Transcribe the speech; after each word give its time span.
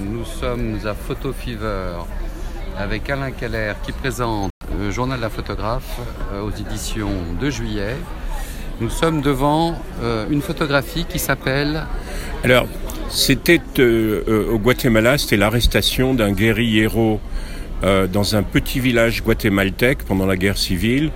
nous 0.00 0.24
sommes 0.24 0.78
à 0.84 0.94
Photo 0.94 1.32
Fever 1.32 1.92
avec 2.78 3.10
Alain 3.10 3.30
Keller 3.30 3.74
qui 3.82 3.92
présente 3.92 4.50
le 4.78 4.90
journal 4.90 5.18
de 5.18 5.22
la 5.22 5.30
photographe 5.30 6.00
euh, 6.32 6.42
aux 6.42 6.50
éditions 6.50 7.10
de 7.40 7.50
juillet. 7.50 7.96
Nous 8.80 8.88
sommes 8.88 9.20
devant 9.20 9.74
euh, 10.02 10.26
une 10.30 10.40
photographie 10.40 11.04
qui 11.04 11.18
s'appelle... 11.18 11.84
Alors, 12.44 12.66
c'était 13.10 13.60
euh, 13.78 14.50
au 14.50 14.58
Guatemala, 14.58 15.18
c'était 15.18 15.36
l'arrestation 15.36 16.14
d'un 16.14 16.32
guerriero 16.32 17.20
dans 18.12 18.36
un 18.36 18.42
petit 18.42 18.78
village 18.78 19.22
guatémaltèque 19.22 20.04
pendant 20.04 20.26
la 20.26 20.36
guerre 20.36 20.58
civile. 20.58 21.10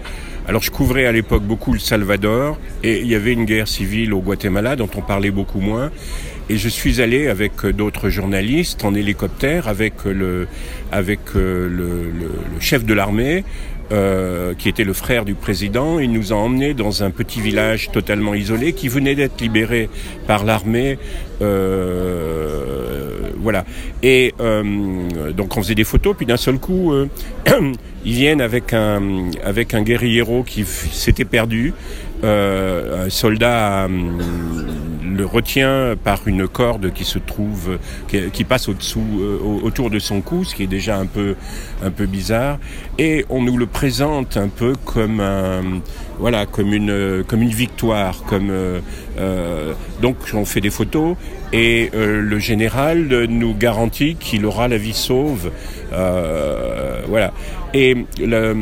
Alors 0.47 0.63
je 0.63 0.71
couvrais 0.71 1.05
à 1.05 1.13
l'époque 1.13 1.43
beaucoup 1.43 1.75
le 1.75 1.79
Salvador 1.79 2.59
et 2.83 3.01
il 3.01 3.07
y 3.07 3.15
avait 3.15 3.33
une 3.33 3.45
guerre 3.45 3.69
civile 3.69 4.15
au 4.15 4.21
Guatemala 4.21 4.75
dont 4.77 4.89
on 4.97 5.03
parlait 5.03 5.31
beaucoup 5.31 5.61
moins. 5.61 5.91
Et 6.51 6.59
je 6.59 6.69
suis 6.69 7.01
allé 7.01 7.29
avec 7.29 7.65
d'autres 7.67 8.11
journalistes 8.11 8.85
en 8.85 8.95
hélicoptère 8.95 9.69
avec 9.69 10.05
le, 10.05 10.47
avec 10.93 11.35
le, 11.35 11.69
le 11.69 12.61
chef 12.61 12.85
de 12.85 12.93
l'armée, 12.93 13.45
euh, 13.93 14.55
qui 14.55 14.71
était 14.71 14.85
le 14.85 14.95
frère 14.95 15.27
du 15.27 15.35
président. 15.35 15.99
Il 15.99 16.11
nous 16.11 16.33
a 16.33 16.37
emmenés 16.37 16.73
dans 16.73 17.03
un 17.03 17.11
petit 17.11 17.43
village 17.43 17.91
totalement 17.93 18.35
isolé 18.35 18.73
qui 18.73 18.89
venait 18.89 19.15
d'être 19.15 19.39
libéré 19.43 19.91
par 20.27 20.45
l'armée. 20.45 20.99
Euh, 21.43 23.31
voilà. 23.37 23.67
Et 24.03 24.33
euh, 24.41 25.33
donc 25.33 25.57
on 25.57 25.63
faisait 25.63 25.75
des 25.75 25.85
photos, 25.85 26.17
puis 26.17 26.25
d'un 26.25 26.39
seul 26.39 26.59
coup, 26.59 26.95
euh, 26.95 27.09
ils 28.07 28.15
viennent 28.15 28.41
avec 28.41 28.73
un 28.73 29.31
avec 29.45 29.75
un 29.75 29.83
guerriero 29.83 30.45
qui 30.45 30.65
s'était 30.65 31.27
perdu. 31.27 31.75
Un 32.25 33.11
soldat 33.11 33.89
le 35.15 35.25
retient 35.25 35.95
par 36.03 36.27
une 36.27 36.49
corde 36.49 36.93
qui 36.93 37.05
se 37.05 37.19
trouve, 37.19 37.79
qui, 38.09 38.45
passe 38.45 38.69
au-dessous, 38.69 39.21
euh, 39.21 39.39
autour 39.63 39.91
de 39.91 39.99
son 39.99 40.21
cou, 40.21 40.45
ce 40.45 40.55
qui 40.55 40.65
est 40.65 40.69
déjà 40.69 40.99
un 40.99 41.07
peu, 41.07 41.37
un 41.83 41.91
peu 41.91 42.07
bizarre. 42.07 42.59
Et 42.99 43.25
on 43.29 43.43
nous 43.43 43.57
le 43.57 43.67
présente 43.67 44.37
un 44.37 44.49
peu 44.49 44.75
comme 44.85 45.21
un, 45.21 45.81
voilà, 46.19 46.47
comme 46.47 46.73
une, 46.73 47.25
comme 47.27 47.43
une 47.43 47.51
victoire, 47.51 48.23
comme 48.25 48.51
euh, 48.51 48.81
euh, 49.19 49.73
donc 50.01 50.17
on 50.35 50.45
fait 50.45 50.61
des 50.61 50.71
photos 50.71 51.17
et 51.53 51.91
euh, 51.95 52.21
le 52.21 52.39
général 52.39 53.27
nous 53.29 53.55
garantit 53.55 54.17
qu'il 54.17 54.45
aura 54.45 54.67
la 54.67 54.77
vie 54.77 54.93
sauve, 54.93 55.51
euh, 55.93 57.01
voilà. 57.09 57.33
Et 57.75 58.07
la, 58.21 58.55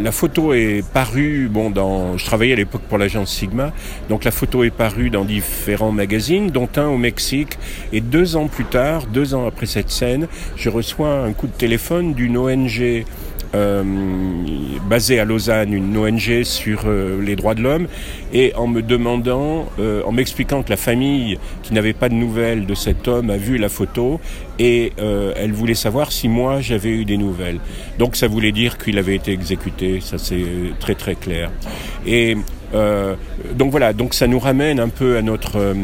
la, 0.00 0.12
photo 0.12 0.54
est 0.54 0.82
parue, 0.94 1.48
bon, 1.50 1.68
dans, 1.68 2.16
je 2.16 2.24
travaillais 2.24 2.54
à 2.54 2.56
l'époque 2.56 2.80
pour 2.88 2.96
l'agence 2.96 3.30
Sigma, 3.30 3.72
donc 4.08 4.24
la 4.24 4.30
photo 4.30 4.64
est 4.64 4.70
parue 4.70 5.10
dans 5.10 5.26
différents 5.26 5.92
magazines, 5.92 6.50
dont 6.50 6.68
un 6.76 6.86
au 6.86 6.96
Mexique. 6.96 7.58
Et 7.92 8.00
deux 8.00 8.36
ans 8.36 8.48
plus 8.48 8.64
tard, 8.64 9.06
deux 9.06 9.34
ans 9.34 9.46
après 9.46 9.66
cette 9.66 9.90
scène, 9.90 10.28
je 10.56 10.70
reçois 10.70 11.24
un 11.24 11.32
coup 11.34 11.46
de 11.46 11.52
téléphone 11.52 12.14
d'une 12.14 12.38
ONG 12.38 12.80
euh, 12.80 13.02
basée 13.52 15.20
à 15.20 15.24
Lausanne, 15.24 15.72
une 15.72 15.96
ONG 15.96 16.42
sur 16.44 16.82
euh, 16.86 17.22
les 17.22 17.36
droits 17.36 17.54
de 17.54 17.62
l'homme, 17.62 17.86
et 18.32 18.54
en 18.54 18.66
me 18.66 18.82
demandant, 18.82 19.66
euh, 19.78 20.02
en 20.04 20.12
m'expliquant 20.12 20.62
que 20.62 20.70
la 20.70 20.76
famille 20.76 21.38
qui 21.62 21.74
n'avait 21.74 21.92
pas 21.92 22.08
de 22.08 22.14
nouvelles 22.14 22.66
de 22.66 22.74
cet 22.74 23.06
homme 23.06 23.30
a 23.30 23.36
vu 23.36 23.58
la 23.58 23.68
photo 23.68 24.20
et 24.58 24.92
euh, 24.98 25.32
elle 25.36 25.52
voulait 25.52 25.74
savoir 25.74 26.10
si 26.10 26.28
moi 26.28 26.60
j'avais 26.60 26.90
eu 26.90 27.04
des 27.04 27.16
nouvelles. 27.16 27.60
Donc 27.98 28.16
ça 28.16 28.28
voulait 28.28 28.52
dire 28.52 28.78
qu'il 28.78 28.98
avait 28.98 29.14
été 29.14 29.32
exécuté, 29.32 30.00
ça 30.00 30.18
c'est 30.18 30.44
très 30.80 30.94
très 30.94 31.14
clair. 31.14 31.50
Et 32.06 32.36
donc 33.54 33.70
voilà, 33.70 33.94
donc 33.94 34.12
ça 34.12 34.26
nous 34.26 34.38
ramène 34.38 34.78
un 34.78 34.90
peu 34.90 35.16
à 35.16 35.22
notre 35.22 35.74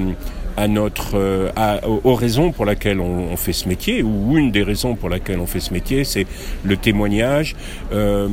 à 0.57 0.69
notre, 0.69 1.15
euh, 1.15 1.51
aux 1.83 2.15
raisons 2.15 2.53
pour 2.53 2.65
lesquelles 2.65 3.01
on, 3.01 3.37
fait 3.37 3.53
ce 3.53 3.69
métier, 3.69 4.03
ou 4.03 4.37
une 4.39 4.51
des 4.51 4.63
raisons 4.63 4.95
pour 4.95 5.09
lesquelles 5.09 5.41
on 5.41 5.47
fait 5.47 5.61
ce 5.61 5.73
métier, 5.73 6.05
c'est 6.05 6.27
le 6.65 6.77
témoignage. 6.77 7.57
Euh, 7.93 8.29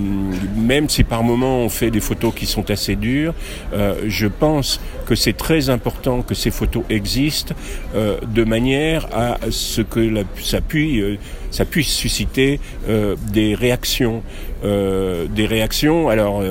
même 0.56 0.90
si 0.90 1.04
par 1.04 1.24
moments 1.24 1.60
on 1.60 1.70
fait 1.70 1.92
des 1.92 2.00
photos 2.00 2.34
qui 2.34 2.46
sont 2.46 2.70
assez 2.70 2.96
dures, 2.96 3.34
euh, 3.74 3.96
je 4.08 4.28
pense 4.28 4.80
que 5.06 5.16
c'est 5.16 5.34
très 5.34 5.70
important 5.70 6.22
que 6.22 6.36
ces 6.36 6.52
photos 6.52 6.84
existent 6.90 7.56
euh, 7.96 8.18
de 8.28 8.44
manière 8.44 9.08
à 9.14 9.38
ce 9.50 9.81
que 9.81 10.00
la, 10.00 10.22
ça, 10.42 10.62
puisse, 10.62 11.02
euh, 11.02 11.18
ça 11.51 11.66
puisse 11.66 11.89
susciter 11.94 12.59
euh, 12.89 13.16
des 13.31 13.56
réactions. 13.56 14.23
des 14.63 15.47
réactions. 15.47 16.09
Alors, 16.09 16.44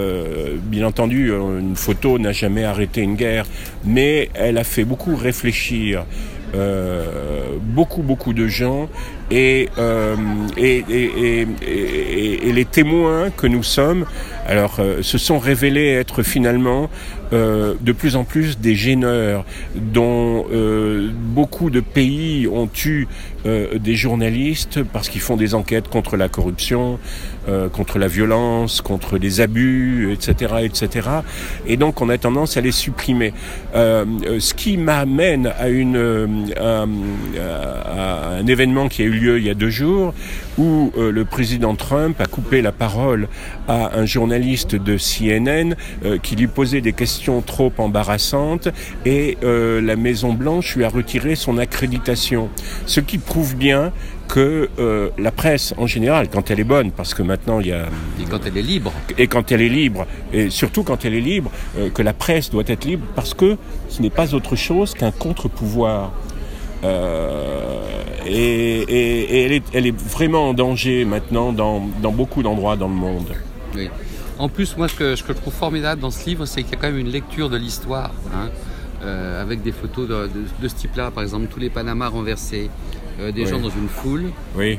bien 0.64 0.86
entendu, 0.86 1.30
une 1.30 1.76
photo 1.76 2.18
n'a 2.18 2.32
jamais 2.32 2.64
arrêté 2.64 3.02
une 3.02 3.14
guerre, 3.14 3.46
mais 3.84 4.30
elle 4.34 4.58
a 4.58 4.64
fait 4.64 4.84
beaucoup 4.84 5.14
réfléchir 5.14 6.04
euh, 6.52 7.58
beaucoup 7.62 8.02
beaucoup 8.02 8.32
de 8.32 8.48
gens 8.48 8.88
et, 9.30 9.68
euh, 9.78 10.16
et, 10.56 10.82
et, 10.90 11.46
et, 11.62 12.52
les 12.52 12.64
témoins 12.64 13.30
que 13.30 13.46
nous 13.46 13.62
sommes 13.62 14.04
alors 14.50 14.76
euh, 14.80 15.00
se 15.02 15.16
sont 15.16 15.38
révélés 15.38 15.90
être 15.92 16.24
finalement 16.24 16.90
euh, 17.32 17.74
de 17.80 17.92
plus 17.92 18.16
en 18.16 18.24
plus 18.24 18.58
des 18.58 18.74
gêneurs 18.74 19.44
dont 19.76 20.46
beaucoup 21.14 21.70
de 21.70 21.80
pays 21.80 22.48
ont 22.48 22.68
eu 22.84 23.06
des 23.44 23.94
journalistes 23.94 24.82
parce 24.82 25.08
qu'ils 25.08 25.20
font 25.20 25.36
des 25.36 25.54
enquêtes 25.54 25.88
contre 25.88 26.16
la 26.16 26.28
corruption, 26.28 26.98
contre 27.72 27.98
la 27.98 28.08
violence, 28.08 28.80
contre 28.80 29.18
des 29.18 29.40
abus, 29.40 30.12
etc., 30.12 30.54
etc. 30.62 31.08
Et 31.66 31.76
donc 31.76 32.00
on 32.02 32.08
a 32.08 32.18
tendance 32.18 32.56
à 32.56 32.60
les 32.60 32.72
supprimer. 32.72 33.32
ce 33.72 34.54
qui 34.54 34.76
m'amène 34.76 35.46
à 35.46 35.66
à, 36.58 36.86
un 38.38 38.46
événement 38.46 38.88
qui 38.88 39.02
a 39.02 39.04
eu 39.04 39.10
lieu 39.10 39.38
il 39.38 39.46
y 39.46 39.50
a 39.50 39.54
deux 39.54 39.70
jours 39.70 40.12
où 40.60 40.92
euh, 40.98 41.10
le 41.10 41.24
président 41.24 41.74
Trump 41.74 42.20
a 42.20 42.26
coupé 42.26 42.60
la 42.60 42.70
parole 42.70 43.28
à 43.66 43.98
un 43.98 44.04
journaliste 44.04 44.76
de 44.76 44.98
CNN 44.98 45.74
euh, 46.04 46.18
qui 46.18 46.36
lui 46.36 46.48
posait 46.48 46.82
des 46.82 46.92
questions 46.92 47.40
trop 47.40 47.72
embarrassantes 47.78 48.68
et 49.06 49.38
euh, 49.42 49.80
la 49.80 49.96
Maison 49.96 50.34
Blanche 50.34 50.76
lui 50.76 50.84
a 50.84 50.90
retiré 50.90 51.34
son 51.34 51.56
accréditation. 51.56 52.50
Ce 52.84 53.00
qui 53.00 53.16
prouve 53.16 53.56
bien 53.56 53.92
que 54.28 54.68
la 55.18 55.32
presse 55.32 55.74
en 55.76 55.88
général, 55.88 56.28
quand 56.28 56.52
elle 56.52 56.60
est 56.60 56.64
bonne, 56.64 56.92
parce 56.92 57.14
que 57.14 57.22
maintenant 57.24 57.58
il 57.58 57.66
y 57.66 57.72
a... 57.72 57.86
Et 58.20 58.26
quand 58.30 58.46
elle 58.46 58.56
est 58.56 58.62
libre. 58.62 58.92
Et 59.18 59.26
quand 59.26 59.50
elle 59.50 59.60
est 59.60 59.68
libre, 59.68 60.06
et 60.32 60.50
surtout 60.50 60.84
quand 60.84 61.04
elle 61.04 61.14
est 61.14 61.20
libre, 61.20 61.50
que 61.94 62.00
la 62.00 62.12
presse 62.12 62.48
doit 62.48 62.62
être 62.68 62.84
libre 62.84 63.04
parce 63.16 63.34
que 63.34 63.56
ce 63.88 64.00
n'est 64.00 64.10
pas 64.10 64.32
autre 64.32 64.54
chose 64.54 64.94
qu'un 64.94 65.10
contre-pouvoir. 65.10 66.12
Euh, 66.84 67.80
et, 68.26 68.80
et, 68.82 69.44
elle, 69.44 69.52
est, 69.52 69.64
elle, 69.72 69.86
est, 69.86 69.96
vraiment 69.96 70.50
en 70.50 70.54
danger 70.54 71.04
maintenant 71.04 71.52
dans, 71.52 71.82
dans 72.02 72.12
beaucoup 72.12 72.42
d'endroits 72.42 72.76
dans 72.76 72.88
le 72.88 72.94
monde. 72.94 73.32
Oui. 73.74 73.88
En 74.38 74.48
plus, 74.48 74.76
moi, 74.76 74.88
ce 74.88 74.94
que, 74.94 75.16
ce 75.16 75.22
que, 75.22 75.34
je 75.34 75.38
trouve 75.38 75.52
formidable 75.52 76.00
dans 76.00 76.10
ce 76.10 76.24
livre, 76.26 76.46
c'est 76.46 76.62
qu'il 76.62 76.72
y 76.72 76.76
a 76.76 76.80
quand 76.80 76.88
même 76.88 76.98
une 76.98 77.10
lecture 77.10 77.50
de 77.50 77.58
l'histoire, 77.58 78.12
hein, 78.34 78.48
euh, 79.02 79.42
avec 79.42 79.62
des 79.62 79.72
photos 79.72 80.08
de, 80.08 80.14
de, 80.14 80.44
de 80.62 80.68
ce 80.68 80.74
type-là, 80.74 81.10
par 81.10 81.22
exemple, 81.22 81.46
tous 81.50 81.60
les 81.60 81.68
Panamas 81.68 82.08
renversés, 82.08 82.70
euh, 83.20 83.32
des 83.32 83.42
oui. 83.42 83.50
gens 83.50 83.60
dans 83.60 83.70
une 83.70 83.88
foule. 83.88 84.30
Oui. 84.56 84.78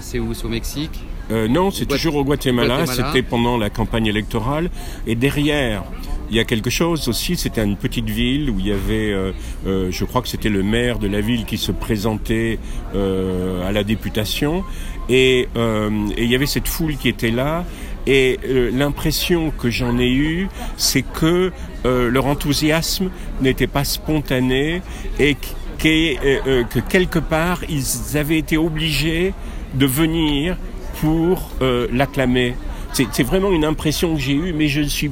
C'est 0.00 0.20
où? 0.20 0.32
C'est 0.34 0.44
au 0.44 0.48
Mexique? 0.48 1.04
Non, 1.30 1.70
c'est 1.70 1.86
toujours 1.86 2.16
au 2.16 2.24
Guatemala. 2.24 2.84
Guatemala. 2.84 3.08
C'était 3.08 3.26
pendant 3.26 3.56
la 3.56 3.70
campagne 3.70 4.06
électorale. 4.06 4.70
Et 5.06 5.14
derrière, 5.14 5.82
il 6.30 6.36
y 6.36 6.40
a 6.40 6.44
quelque 6.44 6.70
chose 6.70 7.08
aussi, 7.08 7.36
c'était 7.36 7.64
une 7.64 7.76
petite 7.76 8.08
ville 8.08 8.50
où 8.50 8.58
il 8.58 8.66
y 8.66 8.72
avait, 8.72 9.12
euh, 9.12 9.32
euh, 9.66 9.90
je 9.90 10.04
crois 10.04 10.22
que 10.22 10.28
c'était 10.28 10.48
le 10.48 10.62
maire 10.62 10.98
de 10.98 11.06
la 11.06 11.20
ville 11.20 11.44
qui 11.44 11.58
se 11.58 11.72
présentait 11.72 12.58
euh, 12.94 13.66
à 13.66 13.72
la 13.72 13.84
députation, 13.84 14.64
et, 15.08 15.48
euh, 15.56 15.90
et, 16.16 16.24
il 16.24 16.30
y 16.30 16.34
avait 16.34 16.46
cette 16.46 16.68
foule 16.68 16.96
qui 16.96 17.08
était 17.08 17.30
là, 17.30 17.64
et 18.06 18.38
euh, 18.46 18.70
l'impression 18.72 19.50
que 19.50 19.70
j'en 19.70 19.98
ai 19.98 20.10
eue, 20.10 20.48
c'est 20.76 21.02
que 21.02 21.52
leur 21.84 22.26
enthousiasme 22.26 23.10
n'était 23.42 23.66
pas 23.66 23.84
spontané, 23.84 24.80
et 25.18 25.36
que, 25.78 26.62
que 26.62 26.78
quelque 26.80 27.18
part, 27.18 27.60
ils 27.68 28.16
avaient 28.16 28.38
été 28.38 28.56
obligés 28.56 29.34
de 29.74 29.84
venir 29.84 30.56
pour 31.00 31.50
l'acclamer. 31.92 32.54
C'est 32.92 33.22
vraiment 33.22 33.52
une 33.52 33.66
impression 33.66 34.14
que 34.14 34.20
j'ai 34.20 34.32
eue, 34.32 34.54
mais 34.54 34.68
je 34.68 34.80
ne 34.80 34.88
suis 34.88 35.10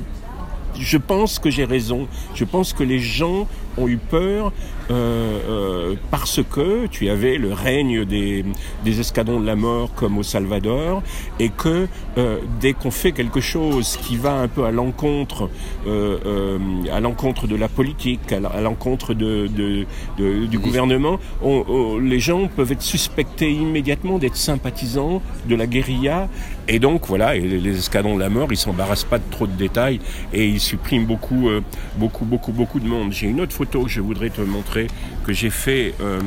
je 0.78 0.98
pense 0.98 1.38
que 1.38 1.50
j'ai 1.50 1.64
raison. 1.64 2.08
Je 2.34 2.44
pense 2.44 2.72
que 2.72 2.82
les 2.82 2.98
gens 2.98 3.46
ont 3.78 3.88
eu 3.88 3.96
peur 3.96 4.52
euh, 4.90 5.38
euh, 5.48 5.94
parce 6.10 6.40
que 6.42 6.86
tu 6.86 7.08
avais 7.08 7.38
le 7.38 7.52
règne 7.52 8.04
des, 8.04 8.44
des, 8.84 9.00
escadrons 9.00 9.40
de 9.40 9.46
la 9.46 9.56
mort 9.56 9.94
comme 9.94 10.18
au 10.18 10.22
Salvador 10.22 11.02
et 11.38 11.48
que 11.48 11.86
euh, 12.18 12.38
dès 12.60 12.74
qu'on 12.74 12.90
fait 12.90 13.12
quelque 13.12 13.40
chose 13.40 13.96
qui 14.02 14.16
va 14.16 14.34
un 14.34 14.48
peu 14.48 14.64
à 14.64 14.70
l'encontre 14.70 15.48
à 15.86 17.00
l'encontre 17.00 17.46
de 17.46 17.56
la 17.56 17.68
politique, 17.68 18.32
à 18.32 18.60
l'encontre 18.60 19.14
de, 19.14 19.46
de, 19.46 19.86
de, 20.18 20.46
du 20.46 20.58
gouvernement, 20.58 21.18
on, 21.42 21.64
on, 21.68 21.98
les 21.98 22.20
gens 22.20 22.48
peuvent 22.48 22.72
être 22.72 22.82
suspectés 22.82 23.50
immédiatement 23.50 24.18
d'être 24.18 24.36
sympathisants 24.36 25.22
de 25.48 25.54
la 25.54 25.66
guérilla 25.66 26.28
et 26.68 26.78
donc 26.78 27.06
voilà, 27.06 27.34
les 27.34 27.76
escadrons 27.76 28.14
de 28.14 28.20
la 28.20 28.28
mort, 28.28 28.48
ils 28.52 28.56
s'embarrassent 28.56 29.04
pas 29.04 29.18
de 29.18 29.30
trop 29.30 29.46
de 29.46 29.52
détails 29.52 30.00
et 30.32 30.46
ils 30.46 30.60
suppriment 30.60 31.06
beaucoup, 31.06 31.48
beaucoup, 31.96 32.24
beaucoup, 32.24 32.52
beaucoup 32.52 32.80
de 32.80 32.86
monde. 32.86 33.12
J'ai 33.12 33.26
une 33.28 33.40
autre 33.40 33.54
photo 33.54 33.82
que 33.84 33.90
je 33.90 34.00
voudrais 34.00 34.30
te 34.30 34.40
montrer 34.40 34.86
que 35.24 35.32
j'ai 35.32 35.50
fait 35.50 35.94
euh, 36.00 36.20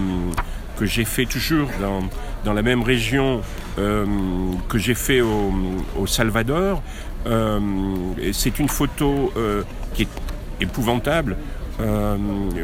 que 0.75 0.85
j'ai 0.85 1.05
fait 1.05 1.25
toujours 1.25 1.69
dans, 1.81 2.01
dans 2.43 2.53
la 2.53 2.61
même 2.61 2.83
région 2.83 3.41
euh, 3.79 4.05
que 4.69 4.77
j'ai 4.77 4.93
fait 4.93 5.21
au, 5.21 6.07
Salvador. 6.07 6.81
Euh, 7.25 7.59
c'est 8.33 8.59
une 8.59 8.69
photo 8.69 9.31
euh, 9.35 9.63
qui 9.93 10.03
est 10.03 10.09
épouvantable. 10.61 11.37
Euh, 11.81 12.15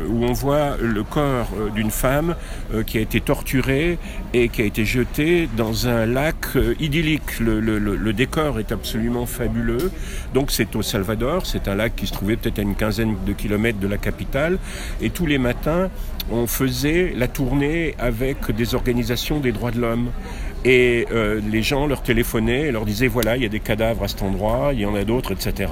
où 0.09 0.23
on 0.23 0.33
voit 0.33 0.77
le 0.81 1.03
corps 1.03 1.49
euh, 1.59 1.69
d'une 1.69 1.91
femme 1.91 2.35
euh, 2.73 2.83
qui 2.83 2.97
a 2.97 3.01
été 3.01 3.19
torturée 3.21 3.97
et 4.33 4.49
qui 4.49 4.61
a 4.61 4.65
été 4.65 4.85
jetée 4.85 5.49
dans 5.57 5.87
un 5.87 6.05
lac 6.05 6.35
euh, 6.55 6.75
idyllique. 6.79 7.39
Le, 7.39 7.59
le- 7.59 7.79
le- 7.79 7.95
le 7.95 8.13
décor 8.13 8.59
est 8.59 8.71
absolument 8.71 9.25
fabuleux. 9.25 9.91
Donc 10.33 10.51
c'est 10.51 10.75
au 10.75 10.81
Salvador, 10.81 11.45
c'est 11.45 11.67
un 11.67 11.75
lac 11.75 11.95
qui 11.95 12.07
se 12.07 12.13
trouvait 12.13 12.37
peut-être 12.37 12.59
à 12.59 12.61
une 12.61 12.75
quinzaine 12.75 13.15
de 13.25 13.33
kilomètres 13.33 13.79
de 13.79 13.87
la 13.87 13.97
capitale. 13.97 14.57
Et 15.01 15.09
tous 15.09 15.25
les 15.25 15.37
matins, 15.37 15.89
on 16.31 16.47
faisait 16.47 17.13
la 17.17 17.27
tournée 17.27 17.95
avec 17.99 18.51
des 18.55 18.75
organisations 18.75 19.39
des 19.39 19.51
droits 19.51 19.71
de 19.71 19.81
l'homme. 19.81 20.09
Et 20.63 21.07
euh, 21.11 21.41
les 21.51 21.63
gens 21.63 21.87
leur 21.87 22.03
téléphonaient 22.03 22.71
leur 22.71 22.85
disaient 22.85 23.07
voilà, 23.07 23.35
il 23.35 23.43
y 23.43 23.45
a 23.45 23.49
des 23.49 23.59
cadavres 23.59 24.03
à 24.03 24.07
cet 24.07 24.21
endroit, 24.21 24.71
il 24.73 24.79
y 24.81 24.85
en 24.85 24.93
a 24.93 25.03
d'autres, 25.03 25.31
etc. 25.31 25.71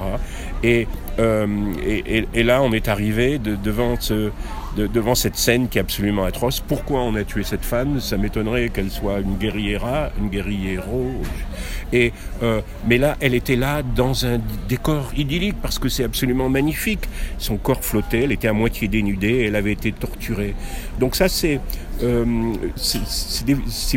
Et, 0.64 0.88
euh, 1.20 1.46
et, 1.86 2.26
et- 2.34 2.42
là, 2.42 2.60
on 2.62 2.72
est 2.72 2.88
arrivé 2.88 3.38
de- 3.38 3.54
devant, 3.54 3.94
ce, 4.00 4.30
de- 4.76 4.86
devant 4.86 5.14
cette 5.14 5.36
scène 5.36 5.68
qui 5.68 5.78
est 5.78 5.80
absolument 5.80 6.24
atroce. 6.24 6.60
Pourquoi 6.60 7.00
on 7.00 7.14
a 7.14 7.24
tué 7.24 7.42
cette 7.42 7.64
femme? 7.64 8.00
Ça 8.00 8.16
m'étonnerait 8.16 8.68
qu'elle 8.68 8.90
soit 8.90 9.20
une 9.20 9.36
guerriera, 9.36 10.10
une 10.20 10.28
guerriero. 10.28 11.10
Et, 11.92 12.12
euh, 12.42 12.60
mais 12.86 12.98
là, 12.98 13.16
elle 13.20 13.34
était 13.34 13.56
là 13.56 13.82
dans 13.82 14.24
un 14.24 14.38
décor 14.68 15.10
idyllique 15.16 15.56
parce 15.60 15.78
que 15.78 15.88
c'est 15.88 16.04
absolument 16.04 16.48
magnifique. 16.48 17.08
Son 17.38 17.56
corps 17.56 17.84
flottait, 17.84 18.22
elle 18.24 18.32
était 18.32 18.46
à 18.48 18.52
moitié 18.52 18.86
dénudée, 18.86 19.44
elle 19.46 19.56
avait 19.56 19.72
été 19.72 19.90
torturée. 19.90 20.54
Donc 21.00 21.16
ça, 21.16 21.28
c'est 21.28 21.60
euh, 22.02 22.24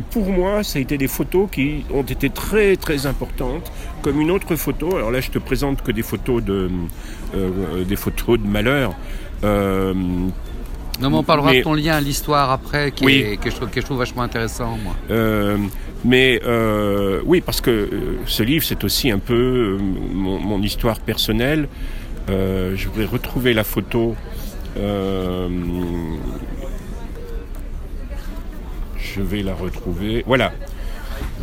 pour 0.09 0.25
moi, 0.29 0.63
ça 0.63 0.79
a 0.79 0.81
été 0.81 0.97
des 0.97 1.07
photos 1.07 1.47
qui 1.51 1.85
ont 1.93 2.01
été 2.01 2.29
très 2.29 2.75
très 2.75 3.05
importantes, 3.05 3.71
comme 4.01 4.19
une 4.19 4.31
autre 4.31 4.55
photo. 4.55 4.95
Alors 4.95 5.11
là, 5.11 5.21
je 5.21 5.29
te 5.29 5.37
présente 5.39 5.81
que 5.83 5.91
des 5.91 6.01
photos 6.03 6.43
de 6.43 6.69
euh, 7.35 7.83
des 7.85 7.95
photos 7.95 8.39
de 8.39 8.47
malheur. 8.47 8.95
Non, 11.01 11.09
mais 11.09 11.17
on 11.17 11.23
parlera 11.23 11.51
Mais- 11.51 11.57
de 11.59 11.63
ton 11.63 11.73
lien 11.73 11.93
à 11.95 12.01
l'histoire 12.01 12.51
après, 12.51 12.91
qui 12.91 13.03
Oui. 13.05 13.13
est- 13.15 13.37
que, 13.37 13.49
je 13.49 13.55
trouve, 13.55 13.69
que 13.69 13.81
je 13.81 13.85
trouve 13.85 13.97
vachement 13.97 14.21
intéressant, 14.21 14.77
moi. 14.83 14.95
Euh, 15.11 15.57
mais 16.05 16.39
euh, 16.45 17.19
oui, 17.25 17.41
parce 17.41 17.61
que 17.61 17.71
euh, 17.71 17.89
ce 18.27 18.43
livre, 18.43 18.63
c'est 18.63 18.83
aussi 18.83 19.09
un 19.11 19.19
peu 19.19 19.77
mon, 20.13 20.39
mon 20.39 20.61
histoire 20.61 20.99
personnelle. 20.99 21.67
Euh, 22.29 22.73
je 22.75 22.87
voudrais 22.87 23.05
retrouver 23.05 23.53
la 23.53 23.63
photo. 23.63 24.15
Je 28.97 29.21
vais 29.21 29.43
la 29.43 29.53
retrouver. 29.53 30.23
Voilà. 30.25 30.53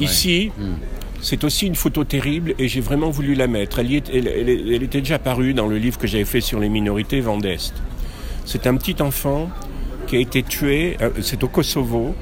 Ici, 0.00 0.50
Mm. 0.58 0.62
c'est 1.20 1.44
aussi 1.44 1.67
une 1.67 1.75
photo 1.75 2.05
terrible 2.05 2.55
et 2.58 2.69
j'ai 2.69 2.81
vraiment 2.81 3.11
voulu 3.11 3.35
la 3.35 3.46
mettre. 3.46 3.79
Elle, 3.81 3.91
y 3.93 3.96
est- 3.96 4.11
elle- 4.12 4.26
elle- 4.29 4.73
elle 4.75 4.82
était 4.82 5.00
déjà 5.00 5.19
parue 5.19 5.55
dans 5.55 5.67
le 5.67 5.76
livre 5.76 5.99
que 5.99 6.06
j'avais 6.06 6.25
fait 6.25 6.41
sur 6.41 6.58
les 6.61 6.69
minorités, 6.69 7.20
Vent 7.20 7.38
d'Est. 7.38 7.75
C'est 8.52 8.67
un 8.67 8.75
petit 8.75 9.00
enfant 9.00 9.49
qui 10.08 10.17
a 10.17 10.19
été 10.19 10.43
tué, 10.43 10.97
euh, 11.00 11.11
c'est 11.23 11.44
au 11.44 11.47
Kosovo, 11.47 12.17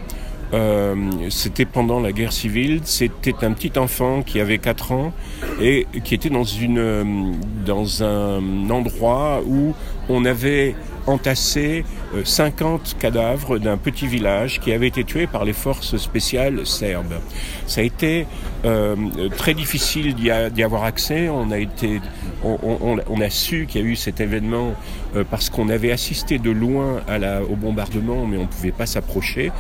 euh, 0.53 0.95
c'était 1.31 1.65
pendant 1.65 2.01
la 2.01 2.13
guerre 2.13 2.35
civile, 2.35 2.83
c'était 2.85 3.47
un 3.47 3.53
petit 3.53 3.79
enfant 3.79 4.21
qui 4.21 4.39
avait 4.39 4.59
4 4.59 4.93
ans 4.93 5.15
et 5.59 5.87
qui 6.05 6.15
était 6.15 6.29
euh, 6.31 7.05
dans 7.65 8.03
un 8.05 8.69
endroit 8.69 9.41
où 9.47 9.73
on 10.11 10.27
avait 10.27 10.75
entassé 11.09 11.85
euh, 12.15 12.25
50 12.25 12.97
cadavres 12.99 13.59
d'un 13.59 13.77
petit 13.77 14.07
village 14.07 14.61
qui 14.61 14.73
avait 14.73 14.89
été 14.89 15.05
tué 15.05 15.27
par 15.27 15.45
les 15.45 15.53
forces 15.53 15.97
spéciales 15.97 16.67
serbes. 16.67 17.15
Ça 17.67 17.81
a 17.81 17.85
été 17.85 18.27
euh, 18.65 18.97
très 19.37 19.55
difficile 19.55 20.15
d'y 20.15 20.63
avoir 20.63 20.85
accès. 20.85 21.29
On 21.29 21.51
a 21.51 23.31
su 23.31 23.67
qu'il 23.67 23.81
y 23.81 23.85
a 23.85 23.87
eu 23.87 23.97
cet 23.97 24.21
événement 24.21 24.75
euh, 25.17 25.25
parce 25.29 25.51
qu'on 25.51 25.69
avait 25.69 25.93
assisté 25.93 26.39
de 26.39 26.51
loin 26.51 27.01
au 27.51 27.57
bombardement, 27.57 28.27
mais 28.27 28.37
on 28.37 28.43
ne 28.43 28.47
pouvait 28.47 28.73
pas 28.73 28.87
s'approcher. 28.87 29.51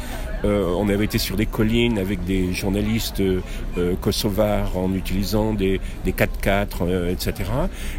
Euh, 0.44 0.73
on 0.76 0.88
avait 0.88 1.05
été 1.05 1.19
sur 1.19 1.37
des 1.37 1.46
collines 1.46 1.99
avec 1.99 2.25
des 2.25 2.52
journalistes 2.52 3.20
euh, 3.20 3.40
euh, 3.76 3.94
kosovars 3.96 4.76
en 4.76 4.93
utilisant 4.94 5.52
des, 5.52 5.81
des 6.05 6.12
4x4, 6.12 6.67
euh, 6.82 7.12
etc. 7.12 7.50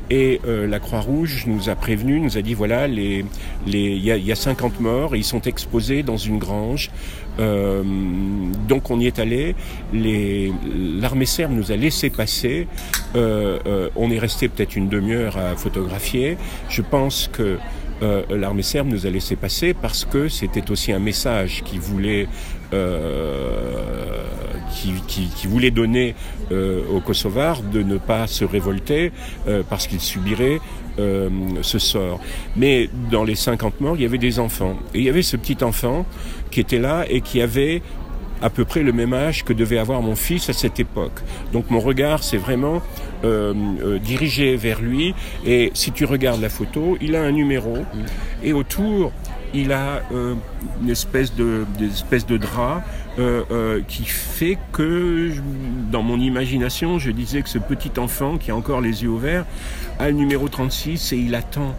Et 0.09 0.39
euh, 0.45 0.68
la 0.68 0.80
Croix-Rouge 0.80 1.45
nous 1.47 1.69
a 1.69 1.75
prévenus, 1.75 2.21
nous 2.21 2.38
a 2.38 2.41
dit 2.41 2.53
voilà, 2.53 2.88
les, 2.88 3.25
les, 3.65 3.80
il 3.80 4.03
y, 4.03 4.12
a, 4.12 4.18
il 4.18 4.25
y 4.25 4.31
a 4.31 4.36
50 4.36 4.80
morts, 4.80 5.15
et 5.15 5.18
ils 5.18 5.24
sont 5.24 5.41
exposés 5.41 6.03
dans 6.03 6.18
une 6.18 6.39
grange. 6.39 6.91
Euh, 7.39 7.83
donc 8.68 8.89
on 8.91 9.00
y 9.00 9.07
est 9.07 9.19
allé. 9.19 9.56
L'armée 9.94 11.25
serbe 11.25 11.53
nous 11.53 11.71
a 11.71 11.75
laissé 11.75 12.09
passer. 12.09 12.68
On 13.15 14.12
est 14.12 14.19
resté 14.19 14.50
peut-être 14.50 14.75
une 14.75 14.89
demi-heure 14.89 15.38
à 15.38 15.56
photographier. 15.56 16.38
Je 16.69 16.81
pense 16.81 17.30
que 17.31 17.57
euh, 18.01 18.24
l'armée 18.30 18.63
serbe 18.63 18.88
nous 18.88 19.06
a 19.06 19.10
laissé 19.10 19.36
passer 19.36 19.74
parce 19.74 20.06
que 20.06 20.30
c'était 20.30 20.72
aussi 20.72 20.92
un 20.94 21.00
message 21.00 21.63
qui 21.66 21.78
voulait 21.78 22.28
euh, 22.74 24.24
qui, 24.74 24.94
qui- 25.07 25.28
qui 25.36 25.48
voulait 25.48 25.72
donner 25.72 26.16
euh, 26.51 26.81
aux 26.94 27.00
Kosovars 27.01 27.62
de 27.62 27.81
ne 27.84 27.98
pas 27.98 28.28
se 28.28 28.46
révolter 28.46 29.12
euh, 29.48 29.63
parce 29.68 29.88
qu'ils 29.88 30.00
subiraient 30.00 30.60
euh, 31.00 31.30
ce 31.62 31.80
sort. 31.80 32.19
Mais 32.56 32.90
dans 33.12 33.24
les 33.24 33.36
50 33.36 33.81
morts, 33.81 33.96
il 33.96 34.01
y 34.04 34.06
avait 34.06 34.18
des 34.18 34.40
enfants. 34.40 34.78
Et 34.94 35.00
il 35.00 35.04
y 35.06 35.10
avait 35.10 35.22
ce 35.22 35.38
petit 35.38 35.63
enfant 35.63 36.06
qui 36.51 36.60
était 36.60 36.80
là 36.80 37.06
et 37.10 37.22
qui 37.22 37.42
avait 37.42 37.81
à 38.41 38.50
peu 38.50 38.65
près 38.65 38.83
le 38.83 38.91
même 38.91 39.13
âge 39.13 39.44
que 39.44 39.53
devait 39.53 39.77
avoir 39.77 40.01
mon 40.01 40.15
fils 40.15 40.50
à 40.50 40.53
cette 40.53 40.80
époque. 40.80 41.19
Donc 41.53 41.69
mon 41.69 41.80
regard 41.80 42.24
s'est 42.24 42.38
vraiment 42.38 42.81
euh, 43.24 43.53
euh, 43.81 44.00
dirigé 44.00 44.56
vers 44.56 44.81
lui. 44.81 45.13
Et 45.45 45.71
si 45.74 45.91
tu 45.91 46.06
regardes 46.06 46.41
la 46.41 46.50
photo, 46.50 46.97
il 47.01 47.15
a 47.15 47.21
un 47.21 47.31
numéro 47.31 47.77
et 48.44 48.53
autour 48.53 49.12
il 49.53 49.71
a 49.71 50.03
euh, 50.12 50.36
une 50.81 50.89
espèce 50.89 51.33
de, 51.36 51.65
espèces 51.81 52.25
de 52.25 52.38
drap 52.38 52.83
euh, 53.18 53.44
euh, 53.51 53.81
qui 53.88 54.06
fait 54.06 54.57
que, 54.71 55.31
dans 55.91 56.03
mon 56.03 56.19
imagination, 56.19 57.00
je 57.00 57.12
disais 57.12 57.41
que 57.41 57.50
ce 57.50 57.57
petit 57.57 58.00
enfant 58.00 58.38
qui 58.38 58.51
a 58.51 58.56
encore 58.56 58.81
les 58.81 59.03
yeux 59.03 59.09
ouverts 59.09 59.45
a 59.97 60.07
le 60.07 60.13
numéro 60.13 60.47
36 60.47 61.13
et 61.13 61.18
il 61.18 61.36
attend 61.36 61.75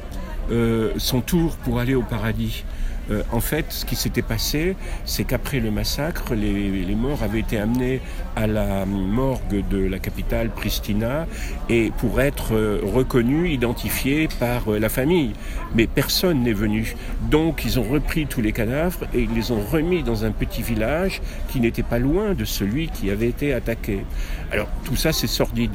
euh, 0.51 0.91
son 0.97 1.21
tour 1.21 1.57
pour 1.59 1.79
aller 1.79 1.95
au 1.95 2.03
paradis. 2.03 2.65
Euh, 3.11 3.23
en 3.33 3.41
fait, 3.41 3.67
ce 3.71 3.85
qui 3.85 3.97
s'était 3.97 4.23
passé, 4.23 4.77
c'est 5.05 5.25
qu'après 5.25 5.61
le 5.61 5.71
massacre, 5.71 6.35
les, 6.35 6.95
morts 6.95 7.23
avaient 7.23 7.41
été 7.41 7.59
amenés 7.59 8.01
à 8.37 8.47
la 8.47 8.85
morgue 8.87 9.65
de 9.69 9.79
la 9.79 9.99
capitale 9.99 10.51
Pristina 10.51 11.27
et 11.69 11.93
pour 11.99 12.21
être 12.21 12.55
euh, 12.55 12.81
reconnus, 12.83 13.53
identifiés 13.53 14.29
par 14.39 14.69
euh, 14.73 14.79
la 14.79 14.89
famille. 14.89 15.33
Mais 15.75 15.87
personne 15.87 16.43
n'est 16.43 16.53
venu. 16.53 16.95
Donc, 17.31 17.65
ils 17.65 17.79
ont 17.79 17.85
repris 17.85 18.27
tous 18.27 18.43
les 18.43 18.53
cadavres 18.53 19.07
et 19.15 19.23
ils 19.23 19.35
les 19.35 19.51
ont 19.51 19.61
remis 19.61 20.03
dans 20.03 20.25
un 20.25 20.31
petit 20.31 20.63
village 20.63 21.21
qui 21.49 21.61
n'était 21.61 21.83
pas 21.83 21.99
loin 21.99 22.35
de 22.35 22.45
celui 22.45 22.89
qui 22.89 23.11
avait 23.11 23.29
été 23.29 23.53
attaqué. 23.53 24.05
Alors, 24.53 24.69
tout 24.85 24.97
ça, 24.97 25.13
c'est 25.13 25.27
sordide. 25.27 25.73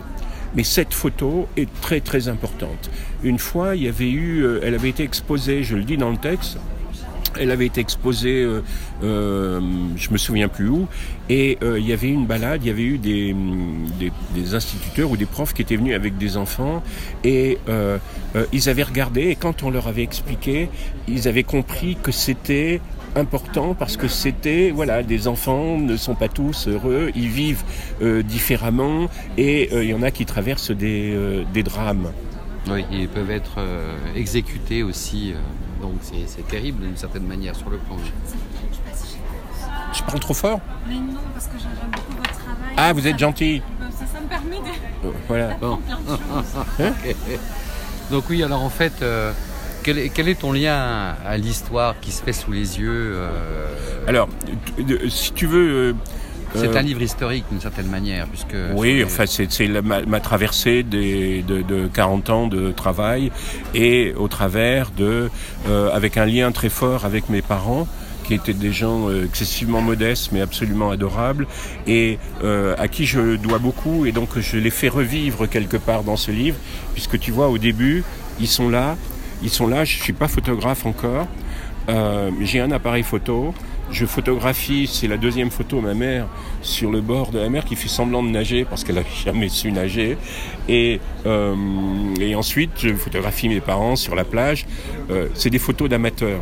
Mais 0.55 0.63
cette 0.63 0.93
photo 0.93 1.49
est 1.57 1.69
très 1.81 1.99
très 1.99 2.29
importante. 2.29 2.89
Une 3.23 3.39
fois, 3.39 3.75
il 3.75 3.83
y 3.83 3.87
avait 3.89 4.09
eu, 4.09 4.45
elle 4.63 4.73
avait 4.73 4.89
été 4.89 5.03
exposée, 5.03 5.63
je 5.63 5.75
le 5.75 5.83
dis 5.83 5.97
dans 5.97 6.11
le 6.11 6.17
texte, 6.17 6.57
elle 7.39 7.51
avait 7.51 7.65
été 7.65 7.81
exposée, 7.81 8.43
euh, 8.43 8.61
euh, 9.03 9.59
je 9.95 10.09
me 10.11 10.17
souviens 10.17 10.47
plus 10.47 10.69
où, 10.69 10.87
et 11.29 11.57
euh, 11.63 11.79
il 11.79 11.87
y 11.87 11.93
avait 11.93 12.09
une 12.09 12.25
balade, 12.25 12.63
il 12.63 12.67
y 12.67 12.69
avait 12.69 12.83
eu 12.83 12.97
des, 12.97 13.33
hum, 13.33 13.85
des, 13.99 14.11
des 14.33 14.53
instituteurs 14.53 15.09
ou 15.11 15.17
des 15.17 15.25
profs 15.25 15.53
qui 15.53 15.61
étaient 15.61 15.75
venus 15.75 15.95
avec 15.95 16.17
des 16.17 16.37
enfants, 16.37 16.83
et 17.23 17.57
euh, 17.69 17.97
ils 18.51 18.69
avaient 18.69 18.83
regardé, 18.83 19.29
et 19.29 19.35
quand 19.35 19.63
on 19.63 19.69
leur 19.69 19.87
avait 19.87 20.03
expliqué, 20.03 20.69
ils 21.07 21.27
avaient 21.27 21.43
compris 21.43 21.97
que 22.01 22.11
c'était 22.11 22.81
important 23.15 23.75
parce 23.75 23.95
que 23.95 24.09
c'était 24.09 24.71
voilà 24.71 25.01
des 25.01 25.29
enfants 25.29 25.77
ne 25.77 25.95
sont 25.95 26.15
pas 26.15 26.27
tous 26.27 26.67
heureux 26.67 27.11
ils 27.15 27.29
vivent 27.29 27.63
différemment 28.01 29.07
et 29.37 29.73
il 29.73 29.89
y 29.89 29.93
en 29.93 30.01
a 30.01 30.11
qui 30.11 30.25
traversent 30.25 30.71
des, 30.71 31.17
des 31.53 31.63
drames 31.63 32.11
Oui, 32.67 32.85
ils 32.91 33.07
peuvent 33.07 33.29
être 33.31 33.55
euh, 33.59 33.95
exécutés 34.15 34.81
aussi. 34.83 35.33
euh, 35.33 35.37
donc 35.81 35.95
c'est 36.01 36.47
terrible 36.47 36.81
d'une 36.83 36.97
certaine 36.97 37.25
manière 37.27 37.55
sur 37.55 37.69
le 37.69 37.77
plan. 37.77 37.95
je 39.93 40.01
parle 40.03 40.19
trop 40.19 40.33
fort 40.33 40.59
Mais 40.87 40.95
non, 40.95 41.19
parce 41.33 41.45
que 41.47 41.57
j'aime 41.59 41.69
beaucoup 41.91 42.13
votre 42.17 42.31
travail. 42.31 42.73
ah 42.77 42.93
vous 42.93 43.05
êtes 43.07 43.19
gentil 43.19 43.61
Ça, 43.91 44.05
ça 44.13 44.19
me 44.21 44.27
permet 44.27 44.57
de 44.57 45.07
Euh, 45.07 45.11
voilà 45.27 45.53
Bon. 45.61 45.77
plein 45.77 45.97
de 45.99 46.07
choses. 46.87 46.91
Donc 48.11 48.23
oui, 48.29 48.41
alors 48.43 48.61
en 48.63 48.69
fait, 48.69 48.93
euh, 49.01 49.31
quel, 49.83 49.97
est, 49.99 50.09
quel 50.09 50.27
est 50.27 50.39
ton 50.39 50.51
lien 50.51 51.15
à 51.25 51.37
l'histoire 51.37 51.95
qui 51.99 52.11
se 52.11 52.23
fait 52.23 52.33
sous 52.33 52.51
les 52.51 52.79
yeux 52.79 53.11
euh, 53.15 53.67
alors 54.07 54.27
si 55.09 55.31
tu 55.33 55.45
veux 55.47 55.69
euh, 55.69 55.93
C'est 56.55 56.67
euh, 56.67 56.77
un 56.77 56.81
livre 56.81 57.01
historique 57.01 57.45
d'une 57.49 57.61
certaine 57.61 57.87
manière, 57.87 58.27
puisque 58.27 58.55
Oui, 58.75 59.03
enfin, 59.03 59.25
c'est 59.27 59.67
ma, 59.81 60.01
ma 60.01 60.19
traversée 60.19 60.83
des, 60.83 61.41
de, 61.41 61.61
de 61.61 61.87
40 61.87 62.29
ans 62.29 62.47
de 62.47 62.71
travail 62.71 63.31
et 63.73 64.13
au 64.17 64.27
travers 64.27 64.91
de, 64.91 65.29
euh, 65.67 65.89
avec 65.91 66.17
un 66.17 66.25
lien 66.25 66.51
très 66.51 66.69
fort 66.69 67.05
avec 67.05 67.29
mes 67.29 67.41
parents 67.41 67.87
qui 68.25 68.33
étaient 68.33 68.53
des 68.53 68.71
gens 68.71 69.09
euh, 69.09 69.25
excessivement 69.25 69.81
modestes 69.81 70.31
mais 70.31 70.41
absolument 70.41 70.89
adorables 70.89 71.47
et 71.85 72.17
euh, 72.43 72.75
à 72.77 72.87
qui 72.87 73.05
je 73.05 73.35
dois 73.35 73.59
beaucoup 73.59 74.05
et 74.05 74.11
donc 74.11 74.39
je 74.39 74.57
les 74.57 74.71
fais 74.71 74.87
revivre 74.87 75.47
quelque 75.47 75.77
part 75.77 76.03
dans 76.03 76.17
ce 76.17 76.31
livre 76.31 76.57
puisque 76.93 77.19
tu 77.19 77.31
vois 77.31 77.49
au 77.49 77.57
début 77.57 78.03
ils 78.39 78.47
sont 78.47 78.69
là, 78.69 78.97
ils 79.43 79.49
sont 79.49 79.67
là, 79.67 79.85
je 79.85 80.01
suis 80.01 80.13
pas 80.13 80.27
photographe 80.27 80.85
encore, 80.85 81.27
euh, 81.89 82.31
j'ai 82.41 82.59
un 82.59 82.71
appareil 82.71 83.03
photo, 83.03 83.53
je 83.91 84.05
photographie, 84.05 84.87
c'est 84.91 85.07
la 85.07 85.17
deuxième 85.17 85.51
photo, 85.51 85.79
ma 85.81 85.93
mère 85.93 86.27
sur 86.61 86.91
le 86.91 87.01
bord 87.01 87.31
de 87.31 87.39
la 87.39 87.49
mer 87.49 87.65
qui 87.65 87.75
fait 87.75 87.87
semblant 87.87 88.23
de 88.23 88.29
nager 88.29 88.65
parce 88.65 88.83
qu'elle 88.83 88.95
n'a 88.95 89.03
jamais 89.25 89.49
su 89.49 89.71
nager. 89.71 90.17
Et, 90.67 90.99
euh, 91.25 91.55
et 92.19 92.35
ensuite, 92.35 92.71
je 92.77 92.93
photographie 92.95 93.47
mes 93.49 93.61
parents 93.61 93.95
sur 93.95 94.15
la 94.15 94.23
plage. 94.23 94.65
Euh, 95.11 95.27
c'est 95.33 95.49
des 95.49 95.59
photos 95.59 95.89
d'amateurs. 95.89 96.41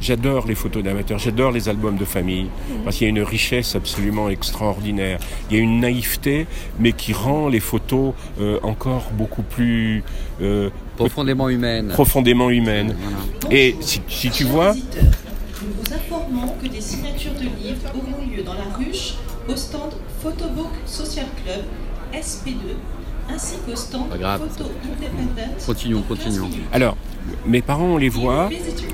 J'adore 0.00 0.46
les 0.46 0.54
photos 0.54 0.82
d'amateurs, 0.82 1.18
j'adore 1.18 1.50
les 1.50 1.70
albums 1.70 1.96
de 1.96 2.04
famille, 2.04 2.48
parce 2.84 2.96
qu'il 2.96 3.06
y 3.06 3.08
a 3.08 3.10
une 3.10 3.22
richesse 3.22 3.74
absolument 3.74 4.28
extraordinaire. 4.28 5.18
Il 5.48 5.56
y 5.56 5.60
a 5.60 5.62
une 5.62 5.80
naïveté, 5.80 6.46
mais 6.78 6.92
qui 6.92 7.14
rend 7.14 7.48
les 7.48 7.60
photos 7.60 8.12
euh, 8.38 8.58
encore 8.62 9.10
beaucoup 9.14 9.42
plus 9.42 10.02
euh, 10.42 10.68
Profondément 10.96 11.48
humaine. 11.48 11.88
profondément 11.88 12.50
humaines. 12.50 12.94
Voilà. 13.40 13.56
Et 13.56 13.76
si, 13.80 14.02
si 14.08 14.30
tu 14.30 14.44
vois, 14.44 14.74
Que 16.60 16.66
des 16.66 16.80
signatures 16.80 17.34
de 17.34 17.42
livres 17.42 17.80
auront 17.94 18.26
lieu 18.26 18.42
dans 18.42 18.54
la 18.54 18.64
ruche 18.76 19.14
au 19.48 19.54
stand 19.54 19.92
Photobook 20.20 20.72
Social 20.84 21.26
Club 21.44 21.62
SP2 22.12 22.74
ainsi 23.32 23.54
qu'au 23.64 23.76
stand. 23.76 24.08
Photo 24.10 24.70
Independent. 24.82 25.64
Continuons, 25.64 26.02
continuons. 26.02 26.50
Alors, 26.72 26.96
mes 27.46 27.62
parents, 27.62 27.84
on 27.84 27.96
les 27.98 28.08
voit 28.08 28.50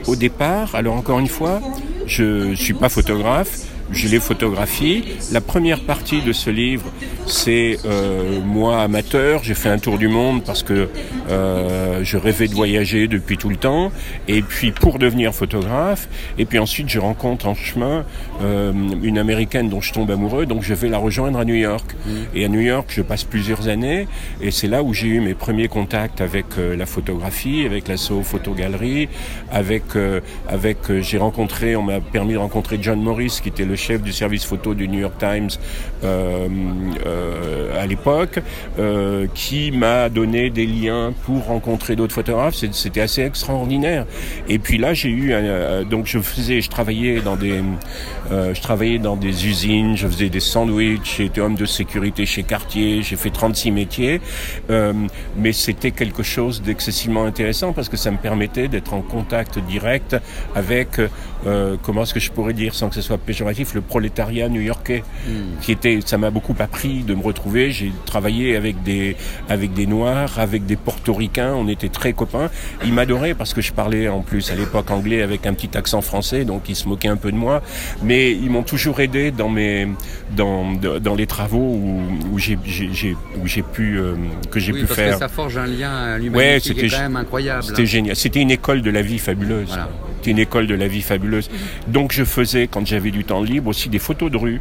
au 0.06 0.16
départ. 0.16 0.74
Alors 0.74 0.96
encore 0.96 1.18
une 1.18 1.28
fois, 1.28 1.62
je 2.06 2.54
suis 2.54 2.74
pas 2.74 2.90
photographe, 2.90 3.66
je 3.92 4.08
les 4.08 4.20
photographie. 4.20 5.04
La 5.32 5.40
première 5.40 5.80
partie 5.80 6.22
de 6.22 6.32
ce 6.32 6.50
livre, 6.50 6.86
c'est 7.26 7.78
euh, 7.84 8.40
moi 8.40 8.82
amateur. 8.82 9.42
J'ai 9.44 9.54
fait 9.54 9.68
un 9.68 9.78
tour 9.78 9.98
du 9.98 10.08
monde 10.08 10.42
parce 10.44 10.62
que 10.62 10.88
euh, 11.28 12.00
je 12.02 12.16
rêvais 12.16 12.48
de 12.48 12.54
voyager 12.54 13.08
depuis 13.08 13.36
tout 13.36 13.48
le 13.48 13.56
temps. 13.56 13.92
Et 14.28 14.42
puis 14.42 14.72
pour 14.72 14.98
devenir 14.98 15.34
photographe. 15.34 16.08
Et 16.38 16.44
puis 16.44 16.58
ensuite, 16.58 16.88
je 16.88 16.98
rencontre 16.98 17.46
en 17.46 17.54
chemin 17.54 18.04
euh, 18.42 18.72
une 19.02 19.18
américaine 19.18 19.68
dont 19.68 19.80
je 19.80 19.92
tombe 19.92 20.10
amoureux. 20.10 20.46
Donc 20.46 20.62
je 20.62 20.74
vais 20.74 20.88
la 20.88 20.98
rejoindre 20.98 21.38
à 21.38 21.44
New 21.44 21.54
York. 21.54 21.94
Et 22.34 22.44
à 22.44 22.48
New 22.48 22.60
York, 22.60 22.86
je 22.88 23.02
passe 23.02 23.24
plusieurs 23.24 23.68
années. 23.68 24.06
Et 24.40 24.50
c'est 24.50 24.68
là 24.68 24.82
où 24.82 24.94
j'ai 24.94 25.08
eu 25.08 25.20
mes 25.20 25.34
premiers 25.34 25.68
contacts 25.68 26.20
avec 26.20 26.46
euh, 26.58 26.76
la 26.76 26.86
photographie, 26.86 27.64
avec 27.64 27.88
la 27.88 27.96
Soho 27.96 28.22
Photogalerie, 28.22 29.08
avec 29.50 29.96
euh, 29.96 30.20
avec 30.48 30.78
euh, 30.90 31.00
j'ai 31.02 31.18
rencontré, 31.18 31.76
on 31.76 31.82
m'a 31.82 32.00
permis 32.00 32.34
de 32.34 32.38
rencontrer 32.38 32.78
John 32.80 33.00
Morris, 33.00 33.40
qui 33.42 33.48
était 33.48 33.64
le 33.64 33.76
chef 33.80 34.02
du 34.02 34.12
service 34.12 34.44
photo 34.44 34.74
du 34.74 34.86
New 34.86 35.00
York 35.00 35.14
Times 35.18 35.50
euh, 36.04 36.48
euh, 37.06 37.82
à 37.82 37.86
l'époque, 37.86 38.40
euh, 38.78 39.26
qui 39.34 39.70
m'a 39.72 40.08
donné 40.08 40.50
des 40.50 40.66
liens 40.66 41.12
pour 41.24 41.46
rencontrer 41.46 41.96
d'autres 41.96 42.14
photographes. 42.14 42.54
C'était 42.54 43.00
assez 43.00 43.22
extraordinaire. 43.22 44.06
Et 44.48 44.58
puis 44.58 44.78
là, 44.78 44.94
j'ai 44.94 45.08
eu 45.08 45.32
un, 45.32 45.82
donc 45.84 46.06
je 46.06 46.18
faisais, 46.20 46.60
je 46.60 46.70
travaillais 46.70 47.20
dans 47.20 47.36
des 47.36 47.60
je 48.30 48.60
travaillais 48.60 48.98
dans 48.98 49.16
des 49.16 49.48
usines, 49.48 49.96
je 49.96 50.06
faisais 50.06 50.28
des 50.28 50.38
sandwichs, 50.40 51.16
j'étais 51.18 51.40
homme 51.40 51.56
de 51.56 51.64
sécurité 51.64 52.26
chez 52.26 52.44
Cartier, 52.44 53.02
j'ai 53.02 53.16
fait 53.16 53.30
36 53.30 53.72
métiers, 53.72 54.20
mais 55.36 55.52
c'était 55.52 55.90
quelque 55.90 56.22
chose 56.22 56.62
d'excessivement 56.62 57.24
intéressant 57.24 57.72
parce 57.72 57.88
que 57.88 57.96
ça 57.96 58.12
me 58.12 58.18
permettait 58.18 58.68
d'être 58.68 58.94
en 58.94 59.02
contact 59.02 59.58
direct 59.58 60.16
avec, 60.54 61.00
euh, 61.46 61.76
comment 61.82 62.02
est-ce 62.02 62.14
que 62.14 62.20
je 62.20 62.30
pourrais 62.30 62.52
dire 62.52 62.74
sans 62.74 62.88
que 62.88 62.94
ce 62.94 63.00
soit 63.02 63.18
péjoratif, 63.18 63.74
le 63.74 63.80
prolétariat 63.80 64.48
new-yorkais, 64.48 65.02
qui 65.60 65.72
était, 65.72 65.98
ça 66.04 66.18
m'a 66.18 66.30
beaucoup 66.30 66.54
appris 66.58 67.02
de 67.02 67.14
me 67.14 67.22
retrouver. 67.22 67.70
J'ai 67.70 67.92
travaillé 68.06 68.56
avec 68.56 68.82
des, 68.82 69.16
avec 69.48 69.72
des 69.72 69.86
Noirs, 69.86 70.38
avec 70.38 70.66
des 70.66 70.76
Portoricains, 70.76 71.54
on 71.54 71.68
était 71.68 71.88
très 71.88 72.12
copains. 72.12 72.50
Ils 72.84 72.92
m'adoraient 72.92 73.34
parce 73.34 73.54
que 73.54 73.60
je 73.60 73.72
parlais 73.72 74.08
en 74.08 74.20
plus 74.20 74.50
à 74.50 74.54
l'époque 74.54 74.90
anglais 74.90 75.22
avec 75.22 75.46
un 75.46 75.54
petit 75.54 75.76
accent 75.76 76.00
français, 76.00 76.44
donc 76.44 76.68
ils 76.68 76.76
se 76.76 76.88
moquaient 76.88 77.08
un 77.08 77.16
peu 77.16 77.32
de 77.32 77.36
moi, 77.36 77.62
mais 78.02 78.32
ils 78.32 78.50
m'ont 78.50 78.62
toujours 78.62 79.00
aidé 79.00 79.30
dans 79.30 79.48
mes, 79.48 79.88
dans, 80.36 80.72
dans 81.00 81.14
les 81.14 81.26
travaux 81.26 81.58
où, 81.58 82.00
où 82.32 82.38
j'ai, 82.38 82.56
où 82.56 83.46
j'ai 83.46 83.62
pu, 83.62 83.98
euh, 83.98 84.14
que 84.50 84.60
j'ai 84.60 84.72
Oui, 84.72 84.80
pu 84.80 84.86
parce 84.86 85.00
faire. 85.00 85.12
que 85.14 85.18
ça 85.20 85.28
forge 85.28 85.56
un 85.56 85.66
lien 85.66 86.12
Ouais, 86.12 86.18
l'humanité 86.18 86.60
qui 86.60 86.68
c'était 86.68 86.86
est 86.86 86.90
quand 86.90 86.98
même 87.00 87.16
incroyable. 87.16 87.62
C'était 87.64 87.86
génial. 87.86 88.16
C'était 88.16 88.40
une 88.40 88.50
école 88.50 88.82
de 88.82 88.90
la 88.90 89.02
vie 89.02 89.18
fabuleuse. 89.18 89.68
Voilà. 89.68 89.88
C'était 90.18 90.30
une 90.32 90.38
école 90.38 90.66
de 90.66 90.74
la 90.74 90.86
vie 90.88 91.02
fabuleuse. 91.02 91.29
Donc 91.88 92.12
je 92.12 92.24
faisais, 92.24 92.66
quand 92.66 92.86
j'avais 92.86 93.10
du 93.10 93.24
temps 93.24 93.42
libre, 93.42 93.68
aussi 93.68 93.88
des 93.88 93.98
photos 93.98 94.30
de 94.30 94.36
rue. 94.36 94.60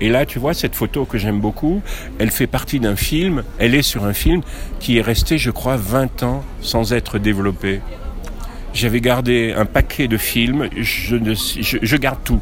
Et 0.00 0.10
là, 0.10 0.26
tu 0.26 0.38
vois, 0.38 0.54
cette 0.54 0.76
photo 0.76 1.04
que 1.04 1.18
j'aime 1.18 1.40
beaucoup, 1.40 1.82
elle 2.18 2.30
fait 2.30 2.46
partie 2.46 2.78
d'un 2.78 2.94
film, 2.94 3.42
elle 3.58 3.74
est 3.74 3.82
sur 3.82 4.04
un 4.04 4.12
film 4.12 4.42
qui 4.78 4.98
est 4.98 5.02
resté, 5.02 5.38
je 5.38 5.50
crois, 5.50 5.76
20 5.76 6.22
ans 6.22 6.44
sans 6.60 6.92
être 6.92 7.18
développé. 7.18 7.80
J'avais 8.74 9.00
gardé 9.00 9.52
un 9.56 9.64
paquet 9.64 10.06
de 10.06 10.16
films, 10.16 10.68
je, 10.76 11.96
garde 11.96 12.18
tout. 12.22 12.40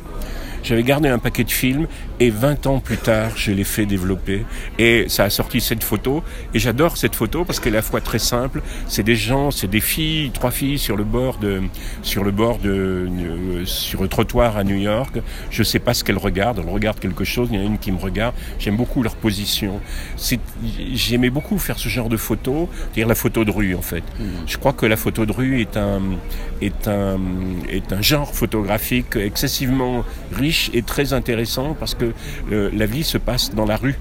J'avais 0.62 0.82
gardé 0.82 1.08
un 1.08 1.18
paquet 1.18 1.44
de 1.44 1.50
films 1.50 1.86
et 2.20 2.30
20 2.30 2.66
ans 2.66 2.80
plus 2.80 2.96
tard, 2.96 3.32
je 3.36 3.52
l'ai 3.52 3.64
fait 3.64 3.86
développer. 3.86 4.44
Et 4.78 5.06
ça 5.08 5.24
a 5.24 5.30
sorti 5.30 5.60
cette 5.60 5.84
photo. 5.84 6.22
Et 6.54 6.58
j'adore 6.58 6.96
cette 6.96 7.14
photo 7.14 7.44
parce 7.44 7.60
qu'elle 7.60 7.74
est 7.74 7.76
à 7.76 7.80
la 7.80 7.82
fois 7.82 8.00
très 8.00 8.18
simple. 8.18 8.62
C'est 8.88 9.02
des 9.02 9.16
gens, 9.16 9.50
c'est 9.50 9.66
des 9.68 9.80
filles, 9.80 10.30
trois 10.30 10.50
filles 10.50 10.78
sur 10.78 10.96
le 10.96 11.04
bord 11.04 11.38
de, 11.38 11.62
sur 12.02 12.24
le 12.24 12.30
bord 12.30 12.58
de, 12.58 12.70
euh, 12.70 13.66
sur 13.66 14.02
le 14.02 14.08
trottoir 14.08 14.56
à 14.56 14.64
New 14.64 14.76
York. 14.76 15.18
Je 15.50 15.62
sais 15.62 15.78
pas 15.78 15.94
ce 15.94 16.04
qu'elles 16.04 16.18
regardent. 16.18 16.60
Elles 16.60 16.72
regardent 16.72 17.00
quelque 17.00 17.24
chose. 17.24 17.48
Il 17.52 17.58
y 17.58 17.62
en 17.62 17.62
a 17.62 17.66
une 17.66 17.78
qui 17.78 17.92
me 17.92 17.98
regarde. 17.98 18.34
J'aime 18.58 18.76
beaucoup 18.76 19.02
leur 19.02 19.16
position. 19.16 19.80
C'est, 20.16 20.40
j'aimais 20.94 21.30
beaucoup 21.30 21.58
faire 21.58 21.78
ce 21.78 21.88
genre 21.88 22.08
de 22.08 22.16
photo, 22.16 22.68
c'est-à-dire 22.72 23.08
la 23.08 23.14
photo 23.14 23.44
de 23.44 23.50
rue 23.50 23.74
en 23.74 23.82
fait. 23.82 24.04
Je 24.46 24.56
crois 24.56 24.72
que 24.72 24.86
la 24.86 24.96
photo 24.96 25.26
de 25.26 25.32
rue 25.32 25.60
est 25.60 25.76
un, 25.76 26.00
est 26.60 26.88
un, 26.88 27.18
est 27.68 27.92
un 27.92 28.02
genre 28.02 28.34
photographique 28.34 29.16
excessivement 29.16 30.04
riche 30.32 30.70
et 30.72 30.82
très 30.82 31.12
intéressant 31.12 31.74
parce 31.78 31.94
que 31.94 32.05
euh, 32.52 32.70
la 32.72 32.86
vie 32.86 33.04
se 33.04 33.18
passe 33.18 33.54
dans 33.54 33.66
la 33.66 33.76
rue. 33.76 33.96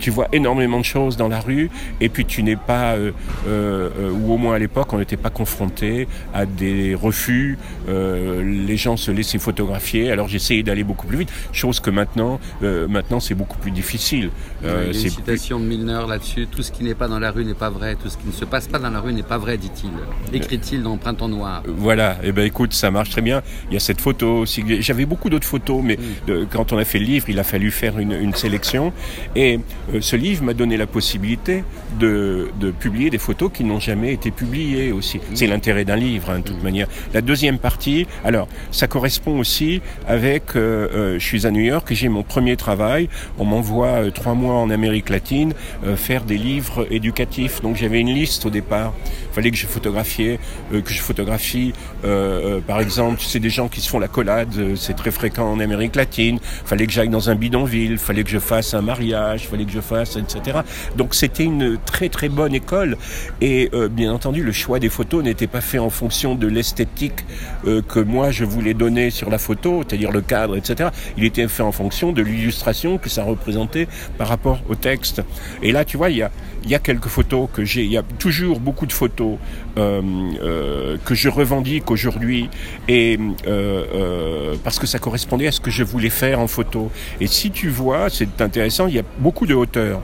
Tu 0.00 0.10
vois 0.10 0.28
énormément 0.32 0.78
de 0.80 0.84
choses 0.84 1.16
dans 1.16 1.28
la 1.28 1.40
rue 1.40 1.70
et 2.00 2.08
puis 2.08 2.24
tu 2.24 2.42
n'es 2.42 2.56
pas, 2.56 2.94
euh, 2.94 3.12
euh, 3.46 3.90
euh, 4.00 4.10
ou 4.10 4.32
au 4.32 4.38
moins 4.38 4.54
à 4.54 4.58
l'époque, 4.58 4.92
on 4.92 4.98
n'était 4.98 5.16
pas 5.16 5.30
confronté 5.30 6.08
à 6.34 6.46
des 6.46 6.94
refus. 6.94 7.58
les 7.88 8.76
gens 8.76 8.96
se 8.96 9.10
laissaient 9.10 9.38
photographier. 9.38 10.10
Alors 10.10 10.28
j'essayais 10.28 10.62
d'aller 10.62 10.84
beaucoup 10.84 11.06
plus 11.06 11.18
vite, 11.18 11.32
chose 11.52 11.80
que 11.80 11.90
maintenant, 11.90 12.40
maintenant 12.62 13.20
c'est 13.20 13.34
beaucoup 13.34 13.58
plus 13.58 13.70
difficile. 13.70 14.30
Euh, 14.64 14.66
Il 14.66 14.68
y 14.68 14.80
a 14.80 14.84
une 14.86 14.90
plus- 14.92 15.10
citation 15.10 15.58
de 15.60 15.64
Milner 15.64 16.02
là-dessus. 16.08 16.46
Tout 16.50 16.62
ce 16.62 16.72
qui 16.72 16.84
n'est 16.84 16.94
pas 16.94 17.08
dans 17.08 17.18
la 17.18 17.30
rue 17.30 17.44
n'est 17.44 17.54
pas 17.54 17.70
vrai. 17.70 17.96
Tout 17.96 18.08
ce 18.08 18.16
qui 18.16 18.26
ne 18.26 18.32
se 18.32 18.44
passe 18.44 18.68
pas 18.68 18.78
dans 18.78 18.90
la 18.90 19.00
rue 19.00 19.12
n'est 19.12 19.22
pas 19.22 19.38
vrai, 19.38 19.56
dit-il. 19.58 19.90
Écrit-il 20.32 20.82
dans 20.82 20.96
Printemps 20.96 21.28
Noir. 21.28 21.62
Voilà, 21.66 22.16
et 22.22 22.32
ben 22.32 22.44
écoute, 22.44 22.72
ça 22.72 22.90
marche 22.90 23.10
très 23.10 23.22
bien. 23.22 23.42
Il 23.70 23.74
y 23.74 23.76
a 23.76 23.80
cette 23.80 24.00
photo 24.00 24.38
aussi. 24.38 24.62
J'avais 24.80 25.06
beaucoup 25.06 25.28
d'autres 25.30 25.46
photos, 25.46 25.82
mais 25.82 25.98
de- 26.26 26.46
quand 26.50 26.72
on 26.72 26.78
a 26.78 26.84
fait 26.84 26.98
le 26.98 27.04
livre, 27.06 27.26
il 27.28 27.38
a 27.38 27.44
fallu 27.44 27.70
faire 27.70 27.98
une, 27.98 28.12
une 28.12 28.34
sélection. 28.34 28.92
Et 29.36 29.60
ce 30.00 30.16
livre 30.16 30.44
m'a 30.44 30.54
donné 30.54 30.76
la 30.76 30.86
possibilité 30.86 31.64
de, 31.98 32.48
de 32.60 32.70
publier 32.70 33.10
des 33.10 33.18
photos 33.18 33.50
qui 33.52 33.64
n'ont 33.64 33.80
jamais 33.80 34.12
été 34.12 34.30
publiées 34.30 34.92
aussi. 34.92 35.20
C'est 35.34 35.46
l'intérêt 35.46 35.84
d'un 35.84 35.96
livre, 35.96 36.30
hein, 36.30 36.38
de 36.38 36.44
toute 36.44 36.62
manière. 36.62 36.86
La 37.12 37.20
deuxième 37.20 37.58
partie, 37.58 38.06
alors, 38.24 38.46
ça 38.70 38.86
correspond 38.86 39.38
aussi 39.38 39.82
avec. 40.06 40.54
euh, 40.56 40.88
euh, 40.94 41.18
je 41.18 41.24
suis 41.24 41.46
à 41.46 41.50
New 41.50 41.60
York 41.60 41.90
et 41.90 41.94
j'ai 41.94 42.08
mon 42.08 42.22
premier 42.22 42.56
travail. 42.56 43.08
On 43.38 43.44
m'envoie 43.44 43.86
euh, 43.88 44.10
trois 44.10 44.34
mois 44.34 44.54
en 44.54 44.70
Amérique 44.70 45.08
latine 45.10 45.54
euh, 45.84 45.96
faire 45.96 46.24
des 46.24 46.38
livres 46.38 46.86
éducatifs. 46.90 47.60
Donc 47.62 47.76
j'avais 47.76 48.00
une 48.00 48.12
liste 48.14 48.46
au 48.46 48.50
départ. 48.50 48.92
Il 49.30 49.34
fallait 49.34 49.50
que 49.50 49.56
je 49.56 49.66
photographiais, 49.66 50.38
euh, 50.72 50.80
que 50.80 50.92
je 50.92 51.00
photographie, 51.00 51.72
euh, 52.04 52.56
euh, 52.56 52.60
par 52.60 52.80
exemple, 52.80 53.20
c'est 53.20 53.40
des 53.40 53.50
gens 53.50 53.68
qui 53.68 53.80
se 53.80 53.88
font 53.88 53.98
la 53.98 54.08
collade, 54.08 54.54
euh, 54.58 54.76
c'est 54.76 54.94
très 54.94 55.10
fréquent 55.10 55.50
en 55.50 55.60
Amérique 55.60 55.96
latine. 55.96 56.38
Fallait 56.64 56.86
que 56.86 56.92
j'aille 56.92 57.08
dans 57.08 57.30
un 57.30 57.34
bidonville, 57.34 57.98
fallait 57.98 58.24
que 58.24 58.30
je 58.30 58.38
fasse 58.38 58.74
un 58.74 58.82
mariage, 58.82 59.48
fallait 59.48 59.64
que 59.64 59.72
je 59.72 59.79
fasse, 59.80 60.16
etc. 60.16 60.58
Donc 60.96 61.14
c'était 61.14 61.44
une 61.44 61.78
très 61.84 62.08
très 62.08 62.28
bonne 62.28 62.54
école. 62.54 62.96
Et 63.40 63.70
euh, 63.74 63.88
bien 63.88 64.12
entendu, 64.12 64.42
le 64.42 64.52
choix 64.52 64.78
des 64.78 64.88
photos 64.88 65.22
n'était 65.24 65.46
pas 65.46 65.60
fait 65.60 65.78
en 65.78 65.90
fonction 65.90 66.34
de 66.34 66.46
l'esthétique 66.46 67.24
euh, 67.66 67.82
que 67.82 68.00
moi 68.00 68.30
je 68.30 68.44
voulais 68.44 68.74
donner 68.74 69.10
sur 69.10 69.30
la 69.30 69.38
photo, 69.38 69.82
c'est-à-dire 69.86 70.12
le 70.12 70.20
cadre, 70.20 70.56
etc. 70.56 70.90
Il 71.16 71.24
était 71.24 71.46
fait 71.48 71.62
en 71.62 71.72
fonction 71.72 72.12
de 72.12 72.22
l'illustration 72.22 72.98
que 72.98 73.08
ça 73.08 73.24
représentait 73.24 73.88
par 74.18 74.28
rapport 74.28 74.60
au 74.68 74.74
texte. 74.74 75.22
Et 75.62 75.72
là, 75.72 75.84
tu 75.84 75.96
vois, 75.96 76.10
il 76.10 76.18
y 76.18 76.22
a, 76.22 76.30
il 76.64 76.70
y 76.70 76.74
a 76.74 76.78
quelques 76.78 77.08
photos 77.08 77.48
que 77.52 77.64
j'ai. 77.64 77.84
Il 77.84 77.92
y 77.92 77.98
a 77.98 78.02
toujours 78.18 78.60
beaucoup 78.60 78.86
de 78.86 78.92
photos 78.92 79.38
que 79.76 81.14
je 81.14 81.28
revendique 81.28 81.90
aujourd'hui, 81.90 82.48
et 82.88 83.18
euh, 83.46 83.84
euh, 83.94 84.54
parce 84.62 84.78
que 84.78 84.86
ça 84.86 84.98
correspondait 84.98 85.46
à 85.46 85.52
ce 85.52 85.60
que 85.60 85.70
je 85.70 85.82
voulais 85.84 86.10
faire 86.10 86.40
en 86.40 86.46
photo. 86.46 86.90
Et 87.20 87.26
si 87.26 87.50
tu 87.50 87.68
vois, 87.68 88.10
c'est 88.10 88.40
intéressant. 88.40 88.86
Il 88.86 88.94
y 88.94 88.98
a 88.98 89.04
beaucoup 89.18 89.46
de 89.46 89.54
hauteur 89.54 90.00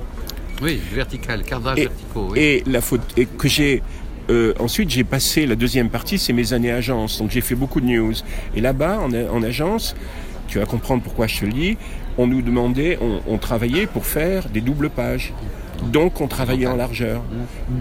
Oui, 0.63 0.81
vertical, 0.93 1.43
cadrage 1.43 1.77
verticaux. 1.77 2.29
Oui. 2.31 2.39
et 2.39 2.63
la 2.67 2.81
faute 2.81 3.03
et 3.17 3.27
que 3.27 3.49
j'ai 3.49 3.83
euh, 4.29 4.55
ensuite, 4.59 4.91
j'ai 4.91 5.05
passé 5.05 5.47
la 5.47 5.55
deuxième 5.55 5.89
partie, 5.89 6.19
c'est 6.19 6.33
mes 6.33 6.53
années 6.53 6.73
agence. 6.73 7.19
Donc 7.19 7.31
j'ai 7.31 7.41
fait 7.41 7.55
beaucoup 7.55 7.81
de 7.81 7.87
news. 7.87 8.15
Et 8.57 8.61
là-bas, 8.61 8.99
en, 9.01 9.13
en 9.15 9.43
agence, 9.43 9.95
tu 10.49 10.59
vas 10.59 10.67
comprendre 10.67 11.03
pourquoi 11.03 11.27
je 11.29 11.41
te 11.41 11.45
le 11.45 11.53
dis, 11.53 11.77
on 12.19 12.27
nous 12.27 12.43
demandait, 12.43 12.99
on, 13.01 13.21
on 13.29 13.39
travaillait 13.39 13.87
pour 13.87 14.05
faire 14.07 14.49
des 14.49 14.61
doubles 14.61 14.91
pages. 14.91 15.33
Donc 15.85 16.21
on 16.21 16.27
travaillait 16.27 16.67
en 16.67 16.77
largeur. 16.77 17.23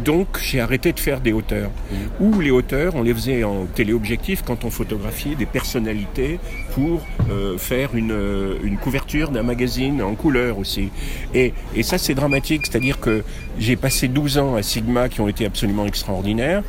Donc 0.04 0.28
j'ai 0.42 0.60
arrêté 0.60 0.94
de 0.94 1.00
faire 1.00 1.22
des 1.22 1.34
hauteurs. 1.34 1.72
Ou 2.20 2.40
les 2.40 2.52
hauteurs, 2.52 2.96
on 2.96 3.04
les 3.04 3.14
faisait 3.14 3.44
en 3.44 3.66
téléobjectif 3.66 4.44
quand 4.44 4.66
on 4.66 4.70
photographiait 4.70 5.36
des 5.36 5.46
personnalités 5.46 6.40
pour 6.74 7.02
euh, 7.30 7.58
faire 7.58 7.96
une, 7.96 8.12
euh, 8.12 8.56
une 8.64 8.78
couverture 8.78 9.32
d'un 9.32 9.44
magazine 9.44 10.02
en 10.02 10.16
couleur 10.16 10.58
aussi. 10.58 10.90
Et, 11.34 11.54
et 11.76 11.84
ça 11.84 11.98
c'est 11.98 12.14
dramatique, 12.14 12.66
c'est-à-dire 12.66 13.00
que 13.00 13.24
j'ai 13.60 13.76
passé 13.76 14.08
12 14.08 14.38
ans 14.38 14.56
à 14.56 14.64
Sigma 14.64 15.10
qui 15.10 15.22
ont 15.22 15.28
été 15.28 15.46
absolument 15.46 15.86
extraordinaires. 15.86 16.64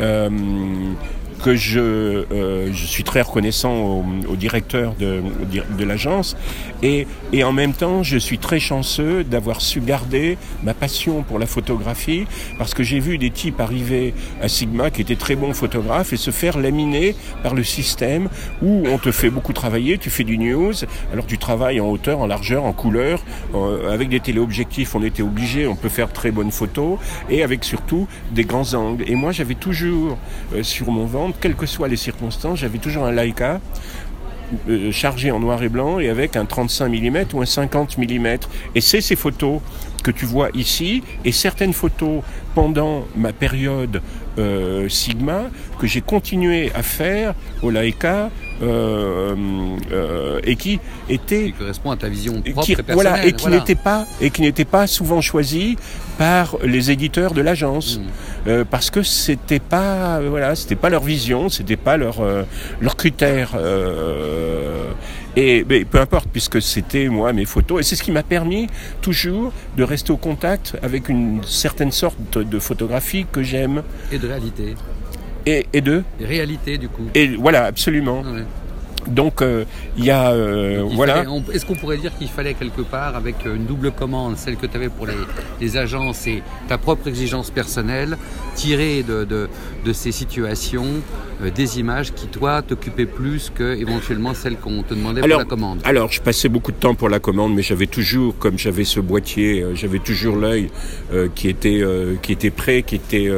Euh, 0.00 0.28
que 1.42 1.54
je, 1.56 1.80
euh, 1.80 2.72
je 2.72 2.86
suis 2.86 3.04
très 3.04 3.20
reconnaissant 3.20 3.74
au, 3.74 4.04
au 4.28 4.36
directeur 4.36 4.94
de, 4.94 5.22
de 5.78 5.84
l'agence 5.84 6.36
et, 6.82 7.06
et 7.32 7.44
en 7.44 7.52
même 7.52 7.72
temps 7.72 8.02
je 8.02 8.16
suis 8.16 8.38
très 8.38 8.60
chanceux 8.60 9.24
d'avoir 9.24 9.60
su 9.60 9.80
garder 9.80 10.38
ma 10.62 10.74
passion 10.74 11.22
pour 11.22 11.38
la 11.38 11.46
photographie 11.46 12.26
parce 12.58 12.74
que 12.74 12.82
j'ai 12.82 13.00
vu 13.00 13.18
des 13.18 13.30
types 13.30 13.60
arriver 13.60 14.14
à 14.40 14.48
Sigma 14.48 14.90
qui 14.90 15.02
étaient 15.02 15.16
très 15.16 15.36
bons 15.36 15.52
photographes 15.52 16.12
et 16.12 16.16
se 16.16 16.30
faire 16.30 16.58
laminer 16.58 17.14
par 17.42 17.54
le 17.54 17.64
système 17.64 18.28
où 18.62 18.84
on 18.86 18.98
te 18.98 19.10
fait 19.10 19.30
beaucoup 19.30 19.52
travailler, 19.52 19.98
tu 19.98 20.10
fais 20.10 20.24
du 20.24 20.38
news, 20.38 20.72
alors 21.12 21.26
tu 21.26 21.38
travailles 21.38 21.80
en 21.80 21.88
hauteur, 21.88 22.20
en 22.20 22.26
largeur, 22.26 22.64
en 22.64 22.72
couleur, 22.72 23.22
euh, 23.54 23.92
avec 23.92 24.08
des 24.08 24.20
téléobjectifs 24.20 24.94
on 24.94 25.02
était 25.02 25.22
obligé, 25.22 25.66
on 25.66 25.76
peut 25.76 25.88
faire 25.88 26.12
très 26.12 26.30
bonnes 26.30 26.52
photos 26.52 26.98
et 27.28 27.42
avec 27.42 27.64
surtout 27.64 28.06
des 28.30 28.44
grands 28.44 28.74
angles. 28.74 29.04
Et 29.08 29.14
moi 29.14 29.32
j'avais 29.32 29.54
toujours 29.54 30.18
euh, 30.54 30.62
sur 30.62 30.90
mon 30.90 31.06
ventre 31.06 31.31
quelles 31.40 31.54
que 31.54 31.66
soient 31.66 31.88
les 31.88 31.96
circonstances, 31.96 32.60
j'avais 32.60 32.78
toujours 32.78 33.04
un 33.04 33.12
Leica 33.12 33.60
euh, 34.68 34.92
chargé 34.92 35.30
en 35.30 35.40
noir 35.40 35.62
et 35.62 35.68
blanc 35.68 35.98
et 35.98 36.10
avec 36.10 36.36
un 36.36 36.44
35 36.44 36.88
mm 36.88 37.24
ou 37.32 37.40
un 37.40 37.46
50 37.46 37.96
mm. 37.96 38.26
Et 38.74 38.80
c'est 38.80 39.00
ces 39.00 39.16
photos 39.16 39.60
que 40.02 40.10
tu 40.10 40.26
vois 40.26 40.50
ici 40.52 41.02
et 41.24 41.32
certaines 41.32 41.72
photos 41.72 42.22
pendant 42.54 43.06
ma 43.16 43.32
période 43.32 44.02
euh, 44.38 44.88
Sigma 44.88 45.44
que 45.78 45.86
j'ai 45.86 46.00
continué 46.00 46.70
à 46.74 46.82
faire 46.82 47.34
au 47.62 47.70
Leica 47.70 48.30
et 50.44 50.56
qui 50.56 50.78
était 51.08 51.44
Qui 51.46 51.52
correspond 51.52 51.90
à 51.90 51.96
ta 51.96 52.08
vision 52.08 52.40
propre 52.42 52.62
qui, 52.64 52.72
et 52.72 52.76
personnelle. 52.76 52.94
voilà, 52.94 53.26
et 53.26 53.32
qui 53.32 53.42
voilà. 53.42 53.58
n'était 53.58 53.74
pas 53.74 54.06
et 54.20 54.30
qui 54.30 54.42
n'était 54.42 54.64
pas 54.64 54.86
souvent 54.86 55.20
choisi 55.20 55.76
par 56.18 56.56
les 56.62 56.90
éditeurs 56.90 57.32
de 57.32 57.40
l'agence 57.40 57.82
Mm. 57.82 58.00
Euh, 58.48 58.64
parce 58.68 58.90
que 58.90 59.02
c'était 59.02 59.60
pas 59.60 60.18
euh, 60.18 60.26
voilà 60.28 60.56
c'était 60.56 60.74
pas 60.74 60.90
leur 60.90 61.02
vision 61.04 61.48
c'était 61.48 61.76
pas 61.76 61.96
leur 61.96 62.20
euh, 62.20 62.42
leur 62.80 62.96
critère 62.96 63.52
euh, 63.54 64.90
et 65.36 65.64
mais 65.68 65.84
peu 65.84 66.00
importe 66.00 66.28
puisque 66.32 66.60
c'était 66.60 67.06
moi 67.08 67.32
mes 67.32 67.44
photos 67.44 67.80
et 67.80 67.82
c'est 67.84 67.94
ce 67.96 68.02
qui 68.02 68.10
m'a 68.10 68.24
permis 68.24 68.66
toujours 69.00 69.52
de 69.76 69.84
rester 69.84 70.12
au 70.12 70.16
contact 70.16 70.76
avec 70.82 71.08
une 71.08 71.40
certaine 71.44 71.92
sorte 71.92 72.16
de, 72.32 72.42
de 72.42 72.58
photographie 72.58 73.26
que 73.30 73.42
j'aime 73.42 73.82
Et 74.10 74.18
de 74.18 74.26
réalité. 74.26 74.74
Et, 75.46 75.66
et 75.72 75.80
de 75.80 76.02
réalité, 76.20 76.78
du 76.78 76.88
coup. 76.88 77.06
et 77.14 77.28
voilà 77.36 77.64
absolument 77.64 78.20
ouais. 78.22 78.44
donc 79.08 79.42
euh, 79.42 79.64
il 79.96 80.04
y 80.04 80.10
a 80.10 80.30
euh, 80.32 80.86
Il 80.88 80.96
voilà 80.96 81.24
Est-ce 81.52 81.66
qu'on 81.66 81.74
pourrait 81.74 81.98
dire 81.98 82.16
qu'il 82.16 82.28
fallait 82.28 82.54
quelque 82.54 82.82
part, 82.82 83.16
avec 83.16 83.44
euh, 83.46 83.56
une 83.56 83.66
double 83.66 83.90
commande, 83.90 84.36
celle 84.36 84.56
que 84.56 84.66
tu 84.66 84.76
avais 84.76 84.88
pour 84.88 85.06
les, 85.06 85.14
les 85.60 85.76
agences 85.76 86.26
et 86.26 86.42
ta 86.68 86.78
propre 86.78 87.08
exigence 87.08 87.50
personnelle, 87.50 88.16
tirer 88.54 89.02
de, 89.02 89.24
de, 89.24 89.48
de 89.84 89.92
ces 89.92 90.12
situations 90.12 90.86
euh, 91.42 91.50
des 91.50 91.80
images 91.80 92.12
qui, 92.14 92.28
toi, 92.28 92.62
t'occupaient 92.62 93.06
plus 93.06 93.50
que 93.54 93.74
éventuellement 93.76 94.34
celles 94.34 94.56
qu'on 94.56 94.82
te 94.82 94.94
demandait 94.94 95.22
Alors, 95.22 95.40
pour 95.40 95.48
la 95.48 95.50
commande? 95.50 95.80
Alors, 95.84 96.12
je 96.12 96.20
passais 96.22 96.48
beaucoup 96.48 96.70
de 96.72 96.76
temps 96.76 96.94
pour 96.94 97.08
la 97.08 97.18
commande, 97.18 97.54
mais 97.54 97.62
j'avais 97.62 97.86
toujours, 97.88 98.38
comme 98.38 98.58
j'avais 98.58 98.84
ce 98.84 99.00
boîtier, 99.00 99.64
j'avais 99.74 99.98
toujours 99.98 100.36
l'œil 100.36 100.70
qui 101.34 101.48
était 101.48 101.82
qui 102.22 102.32
était 102.32 102.50
prêt, 102.50 102.82
qui 102.82 102.94
était 102.94 103.28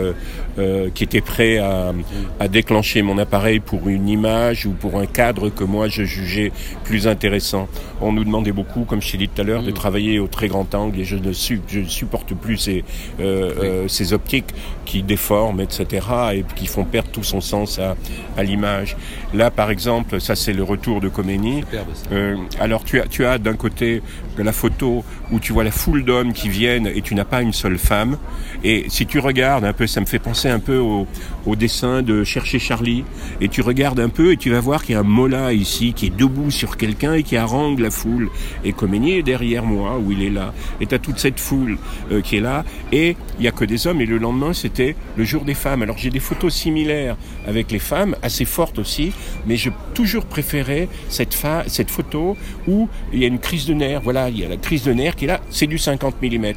euh, 0.59 0.89
qui 0.95 1.05
était 1.05 1.21
prêt 1.21 1.59
à, 1.59 1.93
à 2.41 2.49
déclencher 2.49 3.03
mon 3.03 3.19
appareil 3.19 3.61
pour 3.61 3.89
une 3.89 4.09
image 4.09 4.67
ou 4.67 4.73
pour 4.73 4.99
un 4.99 5.07
cadre 5.07 5.49
que 5.51 5.65
moi 5.65 5.89
je 5.89 6.05
jugeais 6.05 6.53
plus 6.85 7.07
intéressant. 7.07 7.69
On 8.01 8.13
nous 8.13 8.25
demandait 8.25 8.53
beaucoup, 8.53 8.85
comme 8.85 9.01
je 9.03 9.13
t'ai 9.13 9.19
dit 9.19 9.29
tout 9.29 9.41
à 9.41 9.45
l'heure, 9.45 9.63
de 9.63 9.71
Mm. 9.71 9.75
travailler 9.75 10.19
au 10.19 10.27
très 10.27 10.49
grand 10.49 10.75
angle 10.75 11.01
et 11.01 11.05
je 11.05 11.17
ne, 11.17 11.33
su- 11.33 11.61
je 11.69 11.81
ne 11.81 11.89
supporte 11.89 12.35
plus 12.35 12.57
ces, 12.59 12.85
euh, 13.21 13.53
euh, 13.63 13.89
ces 13.89 14.13
optiques 14.13 14.51
qui 14.85 15.03
déforment, 15.03 15.61
etc. 15.61 16.07
et 16.35 16.45
qui 16.55 16.67
font 16.67 16.85
perdre 16.85 17.11
tout 17.11 17.23
son 17.25 17.41
sens 17.41 17.79
à, 17.79 17.97
à 18.37 18.43
l'image. 18.43 18.97
Là, 19.35 19.51
par 19.51 19.71
exemple, 19.71 20.21
ça 20.21 20.37
c'est 20.37 20.53
le 20.53 20.63
retour 20.63 21.01
de 21.01 21.09
Khomeini. 21.09 21.61
Superbe, 21.61 21.89
ça. 21.95 22.11
Euh, 22.13 22.37
alors 22.61 22.85
tu 22.85 23.01
as, 23.01 23.07
tu 23.07 23.27
as 23.27 23.39
d'un 23.39 23.55
côté 23.55 24.01
la 24.39 24.53
photo 24.53 25.05
où 25.31 25.39
tu 25.39 25.53
vois 25.53 25.65
la 25.65 25.71
foule 25.71 26.05
d'hommes 26.05 26.33
qui 26.33 26.49
viennent 26.49 26.87
et 26.87 27.03
tu 27.03 27.15
n'as 27.15 27.25
pas 27.25 27.43
une 27.43 27.53
seule 27.53 27.79
femme. 27.79 28.17
Et 28.63 28.87
si 28.89 29.07
tu 29.07 29.19
regardes 29.19 29.65
un 29.65 29.73
peu, 29.73 29.87
ça 29.87 30.01
me 30.01 30.07
fait 30.07 30.19
penser 30.19 30.49
un 30.49 30.59
peu 30.59 30.79
au, 30.79 31.07
au 31.47 31.57
dessin 31.57 32.03
de 32.03 32.25
Chercher 32.25 32.59
Charlie. 32.59 33.05
Et 33.41 33.49
tu 33.49 33.61
regardes 33.61 34.01
un 34.01 34.09
peu 34.09 34.33
et 34.33 34.37
tu 34.37 34.51
vas 34.51 34.61
voir 34.61 34.85
qu'il 34.85 34.95
y 34.95 34.97
a 34.97 35.01
un 35.01 35.05
Mola 35.05 35.53
ici 35.53 35.93
qui 35.93 36.07
est 36.07 36.17
debout 36.17 36.51
sur 36.51 36.77
quelqu'un 36.77 37.15
et 37.15 37.23
qui 37.23 37.37
harangue 37.37 37.79
la 37.81 37.91
foule. 37.91 38.31
Et 38.65 38.73
Khomeini 38.73 39.13
est 39.13 39.23
derrière 39.23 39.65
moi 39.65 39.99
où 39.99 40.13
il 40.13 40.23
est 40.23 40.31
là. 40.31 40.53
Et 40.81 40.87
tu 40.87 40.95
as 40.95 40.99
toute 40.99 41.19
cette 41.19 41.41
foule 41.41 41.79
euh, 42.11 42.21
qui 42.21 42.37
est 42.37 42.41
là. 42.41 42.65
Et 42.93 43.17
il 43.39 43.43
n'y 43.43 43.49
a 43.49 43.53
que 43.53 43.65
des 43.65 43.87
hommes. 43.87 44.01
Et 44.01 44.07
le 44.07 44.19
lendemain, 44.19 44.53
c'était 44.53 44.97
le 45.17 45.25
jour 45.25 45.45
des 45.45 45.55
femmes. 45.55 45.83
Alors 45.83 45.99
j'ai 45.99 46.11
des 46.11 46.21
photos 46.21 46.55
similaires 46.55 47.17
avec 47.47 47.71
les 47.71 47.79
femmes, 47.79 48.17
assez 48.23 48.45
fortes 48.45 48.79
aussi, 48.79 49.13
mais 49.47 49.57
j'ai 49.57 49.73
toujours 49.95 50.25
préféré 50.25 50.89
cette, 51.09 51.35
fa- 51.35 51.65
cette 51.67 51.91
photo 51.91 52.37
où 52.69 52.89
il 53.13 53.19
y 53.21 53.25
a 53.25 53.29
une 53.29 53.39
crise 53.39 53.67
de 53.67 53.75
nerfs. 53.75 54.01
Voilà, 54.03 54.29
il 54.29 54.39
y 54.39 54.45
a 54.45 54.49
la 54.49 54.57
crise 54.57 54.83
de 54.85 54.93
nerfs 54.93 55.17
qui 55.17 55.25
est 55.25 55.29
là, 55.29 55.41
c'est 55.51 55.67
du 55.67 55.79
50 55.79 56.23
mm. 56.23 56.53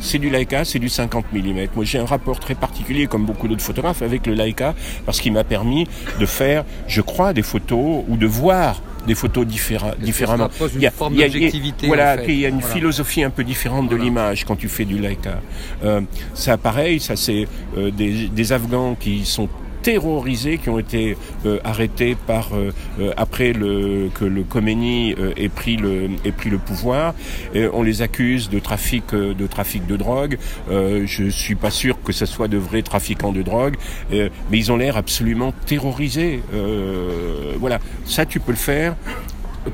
C'est 0.00 0.18
du 0.18 0.30
Leica, 0.30 0.64
c'est 0.64 0.78
du 0.78 0.88
50 0.88 1.32
mm. 1.32 1.66
Moi, 1.74 1.84
j'ai 1.84 1.98
un 1.98 2.04
rapport 2.04 2.38
très 2.38 2.54
particulier, 2.54 3.08
comme 3.08 3.24
beaucoup 3.26 3.48
d'autres 3.48 3.62
photographes, 3.62 4.00
avec 4.02 4.26
le 4.28 4.34
Leica, 4.34 4.74
parce 5.04 5.20
qu'il 5.20 5.32
m'a 5.32 5.42
permis 5.42 5.88
de 6.20 6.26
faire, 6.26 6.64
je 6.86 7.00
crois, 7.00 7.32
des 7.32 7.42
photos 7.42 8.04
ou 8.06 8.16
de 8.16 8.26
voir 8.26 8.80
des 9.08 9.16
photos 9.16 9.44
différa- 9.46 9.96
différemment. 9.98 10.50
Il 10.76 10.82
y 10.82 10.86
a- 10.86 10.90
forme 10.92 11.14
y 11.16 11.22
a- 11.24 11.28
d'objectivité, 11.28 11.86
Voilà, 11.88 12.12
en 12.12 12.16
fait. 12.18 12.24
puis 12.24 12.34
il 12.34 12.40
y 12.40 12.44
a 12.46 12.48
une 12.48 12.60
Voilà. 12.60 12.74
philosophie 12.74 13.24
un 13.24 13.30
peu 13.30 13.42
différente 13.42 13.88
de 13.88 13.96
l'image 13.96 14.44
quand 14.44 14.54
tu 14.56 14.68
fais 14.68 14.84
du 14.84 14.98
Leica. 14.98 15.40
Euh, 15.82 16.02
ça, 16.34 16.56
pareil, 16.58 17.00
ça 17.00 17.16
c'est 17.16 17.48
euh, 17.76 17.90
des, 17.90 18.28
des 18.28 18.52
Afghans 18.52 18.94
qui 19.00 19.24
sont 19.24 19.48
terrorisés, 19.88 20.58
qui 20.58 20.68
ont 20.68 20.78
été 20.78 21.16
euh, 21.46 21.60
arrêtés 21.64 22.14
par 22.26 22.50
euh, 22.52 22.72
euh, 23.00 23.14
après 23.16 23.54
le, 23.54 24.10
que 24.12 24.26
le 24.26 24.42
Khomeini 24.42 25.14
ait 25.38 25.48
pris 25.48 25.78
le 25.78 26.10
ait 26.26 26.32
pris 26.32 26.50
le 26.50 26.58
pouvoir. 26.58 27.14
On 27.72 27.82
les 27.82 28.02
accuse 28.02 28.50
de 28.50 28.58
trafic 28.58 29.14
de 29.14 29.46
trafic 29.46 29.86
de 29.86 29.96
drogue. 29.96 30.36
Je 30.68 31.30
suis 31.30 31.54
pas 31.54 31.70
sûr 31.70 32.02
que 32.02 32.12
ce 32.12 32.26
soit 32.26 32.48
de 32.48 32.58
vrais 32.58 32.82
trafiquants 32.82 33.32
de 33.32 33.40
drogue, 33.40 33.76
mais 34.10 34.58
ils 34.58 34.70
ont 34.70 34.76
l'air 34.76 34.96
absolument 34.98 35.52
terrorisés. 35.64 36.40
Voilà, 37.58 37.78
ça 38.04 38.26
tu 38.26 38.40
peux 38.40 38.52
le 38.52 38.58
faire 38.58 38.94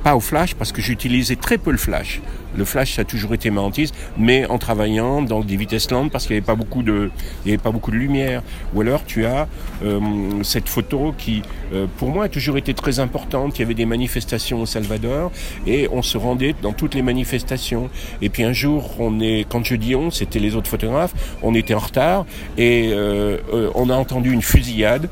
pas 0.03 0.16
au 0.16 0.20
flash 0.20 0.55
parce 0.55 0.73
que 0.73 0.83
j'utilisais 0.83 1.37
très 1.37 1.59
peu 1.59 1.70
le 1.70 1.79
flash. 1.79 2.20
Le 2.57 2.64
flash 2.64 2.94
ça 2.94 3.03
a 3.03 3.05
toujours 3.05 3.35
été 3.35 3.51
ma 3.51 3.61
hantise, 3.61 3.92
mais 4.16 4.47
en 4.47 4.59
travaillant 4.59 5.23
dans 5.23 5.40
des 5.40 5.57
vitesses 5.57 5.90
lentes 5.90 6.12
parce 6.12 6.27
qu'il 6.27 6.35
n'y 6.35 6.38
avait 6.38 6.47
pas 6.47 6.55
beaucoup 6.55 6.83
de, 6.83 7.11
il 7.44 7.51
y 7.51 7.55
avait 7.55 7.62
pas 7.62 7.73
beaucoup 7.73 7.90
de 7.90 7.97
lumière. 7.97 8.42
Ou 8.75 8.81
alors 8.83 9.05
tu 9.05 9.27
as 9.27 9.49
euh, 9.85 10.01
cette 10.42 10.68
photo 10.68 11.14
qui, 11.16 11.42
euh, 11.73 11.87
pour 11.99 12.11
moi, 12.11 12.25
a 12.25 12.29
toujours 12.29 12.57
été 12.57 12.75
très 12.75 13.01
importante. 13.01 13.59
Il 13.59 13.62
y 13.62 13.64
avait 13.64 13.75
des 13.75 13.87
manifestations 13.87 14.62
au 14.62 14.66
Salvador 14.66 15.33
et 15.66 15.88
on 15.92 16.03
se 16.03 16.16
rendait 16.16 16.55
dans 16.62 16.73
toutes 16.73 16.94
les 16.94 17.03
manifestations. 17.03 17.90
Et 18.23 18.29
puis 18.29 18.44
un 18.44 18.53
jour, 18.53 18.94
on 18.99 19.20
est, 19.20 19.47
quand 19.49 19.64
je 19.64 19.75
dis 19.75 19.94
on, 19.94 20.11
c'était 20.11 20.38
les 20.38 20.55
autres 20.55 20.70
photographes, 20.70 21.14
on 21.42 21.55
était 21.55 21.75
en 21.75 21.79
retard 21.79 22.27
et 22.57 22.90
euh, 22.92 23.38
euh, 23.53 23.70
on 23.75 23.90
a 23.90 23.94
entendu 23.94 24.33
une 24.33 24.42
fusillade. 24.42 25.09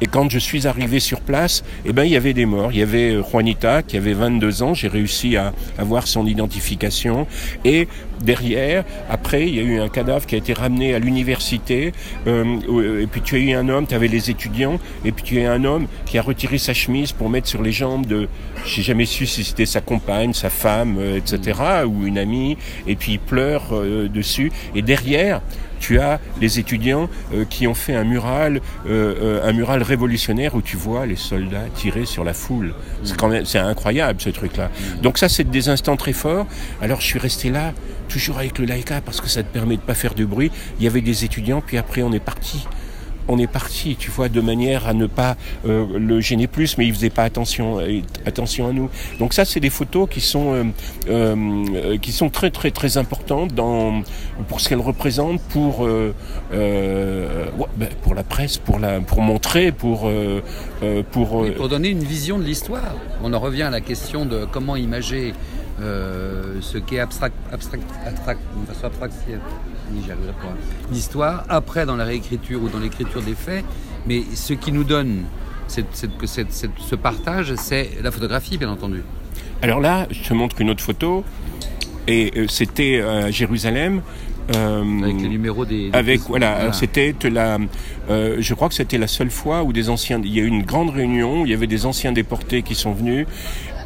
Et 0.00 0.06
quand 0.06 0.30
je 0.30 0.38
suis 0.38 0.66
arrivé 0.66 1.00
sur 1.00 1.20
place, 1.20 1.64
eh 1.84 1.92
ben, 1.92 2.04
il 2.04 2.12
y 2.12 2.16
avait 2.16 2.34
des 2.34 2.46
morts. 2.46 2.70
Il 2.72 2.78
y 2.78 2.82
avait 2.82 3.14
euh, 3.14 3.22
Juanita 3.22 3.82
qui 3.82 3.96
avait 3.96 4.12
22 4.12 4.62
ans. 4.62 4.74
J'ai 4.74 4.88
réussi 4.88 5.36
à 5.36 5.54
avoir 5.78 6.06
son 6.06 6.26
identification. 6.26 7.26
Et 7.64 7.88
derrière, 8.22 8.84
après, 9.10 9.48
il 9.48 9.54
y 9.54 9.58
a 9.58 9.62
eu 9.62 9.80
un 9.80 9.88
cadavre 9.88 10.26
qui 10.26 10.34
a 10.34 10.38
été 10.38 10.52
ramené 10.52 10.94
à 10.94 10.98
l'université. 10.98 11.92
Euh, 12.26 13.00
et 13.00 13.06
puis 13.06 13.22
tu 13.22 13.36
as 13.36 13.38
eu 13.38 13.52
un 13.52 13.68
homme, 13.68 13.86
tu 13.86 13.94
avais 13.94 14.08
les 14.08 14.30
étudiants. 14.30 14.78
Et 15.04 15.12
puis 15.12 15.24
tu 15.24 15.38
as 15.38 15.42
eu 15.42 15.46
un 15.46 15.64
homme 15.64 15.86
qui 16.04 16.18
a 16.18 16.22
retiré 16.22 16.58
sa 16.58 16.74
chemise 16.74 17.12
pour 17.12 17.30
mettre 17.30 17.48
sur 17.48 17.62
les 17.62 17.72
jambes 17.72 18.06
de, 18.06 18.28
j'ai 18.64 18.82
jamais 18.82 19.06
su 19.06 19.26
si 19.26 19.44
c'était 19.44 19.66
sa 19.66 19.80
compagne, 19.80 20.32
sa 20.32 20.50
femme, 20.50 20.96
euh, 20.98 21.16
etc. 21.16 21.60
ou 21.86 22.06
une 22.06 22.18
amie. 22.18 22.56
Et 22.86 22.96
puis 22.96 23.12
il 23.12 23.20
pleure 23.20 23.68
euh, 23.72 24.08
dessus. 24.08 24.52
Et 24.74 24.82
derrière, 24.82 25.40
tu 25.78 25.98
as 25.98 26.20
les 26.40 26.58
étudiants 26.58 27.08
euh, 27.34 27.44
qui 27.44 27.66
ont 27.66 27.74
fait 27.74 27.94
un 27.94 28.04
mural, 28.04 28.60
euh, 28.86 29.14
euh, 29.20 29.48
un 29.48 29.52
mural 29.52 29.82
révolutionnaire 29.82 30.54
où 30.54 30.62
tu 30.62 30.76
vois 30.76 31.06
les 31.06 31.16
soldats 31.16 31.66
tirer 31.74 32.06
sur 32.06 32.24
la 32.24 32.34
foule. 32.34 32.74
C'est 33.04 33.16
quand 33.16 33.28
même, 33.28 33.44
c'est 33.44 33.58
incroyable 33.58 34.20
ce 34.20 34.30
truc-là. 34.30 34.70
Donc 35.02 35.18
ça, 35.18 35.28
c'est 35.28 35.48
des 35.48 35.68
instants 35.68 35.96
très 35.96 36.12
forts. 36.12 36.46
Alors 36.80 37.00
je 37.00 37.06
suis 37.06 37.18
resté 37.18 37.50
là, 37.50 37.72
toujours 38.08 38.38
avec 38.38 38.58
le 38.58 38.64
Leica, 38.64 39.00
parce 39.00 39.20
que 39.20 39.28
ça 39.28 39.42
te 39.42 39.52
permet 39.52 39.76
de 39.76 39.82
pas 39.82 39.94
faire 39.94 40.14
de 40.14 40.24
bruit. 40.24 40.50
Il 40.78 40.84
y 40.84 40.88
avait 40.88 41.00
des 41.00 41.24
étudiants, 41.24 41.62
puis 41.64 41.78
après 41.78 42.02
on 42.02 42.12
est 42.12 42.20
parti 42.20 42.66
on 43.28 43.38
est 43.38 43.46
parti, 43.46 43.96
tu 43.96 44.10
vois, 44.10 44.28
de 44.28 44.40
manière 44.40 44.86
à 44.86 44.94
ne 44.94 45.06
pas 45.06 45.36
euh, 45.66 45.86
le 45.98 46.20
gêner 46.20 46.46
plus, 46.46 46.78
mais 46.78 46.86
il 46.86 46.94
faisait 46.94 47.10
pas 47.10 47.24
attention, 47.24 47.80
euh, 47.80 48.00
attention 48.24 48.68
à 48.68 48.72
nous. 48.72 48.90
Donc 49.18 49.32
ça, 49.32 49.44
c'est 49.44 49.60
des 49.60 49.70
photos 49.70 50.08
qui 50.08 50.20
sont 50.20 50.72
euh, 51.08 51.98
qui 51.98 52.12
sont 52.12 52.30
très 52.30 52.50
très 52.50 52.70
très 52.70 52.98
importantes 52.98 53.54
dans 53.54 54.02
pour 54.48 54.60
ce 54.60 54.68
qu'elles 54.68 54.80
représentent, 54.80 55.40
pour 55.42 55.80
ouais, 55.80 56.12
ben, 56.50 57.88
pour 58.02 58.14
la 58.14 58.22
presse, 58.22 58.58
pour 58.58 58.78
la 58.78 59.00
pour 59.00 59.20
montrer, 59.22 59.72
pour 59.72 60.10
pour 61.12 61.68
donner 61.68 61.88
une 61.88 62.04
vision 62.04 62.38
de 62.38 62.44
l'histoire. 62.44 62.94
On 63.22 63.32
en 63.32 63.40
revient 63.40 63.62
à 63.62 63.70
la 63.70 63.80
question 63.80 64.24
de 64.24 64.46
comment 64.50 64.76
imager 64.76 65.34
ce 65.78 66.78
qu'est 66.78 67.00
abstract, 67.00 67.36
abstract, 67.52 67.84
abstract, 68.06 68.40
de 68.68 69.75
l'histoire, 70.92 71.44
après 71.48 71.86
dans 71.86 71.96
la 71.96 72.04
réécriture 72.04 72.62
ou 72.62 72.68
dans 72.68 72.78
l'écriture 72.80 73.22
des 73.22 73.34
faits, 73.34 73.64
mais 74.06 74.22
ce 74.34 74.52
qui 74.54 74.72
nous 74.72 74.84
donne 74.84 75.24
cette- 75.68 75.94
cette- 76.26 76.70
ce 76.78 76.94
partage, 76.96 77.54
c'est 77.56 77.90
la 78.02 78.10
photographie, 78.10 78.56
bien 78.58 78.70
entendu. 78.70 79.02
Alors 79.62 79.80
là, 79.80 80.06
je 80.10 80.22
te 80.28 80.34
montre 80.34 80.60
une 80.60 80.70
autre 80.70 80.82
photo, 80.82 81.24
et 82.06 82.32
euh, 82.36 82.46
c'était 82.48 83.00
à 83.00 83.30
Jérusalem. 83.30 84.02
euh, 84.54 85.02
Avec 85.02 85.20
les 85.20 85.28
numéros 85.28 85.64
des. 85.64 85.90
des 85.90 85.96
Avec 85.98 86.20
voilà, 86.20 86.72
c'était 86.72 87.16
la, 87.28 87.58
euh, 88.10 88.36
je 88.38 88.54
crois 88.54 88.68
que 88.68 88.74
c'était 88.74 88.96
la 88.98 89.08
seule 89.08 89.30
fois 89.30 89.64
où 89.64 89.72
des 89.72 89.88
anciens, 89.90 90.20
il 90.22 90.32
y 90.32 90.38
a 90.38 90.44
eu 90.44 90.46
une 90.46 90.62
grande 90.62 90.90
réunion, 90.90 91.42
où 91.42 91.46
il 91.46 91.50
y 91.50 91.54
avait 91.54 91.66
des 91.66 91.84
anciens 91.84 92.12
déportés 92.12 92.62
qui 92.62 92.76
sont 92.76 92.92
venus 92.92 93.26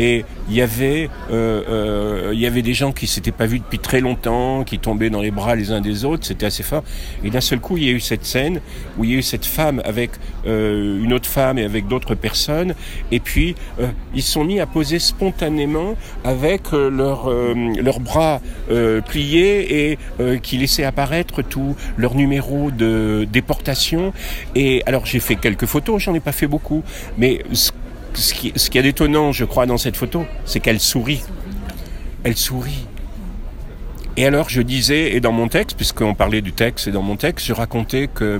et 0.00 0.24
il 0.48 0.56
y 0.56 0.62
avait, 0.62 1.10
euh, 1.30 1.62
euh, 1.68 2.30
il 2.32 2.40
y 2.40 2.46
avait 2.46 2.62
des 2.62 2.72
gens 2.72 2.90
qui 2.90 3.06
s'étaient 3.06 3.32
pas 3.32 3.44
vus 3.44 3.58
depuis 3.58 3.78
très 3.78 4.00
longtemps, 4.00 4.64
qui 4.64 4.78
tombaient 4.78 5.10
dans 5.10 5.20
les 5.20 5.30
bras 5.30 5.54
les 5.54 5.72
uns 5.72 5.82
des 5.82 6.06
autres, 6.06 6.24
c'était 6.24 6.46
assez 6.46 6.62
fort. 6.62 6.84
Et 7.22 7.28
d'un 7.28 7.42
seul 7.42 7.60
coup, 7.60 7.76
il 7.76 7.84
y 7.84 7.88
a 7.90 7.92
eu 7.92 8.00
cette 8.00 8.24
scène 8.24 8.62
où 8.96 9.04
il 9.04 9.10
y 9.10 9.14
a 9.14 9.18
eu 9.18 9.22
cette 9.22 9.44
femme 9.44 9.82
avec 9.84 10.12
euh, 10.46 11.04
une 11.04 11.12
autre 11.12 11.28
femme 11.28 11.58
et 11.58 11.64
avec 11.64 11.86
d'autres 11.86 12.14
personnes, 12.14 12.74
et 13.12 13.20
puis 13.20 13.54
ils 14.14 14.22
sont 14.22 14.42
mis 14.42 14.58
à 14.58 14.64
poser 14.66 14.98
spontanément 14.98 15.96
avec 16.24 16.72
leurs 16.72 17.30
leurs 17.30 18.00
bras 18.00 18.40
pliés 19.06 19.90
et 19.90 20.38
qui 20.42 20.56
laissaient 20.56 20.84
apparaître 20.84 21.42
tous 21.42 21.76
leurs 21.98 22.14
numéros 22.14 22.70
de 22.70 23.26
déportation. 23.30 24.12
Et 24.54 24.82
alors 24.86 25.04
j'ai 25.04 25.20
fait 25.20 25.36
quelques 25.36 25.66
photos, 25.66 26.02
j'en 26.02 26.14
ai 26.14 26.20
pas 26.20 26.32
fait 26.32 26.46
beaucoup, 26.46 26.82
mais 27.18 27.42
ce, 27.52 27.70
ce 28.14 28.34
qui, 28.34 28.52
ce 28.56 28.70
qui 28.70 28.78
est 28.78 28.86
étonnant, 28.86 29.32
je 29.32 29.44
crois, 29.44 29.66
dans 29.66 29.78
cette 29.78 29.96
photo, 29.96 30.26
c'est 30.44 30.60
qu'elle 30.60 30.80
sourit. 30.80 31.22
Elle 32.24 32.36
sourit. 32.36 32.86
Et 34.16 34.26
alors 34.26 34.50
je 34.50 34.60
disais, 34.60 35.14
et 35.14 35.20
dans 35.20 35.32
mon 35.32 35.48
texte, 35.48 35.76
puisqu'on 35.76 36.14
parlait 36.14 36.42
du 36.42 36.52
texte, 36.52 36.88
et 36.88 36.90
dans 36.90 37.00
mon 37.00 37.16
texte, 37.16 37.46
je 37.46 37.52
racontais 37.52 38.08
que 38.12 38.38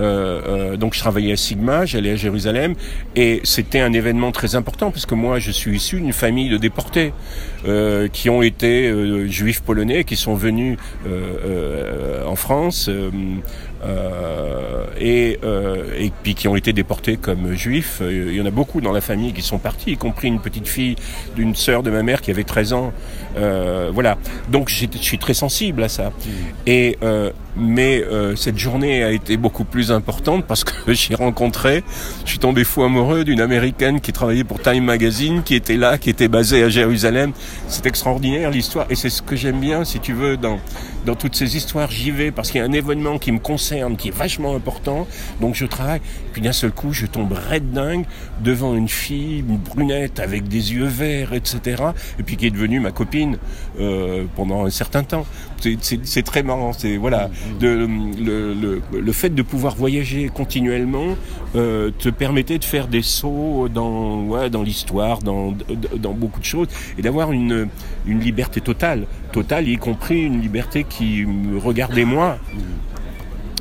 euh, 0.00 0.76
donc 0.76 0.94
je 0.94 0.98
travaillais 0.98 1.32
à 1.32 1.36
Sigma, 1.36 1.84
j'allais 1.84 2.10
à 2.10 2.16
Jérusalem, 2.16 2.74
et 3.14 3.40
c'était 3.44 3.80
un 3.80 3.92
événement 3.92 4.32
très 4.32 4.56
important 4.56 4.90
parce 4.90 5.06
que 5.06 5.14
moi 5.14 5.38
je 5.38 5.50
suis 5.50 5.76
issu 5.76 6.00
d'une 6.00 6.14
famille 6.14 6.48
de 6.48 6.56
déportés 6.56 7.12
euh, 7.68 8.08
qui 8.08 8.30
ont 8.30 8.42
été 8.42 8.88
euh, 8.88 9.28
juifs 9.28 9.60
polonais, 9.60 10.04
qui 10.04 10.16
sont 10.16 10.34
venus 10.34 10.78
euh, 11.06 11.36
euh, 11.44 12.26
en 12.26 12.34
France. 12.34 12.90
Euh, 13.84 14.84
et, 14.98 15.38
euh, 15.44 15.92
et 15.98 16.12
puis 16.22 16.34
qui 16.34 16.48
ont 16.48 16.56
été 16.56 16.72
déportés 16.72 17.16
comme 17.16 17.54
juifs. 17.54 17.98
Euh, 18.00 18.30
Il 18.30 18.36
y 18.36 18.40
en 18.40 18.46
a 18.46 18.50
beaucoup 18.50 18.80
dans 18.80 18.92
la 18.92 19.00
famille 19.00 19.32
qui 19.32 19.42
sont 19.42 19.58
partis, 19.58 19.92
y 19.92 19.96
compris 19.96 20.28
une 20.28 20.40
petite 20.40 20.68
fille 20.68 20.96
d'une 21.34 21.54
sœur 21.54 21.82
de 21.82 21.90
ma 21.90 22.02
mère 22.02 22.20
qui 22.20 22.30
avait 22.30 22.44
13 22.44 22.72
ans. 22.72 22.92
Euh, 23.36 23.90
voilà. 23.92 24.18
Donc 24.50 24.68
je 24.68 24.86
suis 25.00 25.18
très 25.18 25.34
sensible 25.34 25.82
à 25.82 25.88
ça. 25.88 26.12
Et 26.66 26.98
euh, 27.02 27.30
mais 27.56 28.02
euh, 28.02 28.36
cette 28.36 28.58
journée 28.58 29.02
a 29.02 29.10
été 29.10 29.36
beaucoup 29.36 29.64
plus 29.64 29.92
importante 29.92 30.44
parce 30.46 30.64
que 30.64 30.72
j'ai 30.92 31.14
rencontré, 31.14 31.84
je 32.24 32.30
suis 32.30 32.38
tombé 32.38 32.64
fou 32.64 32.82
amoureux 32.82 33.24
d'une 33.24 33.40
américaine 33.40 34.00
qui 34.00 34.12
travaillait 34.12 34.44
pour 34.44 34.60
Time 34.60 34.84
Magazine, 34.84 35.42
qui 35.42 35.54
était 35.54 35.76
là, 35.76 35.98
qui 35.98 36.10
était 36.10 36.28
basée 36.28 36.62
à 36.62 36.68
Jérusalem. 36.68 37.32
C'est 37.68 37.86
extraordinaire 37.86 38.50
l'histoire 38.50 38.86
et 38.90 38.94
c'est 38.94 39.10
ce 39.10 39.22
que 39.22 39.36
j'aime 39.36 39.60
bien, 39.60 39.84
si 39.84 40.00
tu 40.00 40.12
veux, 40.12 40.36
dans 40.36 40.58
dans 41.04 41.14
toutes 41.14 41.34
ces 41.34 41.56
histoires. 41.56 41.90
J'y 41.90 42.10
vais 42.10 42.30
parce 42.30 42.50
qu'il 42.50 42.60
y 42.60 42.64
a 42.64 42.66
un 42.66 42.72
événement 42.72 43.18
qui 43.18 43.32
me 43.32 43.38
concerne, 43.38 43.96
qui 43.96 44.08
est 44.08 44.16
vachement 44.16 44.54
important. 44.54 45.06
Donc 45.40 45.54
je 45.54 45.66
travaille. 45.66 46.00
Puis 46.32 46.42
d'un 46.42 46.52
seul 46.52 46.72
coup, 46.72 46.92
je 46.92 47.06
tombe 47.06 47.32
raide 47.32 47.70
dingue 47.72 48.04
devant 48.40 48.74
une 48.74 48.88
fille, 48.88 49.40
une 49.40 49.58
brunette 49.58 50.20
avec 50.20 50.48
des 50.48 50.72
yeux 50.74 50.86
verts, 50.86 51.32
etc. 51.34 51.82
Et 52.18 52.22
puis 52.22 52.36
qui 52.36 52.46
est 52.46 52.50
devenue 52.50 52.80
ma 52.80 52.92
copine 52.92 53.38
euh, 53.80 54.24
pendant 54.36 54.64
un 54.64 54.70
certain 54.70 55.02
temps. 55.02 55.26
C'est 55.80 56.22
très 56.24 56.42
marrant. 56.42 56.72
C'est 56.72 56.96
voilà, 56.96 57.30
le, 57.60 57.86
le, 57.86 58.82
le 58.92 59.12
fait 59.12 59.30
de 59.30 59.42
pouvoir 59.42 59.74
voyager 59.76 60.28
continuellement 60.28 61.16
euh, 61.54 61.90
te 61.98 62.08
permettait 62.08 62.58
de 62.58 62.64
faire 62.64 62.88
des 62.88 63.02
sauts 63.02 63.68
dans 63.68 64.48
dans 64.48 64.62
l'histoire, 64.62 65.18
dans, 65.20 65.54
dans 65.96 66.12
beaucoup 66.12 66.40
de 66.40 66.44
choses, 66.44 66.68
et 66.98 67.02
d'avoir 67.02 67.32
une 67.32 67.68
une 68.06 68.20
liberté 68.20 68.60
totale, 68.60 69.06
totale, 69.32 69.68
y 69.68 69.76
compris 69.76 70.22
une 70.22 70.40
liberté 70.40 70.84
qui 70.84 71.24
me 71.26 71.58
regardait 71.58 72.04
moi. 72.04 72.38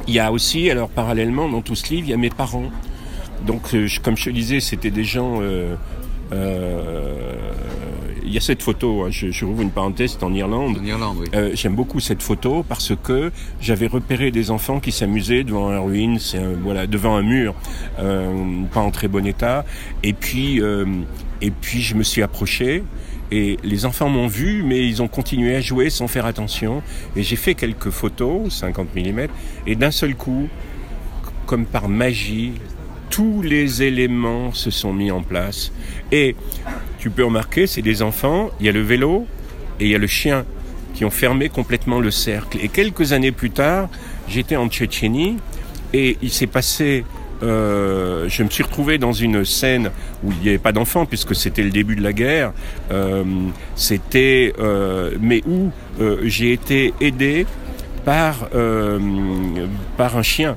Il 0.08 0.14
y 0.16 0.20
a 0.20 0.32
aussi, 0.32 0.70
alors 0.70 0.90
parallèlement 0.90 1.48
dans 1.50 1.62
tout 1.62 1.76
ce 1.76 1.94
livre, 1.94 2.08
il 2.08 2.12
y 2.12 2.14
a 2.14 2.18
mes 2.18 2.32
parents. 2.32 2.70
Donc, 3.46 3.74
euh, 3.74 3.88
comme 4.04 4.18
je 4.18 4.26
te 4.26 4.30
disais, 4.30 4.60
c'était 4.60 4.92
des 4.92 5.04
gens. 5.04 5.40
euh, 5.42 5.76
il 8.32 8.36
y 8.36 8.38
a 8.38 8.42
cette 8.42 8.64
photo, 8.64 9.04
hein, 9.04 9.10
je, 9.10 9.30
je 9.30 9.44
rouvre 9.44 9.62
une 9.62 9.72
parenthèse, 9.72 10.12
c'est 10.18 10.24
en 10.24 10.34
Irlande. 10.34 10.78
En 10.82 10.86
Irlande, 10.86 11.18
oui. 11.20 11.28
Euh, 11.36 11.52
J'aime 11.54 11.76
beaucoup 11.76 12.00
cette 12.00 12.22
photo 12.22 12.64
parce 12.64 12.94
que 12.96 13.30
j'avais 13.60 13.88
repéré 13.88 14.32
des 14.32 14.52
enfants 14.52 14.80
qui 14.80 14.94
s'amusaient 14.94 15.44
devant 15.44 15.70
un 15.70 15.80
ruine, 15.80 16.18
c'est 16.18 16.42
voilà, 16.64 16.88
devant 16.88 17.18
un 17.18 17.24
mur, 17.24 17.54
euh, 18.00 18.64
pas 18.74 18.80
en 18.80 18.92
très 18.92 19.10
bon 19.10 19.26
état. 19.26 19.66
Et 20.04 20.14
puis, 20.14 20.62
euh, 20.62 20.86
et 21.42 21.52
puis 21.52 21.82
je 21.82 21.94
me 21.96 22.04
suis 22.04 22.24
approché. 22.24 22.84
Et 23.34 23.58
les 23.64 23.86
enfants 23.86 24.08
m'ont 24.08 24.28
vu, 24.28 24.64
mais 24.64 24.86
ils 24.88 25.02
ont 25.02 25.08
continué 25.10 25.56
à 25.56 25.62
jouer 25.62 25.90
sans 25.90 26.08
faire 26.08 26.26
attention. 26.26 26.82
Et 27.18 27.24
j'ai 27.24 27.38
fait 27.38 27.56
quelques 27.56 27.90
photos, 27.90 28.54
50 28.54 28.96
mm, 28.96 29.28
et 29.68 29.76
d'un 29.76 29.92
seul 29.92 30.16
coup, 30.16 30.48
comme 31.46 31.66
par 31.66 31.90
magie, 31.90 32.54
tous 33.12 33.42
les 33.44 33.84
éléments 33.84 34.54
se 34.54 34.72
sont 34.72 34.94
mis 34.94 35.12
en 35.12 35.22
place. 35.22 35.72
Et 36.12 36.36
tu 36.98 37.12
peux 37.12 37.26
remarquer, 37.26 37.68
c'est 37.68 37.84
des 37.84 38.02
enfants, 38.02 38.50
il 38.60 38.66
y 38.66 38.70
a 38.70 38.72
le 38.72 38.82
vélo 38.82 39.28
et 39.80 39.86
il 39.86 39.92
y 39.92 39.96
a 39.96 40.00
le 40.00 40.08
chien 40.08 40.46
qui 40.96 41.06
ont 41.06 41.12
fermé 41.12 41.50
complètement 41.50 42.00
le 42.00 42.10
cercle. 42.10 42.58
Et 42.64 42.70
quelques 42.70 43.12
années 43.12 43.32
plus 43.32 43.52
tard, 43.52 43.90
j'étais 44.28 44.56
en 44.56 44.68
Tchétchénie 44.68 45.38
et 45.94 46.18
il 46.22 46.32
s'est 46.32 46.48
passé... 46.48 47.06
euh, 47.44 48.30
je 48.30 48.44
me 48.44 48.50
suis 48.50 48.64
retrouvé 48.64 48.98
dans 48.98 49.14
une 49.14 49.44
scène 49.46 49.92
où 50.24 50.32
il 50.32 50.40
n'y 50.44 50.50
avait 50.50 50.58
pas 50.58 50.72
d'enfants 50.72 51.06
puisque 51.06 51.36
c'était 51.36 51.64
le 51.64 51.72
début 51.72 51.96
de 51.96 52.04
la 52.04 52.14
guerre. 52.14 52.54
Euh, 52.92 53.24
c'était, 53.76 54.54
euh, 54.60 55.12
mais 55.20 55.42
où 55.48 55.72
j'ai 56.24 56.54
été 56.54 56.94
aidé 57.02 57.46
par 58.06 58.50
par 59.98 60.18
un 60.18 60.24
chien. 60.24 60.56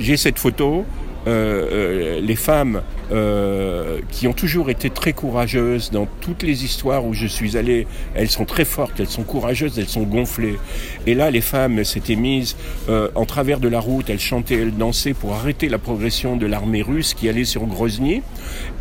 J'ai 0.00 0.16
cette 0.16 0.38
photo. 0.38 0.84
Euh, 1.26 1.68
euh, 1.72 2.20
les 2.20 2.36
femmes 2.36 2.82
euh, 3.10 4.00
qui 4.10 4.28
ont 4.28 4.32
toujours 4.32 4.70
été 4.70 4.90
très 4.90 5.12
courageuses 5.12 5.90
dans 5.90 6.06
toutes 6.20 6.42
les 6.42 6.64
histoires 6.64 7.04
où 7.04 7.14
je 7.14 7.26
suis 7.26 7.56
allé, 7.56 7.86
elles 8.14 8.30
sont 8.30 8.44
très 8.44 8.64
fortes, 8.64 9.00
elles 9.00 9.08
sont 9.08 9.24
courageuses, 9.24 9.78
elles 9.78 9.88
sont 9.88 10.02
gonflées. 10.02 10.58
Et 11.06 11.14
là, 11.14 11.30
les 11.30 11.40
femmes 11.40 11.84
s'étaient 11.84 12.16
mises 12.16 12.56
euh, 12.88 13.08
en 13.14 13.24
travers 13.24 13.60
de 13.60 13.68
la 13.68 13.80
route, 13.80 14.10
elles 14.10 14.20
chantaient, 14.20 14.56
elles 14.56 14.76
dansaient 14.76 15.14
pour 15.14 15.34
arrêter 15.34 15.68
la 15.68 15.78
progression 15.78 16.36
de 16.36 16.46
l'armée 16.46 16.82
russe 16.82 17.14
qui 17.14 17.28
allait 17.28 17.44
sur 17.44 17.66
Grozny. 17.66 18.22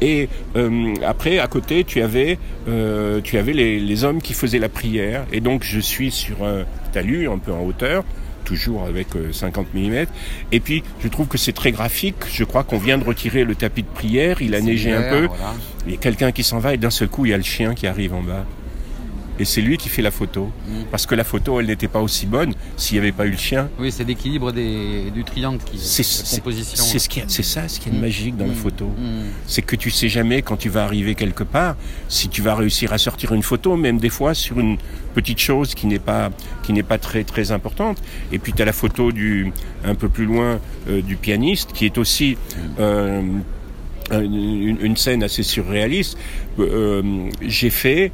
Et 0.01 0.29
euh, 0.55 0.93
après, 1.05 1.39
à 1.39 1.47
côté, 1.47 1.83
tu 1.83 2.01
avais, 2.01 2.37
euh, 2.67 3.21
tu 3.21 3.37
avais 3.37 3.53
les, 3.53 3.79
les 3.79 4.03
hommes 4.03 4.21
qui 4.21 4.33
faisaient 4.33 4.59
la 4.59 4.69
prière. 4.69 5.25
Et 5.31 5.41
donc, 5.41 5.63
je 5.63 5.79
suis 5.79 6.11
sur 6.11 6.43
un 6.43 6.65
talus 6.93 7.29
un 7.29 7.37
peu 7.37 7.51
en 7.51 7.65
hauteur 7.65 8.03
toujours 8.47 8.85
avec 8.85 9.15
euh, 9.15 9.33
50 9.33 9.73
mm. 9.73 10.05
Et 10.53 10.59
puis, 10.61 10.83
je 11.01 11.07
trouve 11.09 11.27
que 11.27 11.37
c'est 11.37 11.51
très 11.51 11.71
graphique. 11.71 12.15
Je 12.31 12.45
crois 12.45 12.63
qu'on 12.63 12.77
vient 12.77 12.97
de 12.97 13.03
retirer 13.03 13.43
le 13.43 13.55
tapis 13.55 13.83
de 13.83 13.89
prière. 13.89 14.41
Il 14.41 14.55
a 14.55 14.61
neigé 14.61 14.93
un 14.93 15.09
peu. 15.09 15.25
voilà. 15.25 15.53
Il 15.85 15.91
y 15.91 15.95
a 15.95 15.99
quelqu'un 15.99 16.31
qui 16.31 16.43
s'en 16.43 16.59
va 16.59 16.73
et 16.73 16.77
d'un 16.77 16.89
seul 16.89 17.09
coup, 17.09 17.25
il 17.25 17.31
y 17.31 17.33
a 17.33 17.37
le 17.37 17.43
chien 17.43 17.75
qui 17.75 17.87
arrive 17.87 18.13
en 18.13 18.21
bas. 18.21 18.45
Et 19.39 19.45
c'est 19.45 19.61
lui 19.61 19.77
qui 19.77 19.89
fait 19.89 20.01
la 20.01 20.11
photo. 20.11 20.51
Mm. 20.67 20.71
Parce 20.91 21.05
que 21.05 21.15
la 21.15 21.23
photo, 21.23 21.59
elle 21.59 21.67
n'était 21.67 21.87
pas 21.87 22.01
aussi 22.01 22.25
bonne 22.25 22.53
s'il 22.75 22.95
n'y 22.95 22.99
avait 22.99 23.11
pas 23.11 23.25
eu 23.25 23.31
le 23.31 23.37
chien. 23.37 23.69
Oui, 23.79 23.91
c'est 23.91 24.03
l'équilibre 24.03 24.51
des- 24.51 25.11
du 25.11 25.23
triangle 25.23 25.59
qui 25.63 25.77
C'est 25.79 26.37
composition. 26.37 26.83
c'est 26.83 26.99
ce 26.99 27.07
qui 27.09 27.19
est- 27.19 27.25
c'est 27.29 27.43
ça 27.43 27.67
ce 27.67 27.79
qui 27.79 27.89
est 27.89 27.91
Mm. 27.91 27.99
magique 28.01 28.37
dans 28.37 28.45
la 28.47 28.53
Mm. 28.53 28.55
photo. 28.55 28.89
C'est 29.47 29.61
que 29.61 29.75
tu 29.75 29.91
sais 29.91 30.09
jamais 30.09 30.41
quand 30.41 30.57
tu 30.57 30.69
vas 30.69 30.83
arriver 30.83 31.13
quelque 31.15 31.43
part 31.43 31.75
si 32.07 32.29
tu 32.29 32.41
vas 32.41 32.55
réussir 32.55 32.93
à 32.93 32.97
sortir 32.97 33.33
une 33.33 33.43
photo, 33.43 33.75
même 33.77 33.97
des 33.99 34.09
fois 34.09 34.33
sur 34.33 34.59
une 34.59 34.77
petite 35.13 35.39
chose 35.39 35.73
qui 35.75 35.87
n'est 35.87 35.99
pas 35.99 36.29
qui 36.63 36.73
n'est 36.73 36.83
pas 36.83 36.97
très 36.97 37.23
très 37.23 37.51
importante. 37.51 37.97
Et 38.31 38.39
puis 38.39 38.53
tu 38.53 38.61
as 38.61 38.65
la 38.65 38.73
photo 38.73 39.11
du 39.11 39.51
un 39.85 39.95
peu 39.95 40.09
plus 40.09 40.25
loin 40.25 40.59
euh, 40.89 41.01
du 41.01 41.15
pianiste 41.15 41.71
qui 41.73 41.85
est 41.85 41.97
aussi 41.97 42.37
euh, 42.79 43.21
une, 44.11 44.77
une 44.81 44.95
scène 44.97 45.21
assez 45.23 45.43
surréaliste. 45.43 46.17
Euh, 46.59 47.01
J'ai 47.41 47.69
fait 47.69 48.11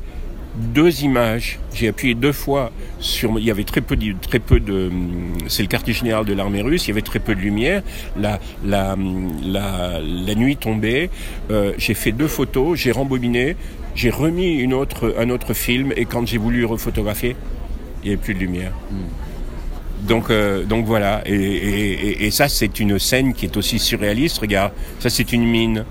deux 0.56 1.04
images. 1.04 1.60
J'ai 1.74 1.88
appuyé 1.88 2.14
deux 2.14 2.32
fois 2.32 2.72
sur. 3.00 3.38
Il 3.40 3.46
y 3.46 3.52
avait 3.52 3.64
très 3.64 3.82
peu, 3.82 3.96
de, 3.96 4.14
très 4.22 4.40
peu 4.40 4.60
de. 4.60 4.92
C'est 5.48 5.64
le 5.64 5.68
quartier 5.68 5.94
général 5.94 6.26
de 6.26 6.34
l'armée 6.34 6.62
russe. 6.62 6.86
Il 6.86 6.90
y 6.90 6.92
avait 6.92 7.02
très 7.02 7.20
peu 7.20 7.36
de 7.36 7.40
lumière. 7.40 7.84
La, 8.18 8.40
la, 8.64 8.96
la, 9.44 10.00
la 10.02 10.36
nuit 10.36 10.58
tombait. 10.58 11.10
Euh, 11.52 11.74
j'ai 11.78 11.94
fait 11.94 12.12
deux 12.12 12.28
photos. 12.28 12.78
J'ai 12.78 12.92
rembobiné. 12.92 13.56
J'ai 13.96 14.10
remis 14.10 14.56
une 14.56 14.74
autre, 14.74 15.16
un 15.20 15.30
autre 15.30 15.54
film. 15.54 15.92
Et 15.96 16.06
quand 16.06 16.28
j'ai 16.28 16.38
voulu 16.38 16.66
refotographier, 16.66 17.36
il 18.04 18.08
n'y 18.08 18.14
avait 18.14 18.22
plus 18.22 18.34
de 18.34 18.40
lumière. 18.40 18.74
Donc, 20.08 20.30
euh, 20.30 20.66
donc 20.66 20.86
voilà. 20.86 21.22
Et, 21.26 21.34
et, 21.34 22.26
et 22.26 22.32
ça, 22.32 22.50
c'est 22.50 22.80
une 22.80 23.00
scène 23.00 23.34
qui 23.34 23.46
est 23.46 23.58
aussi 23.58 23.80
surréaliste. 23.80 24.40
Regarde, 24.40 24.74
ça, 25.00 25.10
c'est 25.10 25.32
une 25.32 25.46
mine. 25.46 25.86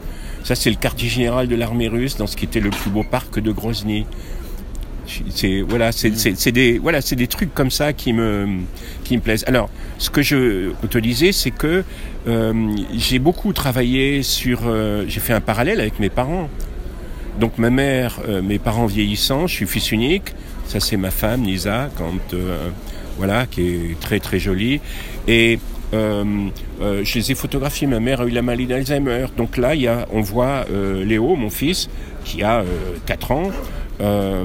Ça, 0.45 0.55
c'est 0.57 0.71
le 0.71 0.77
quartier 0.77 1.09
général 1.09 1.47
de 1.47 1.55
l'armée 1.55 1.89
russe 1.89 2.17
dans 2.17 2.27
ce 2.27 2.37
qui 2.37 2.45
était 2.45 2.61
le 2.61 2.71
plus 2.71 2.91
beau 2.91 3.05
parc 3.05 3.39
de 3.39 3.53
Grozny. 3.53 4.07
C'est 5.31 5.63
voilà, 5.63 5.91
c'est 5.93 6.53
des 6.53 6.79
voilà, 6.79 7.01
c'est 7.01 7.17
des 7.17 7.27
trucs 7.27 7.53
comme 7.53 7.71
ça 7.71 7.93
qui 7.93 8.13
me 8.13 8.61
qui 9.05 9.17
me 9.17 9.21
plaisent. 9.23 9.45
Alors, 9.47 9.69
ce 9.99 10.11
que 10.11 10.23
je 10.23 10.71
te 10.91 10.99
disais, 10.99 11.33
c'est 11.33 11.51
que 11.51 11.85
euh, 12.29 12.77
j'ai 12.95 13.19
beaucoup 13.19 13.53
travaillé 13.53 14.23
sur. 14.23 14.61
euh, 14.67 15.05
j'ai 15.09 15.21
fait 15.21 15.33
un 15.33 15.41
parallèle 15.41 15.81
avec 15.81 15.99
mes 15.99 16.09
parents. 16.09 16.49
Donc 17.41 17.59
ma 17.59 17.71
mère, 17.71 18.21
euh, 18.29 18.43
mes 18.43 18.59
parents 18.59 18.87
vieillissants, 18.87 19.47
je 19.47 19.55
suis 19.55 19.67
fils 19.67 19.91
unique. 19.93 20.35
Ça 20.67 20.81
c'est 20.81 20.97
ma 20.97 21.11
femme 21.11 21.45
Lisa, 21.45 21.91
quand 21.99 22.35
euh, 22.35 22.69
voilà, 23.19 23.47
qui 23.47 23.63
est 23.63 24.01
très 24.01 24.21
très 24.21 24.39
jolie. 24.39 24.81
Et 25.27 25.59
euh, 25.95 26.25
euh, 26.81 27.03
je 27.05 27.15
les 27.19 27.33
ai 27.33 27.35
photographiés. 27.35 27.87
Ma 27.87 28.01
mère 28.01 28.21
a 28.21 28.25
eu 28.27 28.31
la 28.31 28.43
maladie 28.43 28.67
d'Alzheimer. 28.67 29.27
Donc 29.37 29.57
là, 29.57 29.75
il 29.75 29.83
y 29.83 29.89
a, 29.89 30.07
on 30.11 30.21
voit 30.21 30.65
euh, 30.71 31.05
Léo, 31.05 31.37
mon 31.37 31.51
fils, 31.51 31.91
qui 32.25 32.43
a 32.43 32.61
euh, 32.61 32.65
4 33.07 33.31
ans. 33.33 33.51
Euh, 34.01 34.45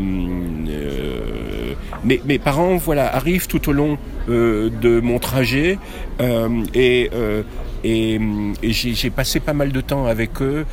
euh, 0.69 1.73
mes, 2.03 2.21
mes 2.25 2.39
parents, 2.39 2.77
voilà, 2.77 3.13
arrivent 3.15 3.47
tout 3.47 3.69
au 3.69 3.73
long 3.73 3.97
euh, 4.29 4.69
de 4.81 4.99
mon 4.99 5.19
trajet 5.19 5.79
euh, 6.21 6.49
et 6.73 7.09
euh, 7.13 7.43
et, 7.83 8.19
et 8.63 8.73
j'ai 8.73 8.95
j'ai 8.95 9.09
passé 9.11 9.39
pas 9.39 9.53
mal 9.53 9.71
de 9.71 9.81
temps 9.81 10.07
avec 10.07 10.41
eux, 10.41 10.65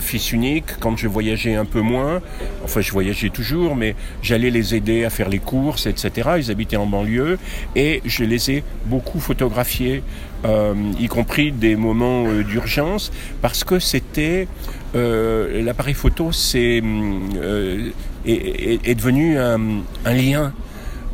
fils 0.00 0.32
unique, 0.32 0.64
quand 0.80 0.96
je 0.96 1.06
voyageais 1.06 1.54
un 1.54 1.66
peu 1.66 1.82
moins. 1.82 2.22
Enfin, 2.64 2.80
je 2.80 2.90
voyageais 2.90 3.28
toujours, 3.28 3.76
mais 3.76 3.94
j'allais 4.22 4.50
les 4.50 4.74
aider 4.74 5.04
à 5.04 5.10
faire 5.10 5.28
les 5.28 5.38
courses, 5.38 5.86
etc. 5.86 6.30
Ils 6.38 6.50
habitaient 6.50 6.78
en 6.78 6.86
banlieue 6.86 7.38
et 7.76 8.00
je 8.06 8.24
les 8.24 8.50
ai 8.50 8.64
beaucoup 8.86 9.20
photographiés, 9.20 10.02
y 10.98 11.06
compris 11.08 11.52
des 11.52 11.76
moments 11.76 12.24
d'urgence, 12.42 13.12
parce 13.42 13.62
que 13.62 13.78
c'était 13.78 14.48
euh, 14.96 15.62
l'appareil 15.62 15.94
photo, 15.94 16.32
c'est 16.32 16.80
euh, 16.82 17.90
est, 18.26 18.94
devenu 18.94 19.38
un, 19.38 19.60
un 20.04 20.12
lien 20.14 20.52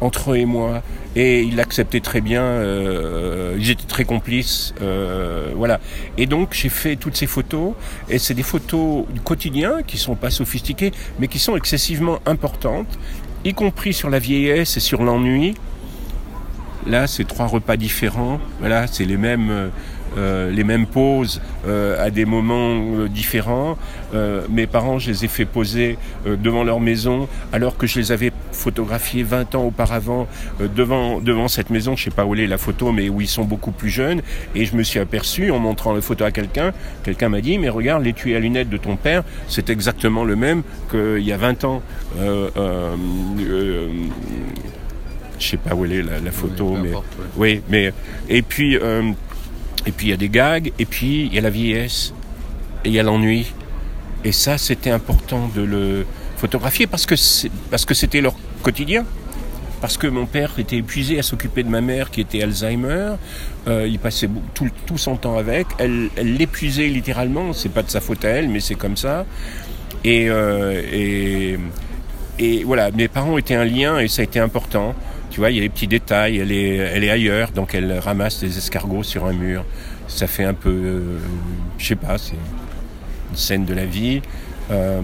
entre 0.00 0.32
eux 0.32 0.36
et 0.36 0.44
moi. 0.44 0.82
Et 1.14 1.42
il 1.42 1.56
l'acceptait 1.56 2.00
très 2.00 2.22
bien, 2.22 2.42
euh, 2.42 3.54
ils 3.58 3.70
étaient 3.70 3.86
très 3.86 4.04
complices, 4.04 4.74
euh, 4.80 5.52
voilà. 5.54 5.78
Et 6.16 6.24
donc 6.24 6.54
j'ai 6.54 6.70
fait 6.70 6.96
toutes 6.96 7.16
ces 7.16 7.26
photos, 7.26 7.74
et 8.08 8.18
c'est 8.18 8.32
des 8.32 8.42
photos 8.42 9.04
du 9.12 9.20
quotidien 9.20 9.82
qui 9.86 9.98
sont 9.98 10.14
pas 10.14 10.30
sophistiquées, 10.30 10.90
mais 11.18 11.28
qui 11.28 11.38
sont 11.38 11.54
excessivement 11.54 12.18
importantes, 12.24 12.98
y 13.44 13.52
compris 13.52 13.92
sur 13.92 14.08
la 14.08 14.18
vieillesse 14.18 14.78
et 14.78 14.80
sur 14.80 15.02
l'ennui. 15.02 15.54
Là, 16.86 17.06
c'est 17.06 17.24
trois 17.24 17.46
repas 17.46 17.76
différents. 17.76 18.40
Voilà, 18.58 18.88
c'est 18.88 19.04
les 19.04 19.16
mêmes, 19.16 19.70
euh, 20.16 20.50
les 20.50 20.64
mêmes 20.64 20.86
poses 20.86 21.40
euh, 21.66 22.04
à 22.04 22.10
des 22.10 22.24
moments 22.24 22.74
euh, 22.74 23.08
différents. 23.08 23.76
Mes 24.50 24.66
parents, 24.66 24.98
je 24.98 25.10
les 25.10 25.24
ai 25.24 25.28
fait 25.28 25.46
poser 25.46 25.96
devant 26.26 26.64
leur 26.64 26.80
maison, 26.80 27.28
alors 27.50 27.78
que 27.78 27.86
je 27.86 27.98
les 27.98 28.12
avais 28.12 28.30
photographiés 28.52 29.22
20 29.22 29.54
ans 29.54 29.64
auparavant 29.64 30.28
devant 30.76 31.18
devant 31.18 31.48
cette 31.48 31.70
maison. 31.70 31.96
Je 31.96 32.04
sais 32.04 32.10
pas 32.10 32.26
où 32.26 32.34
est 32.34 32.46
la 32.46 32.58
photo, 32.58 32.92
mais 32.92 33.08
où 33.08 33.22
ils 33.22 33.28
sont 33.28 33.44
beaucoup 33.44 33.72
plus 33.72 33.88
jeunes. 33.88 34.20
Et 34.54 34.66
je 34.66 34.76
me 34.76 34.82
suis 34.82 34.98
aperçu 34.98 35.50
en 35.50 35.58
montrant 35.58 35.94
la 35.94 36.02
photo 36.02 36.24
à 36.24 36.30
quelqu'un, 36.30 36.72
quelqu'un 37.04 37.30
m'a 37.30 37.40
dit, 37.40 37.58
mais 37.58 37.70
regarde, 37.70 38.04
l'étui 38.04 38.34
à 38.34 38.38
lunettes 38.38 38.68
de 38.68 38.76
ton 38.76 38.96
père, 38.96 39.22
c'est 39.48 39.70
exactement 39.70 40.24
le 40.24 40.36
même 40.36 40.62
qu'il 40.90 41.20
y 41.20 41.32
a 41.32 41.36
20 41.36 41.64
ans. 41.64 41.82
Euh, 42.18 42.50
euh, 42.56 42.96
euh, 43.40 43.88
je 45.38 45.46
sais 45.46 45.56
pas 45.56 45.74
où 45.74 45.84
elle 45.84 45.92
est 45.92 46.02
la, 46.02 46.20
la 46.20 46.30
photo, 46.30 46.72
peu 46.74 46.82
mais 46.82 46.88
importe, 46.90 47.06
ouais. 47.18 47.24
oui, 47.36 47.62
mais 47.68 47.92
et 48.28 48.42
puis 48.42 48.78
et 49.86 49.92
puis 49.92 50.08
il 50.08 50.10
y 50.10 50.12
a 50.12 50.16
des 50.16 50.28
gags, 50.28 50.72
et 50.78 50.84
puis 50.84 51.26
il 51.26 51.34
y 51.34 51.38
a 51.38 51.40
la 51.40 51.50
vieillesse, 51.50 52.12
et 52.84 52.88
il 52.88 52.94
y 52.94 53.00
a 53.00 53.02
l'ennui, 53.02 53.52
et 54.24 54.32
ça 54.32 54.58
c'était 54.58 54.90
important 54.90 55.50
de 55.54 55.62
le 55.62 56.06
photographier 56.36 56.86
parce 56.86 57.06
que 57.06 57.16
c'était 57.16 58.20
leur 58.20 58.34
quotidien. 58.62 59.04
Parce 59.80 59.98
que 59.98 60.06
mon 60.06 60.26
père 60.26 60.52
était 60.58 60.76
épuisé 60.76 61.18
à 61.18 61.24
s'occuper 61.24 61.64
de 61.64 61.68
ma 61.68 61.80
mère 61.80 62.12
qui 62.12 62.20
était 62.20 62.40
Alzheimer, 62.40 63.16
Euh, 63.68 63.86
il 63.88 63.98
passait 63.98 64.28
tout, 64.54 64.68
tout 64.86 64.98
son 64.98 65.16
temps 65.16 65.38
avec, 65.38 65.66
elle 65.78 66.10
l'épuisait 66.16 66.88
littéralement, 66.88 67.52
c'est 67.52 67.68
pas 67.68 67.82
de 67.82 67.90
sa 67.90 68.00
faute 68.00 68.24
à 68.24 68.28
elle, 68.28 68.48
mais 68.48 68.58
c'est 68.58 68.74
comme 68.74 68.96
ça. 68.96 69.24
Et, 70.02 70.26
euh, 70.28 71.56
et 72.38 72.64
voilà, 72.64 72.90
mes 72.90 73.06
parents 73.06 73.38
étaient 73.38 73.54
un 73.54 73.64
lien 73.64 74.00
et 74.00 74.08
ça 74.08 74.22
a 74.22 74.24
été 74.24 74.40
important. 74.40 74.94
Tu 75.32 75.40
vois, 75.40 75.50
il 75.50 75.56
y 75.56 75.60
a 75.60 75.62
des 75.62 75.70
petits 75.70 75.86
détails, 75.86 76.36
elle 76.36 76.52
est, 76.52 76.76
elle 76.76 77.04
est 77.04 77.10
ailleurs, 77.10 77.52
donc 77.52 77.74
elle 77.74 77.90
ramasse 77.98 78.40
des 78.40 78.58
escargots 78.58 79.02
sur 79.02 79.24
un 79.24 79.32
mur. 79.32 79.64
Ça 80.06 80.26
fait 80.26 80.44
un 80.44 80.52
peu, 80.52 80.68
euh, 80.68 81.18
je 81.78 81.86
sais 81.86 81.96
pas, 81.96 82.18
c'est 82.18 82.34
une 83.30 83.36
scène 83.36 83.64
de 83.64 83.72
la 83.72 83.86
vie. 83.86 84.20
Euh, 84.70 85.00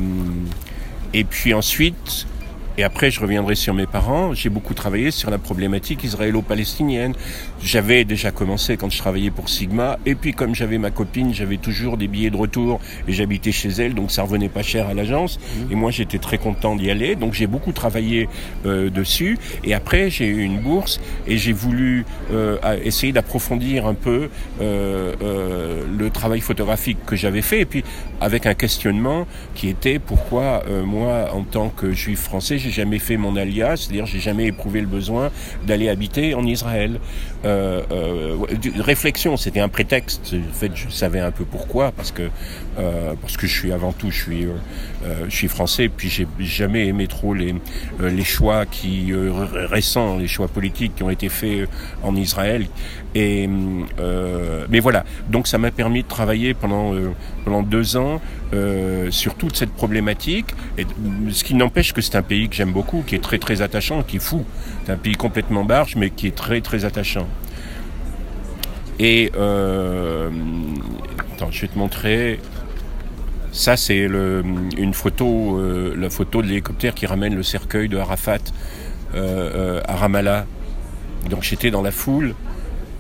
et 1.14 1.24
puis 1.24 1.54
ensuite, 1.54 2.26
et 2.76 2.84
après 2.84 3.10
je 3.10 3.20
reviendrai 3.20 3.54
sur 3.54 3.72
mes 3.72 3.86
parents, 3.86 4.34
j'ai 4.34 4.50
beaucoup 4.50 4.74
travaillé 4.74 5.10
sur 5.12 5.30
la 5.30 5.38
problématique 5.38 6.04
israélo-palestinienne. 6.04 7.14
J'avais 7.62 8.04
déjà 8.04 8.30
commencé 8.30 8.76
quand 8.76 8.88
je 8.88 8.98
travaillais 8.98 9.30
pour 9.30 9.48
Sigma, 9.48 9.98
et 10.06 10.14
puis 10.14 10.32
comme 10.32 10.54
j'avais 10.54 10.78
ma 10.78 10.90
copine, 10.90 11.34
j'avais 11.34 11.56
toujours 11.56 11.96
des 11.96 12.06
billets 12.06 12.30
de 12.30 12.36
retour, 12.36 12.80
et 13.08 13.12
j'habitais 13.12 13.50
chez 13.52 13.68
elle, 13.68 13.94
donc 13.94 14.12
ça 14.12 14.22
revenait 14.22 14.48
pas 14.48 14.62
cher 14.62 14.86
à 14.86 14.94
l'agence, 14.94 15.40
et 15.70 15.74
moi 15.74 15.90
j'étais 15.90 16.18
très 16.18 16.38
content 16.38 16.76
d'y 16.76 16.88
aller, 16.90 17.16
donc 17.16 17.34
j'ai 17.34 17.48
beaucoup 17.48 17.72
travaillé 17.72 18.28
euh, 18.64 18.90
dessus, 18.90 19.38
et 19.64 19.74
après 19.74 20.08
j'ai 20.08 20.26
eu 20.26 20.42
une 20.42 20.60
bourse, 20.60 21.00
et 21.26 21.36
j'ai 21.36 21.52
voulu 21.52 22.04
euh, 22.32 22.58
essayer 22.84 23.12
d'approfondir 23.12 23.86
un 23.86 23.94
peu 23.94 24.30
euh, 24.60 25.14
euh, 25.20 25.84
le 25.98 26.10
travail 26.10 26.40
photographique 26.40 26.98
que 27.06 27.16
j'avais 27.16 27.42
fait, 27.42 27.60
et 27.60 27.66
puis 27.66 27.82
avec 28.20 28.46
un 28.46 28.54
questionnement 28.54 29.26
qui 29.54 29.68
était 29.68 29.98
pourquoi 29.98 30.62
euh, 30.68 30.84
moi, 30.84 31.30
en 31.34 31.42
tant 31.42 31.70
que 31.70 31.92
juif 31.92 32.20
français, 32.20 32.58
j'ai 32.58 32.70
jamais 32.70 32.98
fait 32.98 33.16
mon 33.16 33.36
alias, 33.36 33.76
c'est-à-dire 33.76 34.06
j'ai 34.06 34.20
jamais 34.20 34.46
éprouvé 34.46 34.80
le 34.80 34.86
besoin 34.86 35.30
d'aller 35.66 35.88
habiter 35.88 36.34
en 36.34 36.46
Israël. 36.46 37.00
Euh, 37.44 37.82
euh, 37.92 38.36
réflexion, 38.80 39.36
c'était 39.36 39.60
un 39.60 39.68
prétexte. 39.68 40.34
En 40.34 40.52
fait, 40.52 40.72
je 40.74 40.88
savais 40.88 41.20
un 41.20 41.30
peu 41.30 41.44
pourquoi, 41.44 41.92
parce 41.92 42.10
que 42.10 42.30
euh, 42.78 43.14
parce 43.20 43.36
que 43.36 43.46
je 43.46 43.54
suis 43.56 43.72
avant 43.72 43.92
tout, 43.92 44.10
je 44.10 44.22
suis 44.22 44.44
euh, 44.44 44.50
euh, 45.04 45.24
je 45.28 45.34
suis 45.36 45.48
français, 45.48 45.88
puis 45.88 46.08
j'ai 46.08 46.26
jamais 46.40 46.86
aimé 46.88 47.06
trop 47.06 47.34
les 47.34 47.54
euh, 48.00 48.10
les 48.10 48.24
choix 48.24 48.66
qui 48.66 49.12
ré- 49.14 49.66
récents, 49.66 50.16
les 50.16 50.26
choix 50.28 50.48
politiques 50.48 50.96
qui 50.96 51.02
ont 51.04 51.10
été 51.10 51.28
faits 51.28 51.68
en 52.02 52.16
Israël. 52.16 52.66
Euh, 53.18 54.66
mais 54.68 54.80
voilà, 54.80 55.04
donc 55.28 55.46
ça 55.46 55.58
m'a 55.58 55.70
permis 55.70 56.02
de 56.02 56.08
travailler 56.08 56.54
pendant 56.54 56.94
euh, 56.94 57.10
pendant 57.44 57.62
deux 57.62 57.96
ans 57.96 58.20
euh, 58.54 59.10
sur 59.10 59.34
toute 59.34 59.56
cette 59.56 59.72
problématique. 59.72 60.46
Ce 61.30 61.44
qui 61.44 61.54
n'empêche 61.54 61.92
que 61.92 62.00
c'est 62.00 62.16
un 62.16 62.22
pays 62.22 62.48
que 62.48 62.54
j'aime 62.54 62.72
beaucoup, 62.72 63.02
qui 63.06 63.14
est 63.14 63.22
très 63.22 63.38
très 63.38 63.62
attachant, 63.62 64.02
qui 64.02 64.16
est 64.16 64.20
fou. 64.20 64.44
C'est 64.84 64.92
un 64.92 64.96
pays 64.96 65.14
complètement 65.14 65.64
barge, 65.64 65.96
mais 65.96 66.10
qui 66.10 66.26
est 66.26 66.36
très 66.36 66.60
très 66.60 66.84
attachant. 66.84 67.26
Et 68.98 69.30
attends, 69.32 70.30
je 71.50 71.60
vais 71.60 71.68
te 71.68 71.78
montrer. 71.78 72.40
Ça, 73.50 73.76
c'est 73.76 73.98
une 73.98 74.92
photo, 74.92 75.60
la 75.96 76.10
photo 76.10 76.42
de 76.42 76.48
l'hélicoptère 76.48 76.94
qui 76.94 77.06
ramène 77.06 77.34
le 77.34 77.42
cercueil 77.42 77.88
de 77.88 77.96
Arafat 77.96 78.38
à 79.14 79.96
Ramallah. 79.96 80.46
Donc 81.30 81.42
j'étais 81.42 81.70
dans 81.70 81.82
la 81.82 81.90
foule 81.90 82.34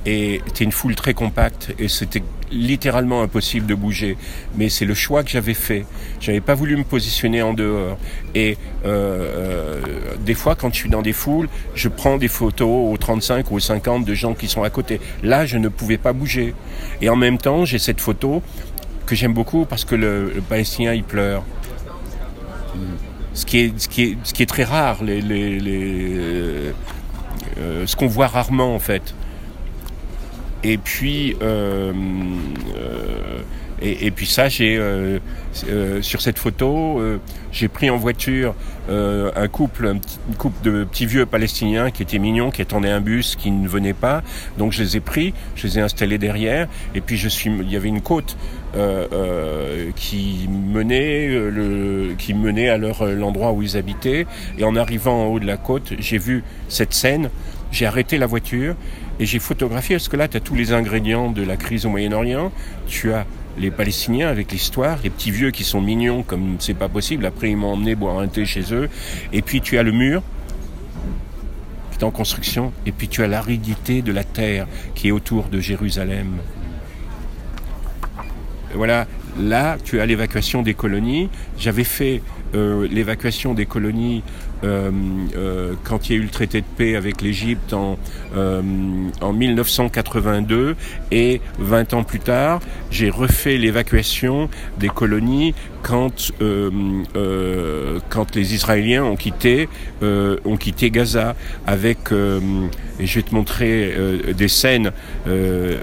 et 0.06 0.40
c'était 0.46 0.64
une 0.64 0.72
foule 0.72 0.94
très 0.94 1.14
compacte 1.14 1.74
et 1.78 1.88
c'était 1.88 2.22
littéralement 2.50 3.22
impossible 3.22 3.66
de 3.66 3.74
bouger. 3.74 4.16
Mais 4.56 4.68
c'est 4.68 4.84
le 4.84 4.94
choix 4.94 5.22
que 5.22 5.30
j'avais 5.30 5.54
fait. 5.54 5.84
J'avais 6.20 6.40
pas 6.40 6.54
voulu 6.54 6.76
me 6.76 6.84
positionner 6.84 7.42
en 7.42 7.52
dehors. 7.52 7.98
Et 8.34 8.56
euh, 8.84 9.82
euh, 9.84 10.16
des 10.24 10.34
fois, 10.34 10.54
quand 10.54 10.72
je 10.72 10.78
suis 10.78 10.88
dans 10.88 11.02
des 11.02 11.12
foules, 11.12 11.48
je 11.74 11.88
prends 11.88 12.16
des 12.16 12.28
photos 12.28 12.92
aux 12.92 12.96
35 12.96 13.50
ou 13.50 13.56
aux 13.56 13.60
50 13.60 14.04
de 14.04 14.14
gens 14.14 14.34
qui 14.34 14.48
sont 14.48 14.62
à 14.62 14.70
côté. 14.70 15.00
Là, 15.22 15.46
je 15.46 15.58
ne 15.58 15.68
pouvais 15.68 15.98
pas 15.98 16.12
bouger. 16.12 16.54
Et 17.02 17.08
en 17.10 17.16
même 17.16 17.38
temps, 17.38 17.64
j'ai 17.64 17.78
cette 17.78 18.00
photo 18.00 18.42
que 19.04 19.14
j'aime 19.14 19.32
beaucoup 19.34 19.64
parce 19.64 19.84
que 19.84 19.94
le, 19.94 20.32
le 20.34 20.40
Palestinien, 20.40 20.94
il 20.94 21.04
pleure. 21.04 21.42
Ce 23.34 23.46
qui 23.46 23.58
est, 23.58 23.78
ce 23.78 23.88
qui 23.88 24.02
est, 24.02 24.16
ce 24.24 24.34
qui 24.34 24.42
est 24.42 24.46
très 24.46 24.64
rare, 24.64 25.02
les, 25.02 25.20
les, 25.20 25.60
les, 25.60 26.16
euh, 26.16 26.72
euh, 27.58 27.86
ce 27.86 27.96
qu'on 27.96 28.06
voit 28.06 28.26
rarement 28.26 28.74
en 28.74 28.78
fait. 28.78 29.14
Et 30.64 30.78
puis, 30.78 31.36
euh, 31.42 31.92
euh, 32.76 33.42
Et, 33.80 34.10
puis 34.10 34.26
ça, 34.26 34.48
j'ai 34.48 34.76
euh, 34.76 35.20
euh, 35.68 36.02
sur 36.02 36.20
cette 36.20 36.38
photo, 36.38 36.98
euh, 36.98 37.20
j'ai 37.52 37.68
pris 37.68 37.90
en 37.90 37.96
voiture 37.96 38.54
euh, 38.90 39.30
un 39.36 39.46
couple, 39.46 39.86
un 39.86 40.00
une 40.28 40.34
couple 40.36 40.64
de 40.64 40.84
petits 40.84 41.06
vieux 41.06 41.26
palestiniens 41.26 41.92
qui 41.92 42.02
étaient 42.02 42.18
mignons, 42.18 42.50
qui 42.50 42.60
attendaient 42.62 42.90
un 42.90 43.00
bus, 43.00 43.36
qui 43.36 43.52
ne 43.52 43.68
venait 43.68 43.94
pas. 43.94 44.22
Donc 44.56 44.72
je 44.72 44.82
les 44.82 44.96
ai 44.96 45.00
pris, 45.00 45.32
je 45.54 45.68
les 45.68 45.78
ai 45.78 45.80
installés 45.80 46.18
derrière. 46.18 46.66
Et 46.96 47.00
puis 47.00 47.16
je 47.16 47.28
suis, 47.28 47.50
il 47.50 47.70
y 47.70 47.76
avait 47.76 47.88
une 47.88 48.02
côte 48.02 48.36
qui 49.96 50.48
menait 50.48 51.28
le, 51.28 52.14
qui 52.18 52.34
menait 52.34 52.68
à 52.68 52.78
leur 52.78 53.06
l'endroit 53.06 53.52
où 53.52 53.62
ils 53.62 53.76
habitaient. 53.76 54.26
Et 54.58 54.64
en 54.64 54.74
arrivant 54.76 55.22
en 55.22 55.26
haut 55.26 55.40
de 55.40 55.46
la 55.46 55.56
côte, 55.56 55.92
j'ai 55.98 56.18
vu 56.18 56.42
cette 56.68 56.94
scène. 56.94 57.30
J'ai 57.70 57.86
arrêté 57.86 58.18
la 58.18 58.26
voiture 58.26 58.74
et 59.20 59.26
j'ai 59.26 59.38
photographié 59.38 59.96
parce 59.96 60.08
que 60.08 60.16
là, 60.16 60.28
tu 60.28 60.36
as 60.36 60.40
tous 60.40 60.54
les 60.54 60.72
ingrédients 60.72 61.30
de 61.30 61.42
la 61.42 61.56
crise 61.56 61.86
au 61.86 61.88
Moyen-Orient. 61.90 62.52
Tu 62.86 63.12
as 63.12 63.26
les 63.58 63.70
Palestiniens 63.70 64.28
avec 64.28 64.52
l'histoire, 64.52 64.98
les 65.02 65.10
petits 65.10 65.32
vieux 65.32 65.50
qui 65.50 65.64
sont 65.64 65.80
mignons 65.80 66.22
comme 66.22 66.56
c'est 66.60 66.74
pas 66.74 66.88
possible. 66.88 67.26
Après, 67.26 67.50
ils 67.50 67.56
m'ont 67.56 67.72
emmené 67.72 67.94
boire 67.94 68.18
un 68.20 68.28
thé 68.28 68.44
chez 68.44 68.72
eux. 68.72 68.88
Et 69.32 69.42
puis 69.42 69.60
tu 69.60 69.78
as 69.78 69.82
le 69.82 69.92
mur 69.92 70.22
qui 71.90 71.98
est 71.98 72.04
en 72.04 72.10
construction. 72.10 72.72
Et 72.86 72.92
puis 72.92 73.08
tu 73.08 73.22
as 73.22 73.26
l'aridité 73.26 74.02
de 74.02 74.12
la 74.12 74.24
terre 74.24 74.66
qui 74.94 75.08
est 75.08 75.12
autour 75.12 75.44
de 75.44 75.58
Jérusalem. 75.58 76.36
Voilà, 78.74 79.06
là, 79.38 79.78
tu 79.82 80.00
as 80.00 80.06
l'évacuation 80.06 80.62
des 80.62 80.74
colonies. 80.74 81.28
J'avais 81.58 81.84
fait 81.84 82.22
euh, 82.54 82.86
l'évacuation 82.90 83.54
des 83.54 83.66
colonies 83.66 84.22
quand 84.62 86.08
il 86.08 86.12
y 86.12 86.18
a 86.18 86.18
eu 86.18 86.24
le 86.24 86.28
traité 86.28 86.60
de 86.60 86.66
paix 86.76 86.96
avec 86.96 87.22
l'Égypte 87.22 87.72
en, 87.72 87.98
euh, 88.36 88.62
en 89.20 89.32
1982 89.32 90.76
et 91.10 91.40
20 91.58 91.94
ans 91.94 92.04
plus 92.04 92.20
tard, 92.20 92.60
j'ai 92.90 93.10
refait 93.10 93.56
l'évacuation 93.56 94.48
des 94.78 94.88
colonies 94.88 95.54
quand 95.82 96.32
euh, 96.40 96.70
euh, 97.16 98.00
quand 98.08 98.34
les 98.34 98.54
Israéliens 98.54 99.04
ont 99.04 99.16
quitté 99.16 99.68
euh, 100.02 100.38
ont 100.44 100.56
quitté 100.56 100.90
Gaza 100.90 101.36
avec 101.66 102.12
euh, 102.12 102.40
et 103.00 103.06
je 103.06 103.14
vais 103.16 103.22
te 103.22 103.34
montrer 103.34 103.92
euh, 103.96 104.32
des 104.32 104.48
scènes 104.48 104.92
euh, 105.26 105.76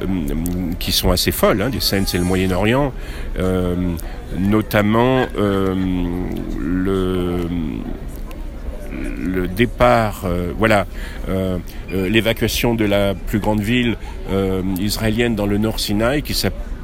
qui 0.79 0.91
sont 0.91 1.11
assez 1.11 1.31
folles. 1.31 1.61
Hein, 1.61 1.69
des 1.69 1.79
scènes, 1.79 2.05
c'est 2.05 2.17
le 2.17 2.23
Moyen-Orient, 2.23 2.91
euh, 3.39 3.75
notamment 4.37 5.25
euh, 5.37 5.73
le 6.59 7.45
le 9.25 9.47
départ, 9.47 10.23
euh, 10.25 10.51
voilà, 10.57 10.85
euh, 11.29 11.57
euh, 11.93 12.09
l'évacuation 12.09 12.75
de 12.75 12.85
la 12.85 13.13
plus 13.15 13.39
grande 13.39 13.61
ville 13.61 13.97
israélienne 14.79 15.35
dans 15.35 15.45
le 15.45 15.59
Nord 15.59 15.79
Sinaï 15.79 16.23
qui 16.23 16.33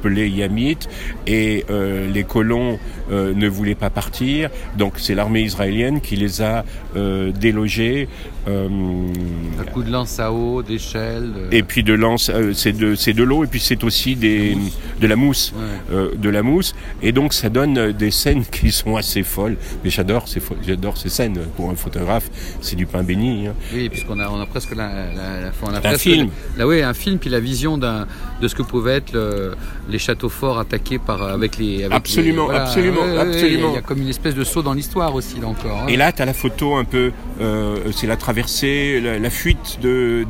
s'appelait 0.02 0.28
Yamit 0.28 0.78
et 1.26 1.64
euh, 1.70 2.10
les 2.12 2.24
colons 2.24 2.78
euh, 3.10 3.32
ne 3.34 3.48
voulaient 3.48 3.74
pas 3.76 3.90
partir, 3.90 4.50
donc 4.76 4.94
c'est 4.96 5.14
l'armée 5.14 5.42
israélienne 5.42 6.00
qui 6.00 6.16
les 6.16 6.42
a 6.42 6.64
euh, 6.96 7.30
délogés. 7.32 8.08
Un 8.48 9.64
coup 9.72 9.84
de 9.84 9.90
lance 9.92 10.18
à 10.18 10.32
eau, 10.32 10.62
d'échelle. 10.62 11.30
de- 11.50 11.54
et 11.56 11.62
puis 11.62 11.84
de 11.84 11.92
lance, 11.92 12.30
c'est 12.54 12.72
de, 12.72 12.96
c'est 12.96 13.12
de 13.12 13.22
l'eau 13.22 13.44
et 13.44 13.46
puis 13.46 13.60
c'est 13.60 13.84
aussi 13.84 14.16
des, 14.16 14.56
de 15.00 15.06
la 15.06 15.14
mousse, 15.14 15.52
Ouais. 15.92 16.16
de 16.16 16.28
la 16.28 16.42
mousse. 16.42 16.74
Et 17.02 17.12
donc 17.12 17.32
ça 17.34 17.48
donne 17.48 17.92
des 17.92 18.10
scènes 18.10 18.44
qui 18.50 18.72
sont 18.72 18.96
assez 18.96 19.22
folles. 19.22 19.56
Mais 19.84 19.90
j'adore 19.90 20.26
ces, 20.26 20.40
pho- 20.40 20.56
j'adore 20.66 20.96
ces 20.96 21.08
scènes. 21.08 21.38
Pour 21.56 21.70
un 21.70 21.76
photographe, 21.76 22.28
c'est 22.60 22.74
du 22.74 22.86
pain 22.86 23.04
béni. 23.04 23.46
hein. 23.46 23.54
Oui, 23.72 23.88
puisqu'on 23.88 24.18
a, 24.18 24.28
on 24.28 24.40
a 24.40 24.46
presque 24.46 24.74
la, 24.74 24.88
la, 24.88 25.40
la- 25.42 25.52
on 25.62 25.68
a 25.72 25.76
Un 25.78 25.80
presque- 25.80 26.00
film. 26.00 26.28
Là, 26.58 26.66
oui, 26.66 26.82
un 26.82 26.94
film, 26.94 27.18
puis 27.18 27.30
la 27.30 27.40
vision 27.40 27.78
d'un, 27.78 28.06
de 28.40 28.48
ce 28.48 28.54
que 28.56 28.62
pouvaient 28.62 28.96
être 28.96 29.12
le- 29.12 29.54
les 29.92 29.98
châteaux 30.00 30.28
forts 30.28 30.58
attaqués 30.58 30.98
par, 30.98 31.22
avec 31.22 31.58
les. 31.58 31.84
Avec 31.84 31.92
Absolument, 31.96 32.50
les- 32.50 32.56
absolument, 32.56 33.02
ouais, 33.02 33.12
ouais, 33.12 33.18
absolument. 33.18 33.68
Il 33.70 33.74
y 33.74 33.78
a 33.78 33.82
comme 33.82 34.00
une 34.02 34.08
espèce 34.08 34.34
de 34.34 34.42
saut 34.42 34.62
dans 34.62 34.72
l'histoire 34.72 35.14
aussi, 35.14 35.38
là 35.40 35.46
encore. 35.46 35.82
hein. 35.82 35.86
Et 35.88 35.96
là, 35.96 36.10
tu 36.12 36.22
as 36.22 36.24
la 36.24 36.34
photo 36.34 36.74
un 36.74 36.84
peu, 36.84 37.12
euh, 37.40 37.76
c'est 37.94 38.06
la 38.08 38.16
traversée, 38.16 39.00
la, 39.00 39.18
la 39.20 39.30
fuite 39.30 39.78
de, 39.82 40.26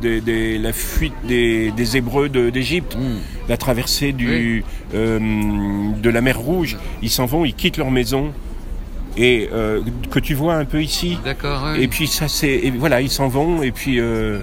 la 0.61 0.73
fuite 0.73 1.13
des, 1.27 1.71
des 1.71 1.97
Hébreux 1.97 2.29
d'Égypte, 2.29 2.95
Hmm. 2.95 3.17
la 3.49 3.57
traversée 3.57 4.11
du, 4.11 4.63
euh, 4.93 5.19
de 5.19 6.09
la 6.09 6.21
mer 6.21 6.37
Rouge. 6.37 6.77
Ils 7.01 7.09
s'en 7.09 7.25
vont, 7.25 7.45
ils 7.45 7.53
quittent 7.55 7.77
leur 7.77 7.89
maison. 7.91 8.31
Et 9.15 9.47
euh, 9.53 9.81
que 10.09 10.17
tu 10.19 10.33
vois 10.33 10.55
un 10.55 10.65
peu 10.65 10.81
ici, 10.81 11.19
D'accord. 11.23 11.75
Et 11.79 11.87
puis 11.87 12.07
ça 12.07 12.27
c'est 12.27 12.73
voilà 12.75 12.99
ils 12.99 13.11
s'en 13.11 13.27
vont 13.27 13.61
et 13.61 13.71
puis 13.71 13.99
euh, 13.99 14.39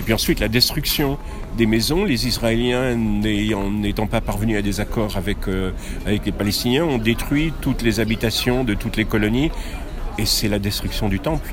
et 0.00 0.02
puis 0.04 0.12
ensuite 0.14 0.40
la 0.40 0.48
destruction 0.48 1.18
des 1.56 1.66
maisons. 1.66 2.04
Les 2.04 2.26
Israéliens 2.26 2.94
n'étant 2.96 4.06
pas 4.06 4.20
parvenus 4.20 4.58
à 4.58 4.62
des 4.62 4.80
accords 4.80 5.16
avec 5.16 5.48
euh, 5.48 5.70
avec 6.06 6.26
les 6.26 6.32
Palestiniens 6.32 6.84
ont 6.84 6.98
détruit 6.98 7.52
toutes 7.60 7.82
les 7.82 8.00
habitations 8.00 8.64
de 8.64 8.74
toutes 8.74 8.96
les 8.96 9.04
colonies 9.04 9.50
et 10.18 10.26
c'est 10.26 10.48
la 10.48 10.58
destruction 10.58 11.08
du 11.08 11.20
temple. 11.20 11.52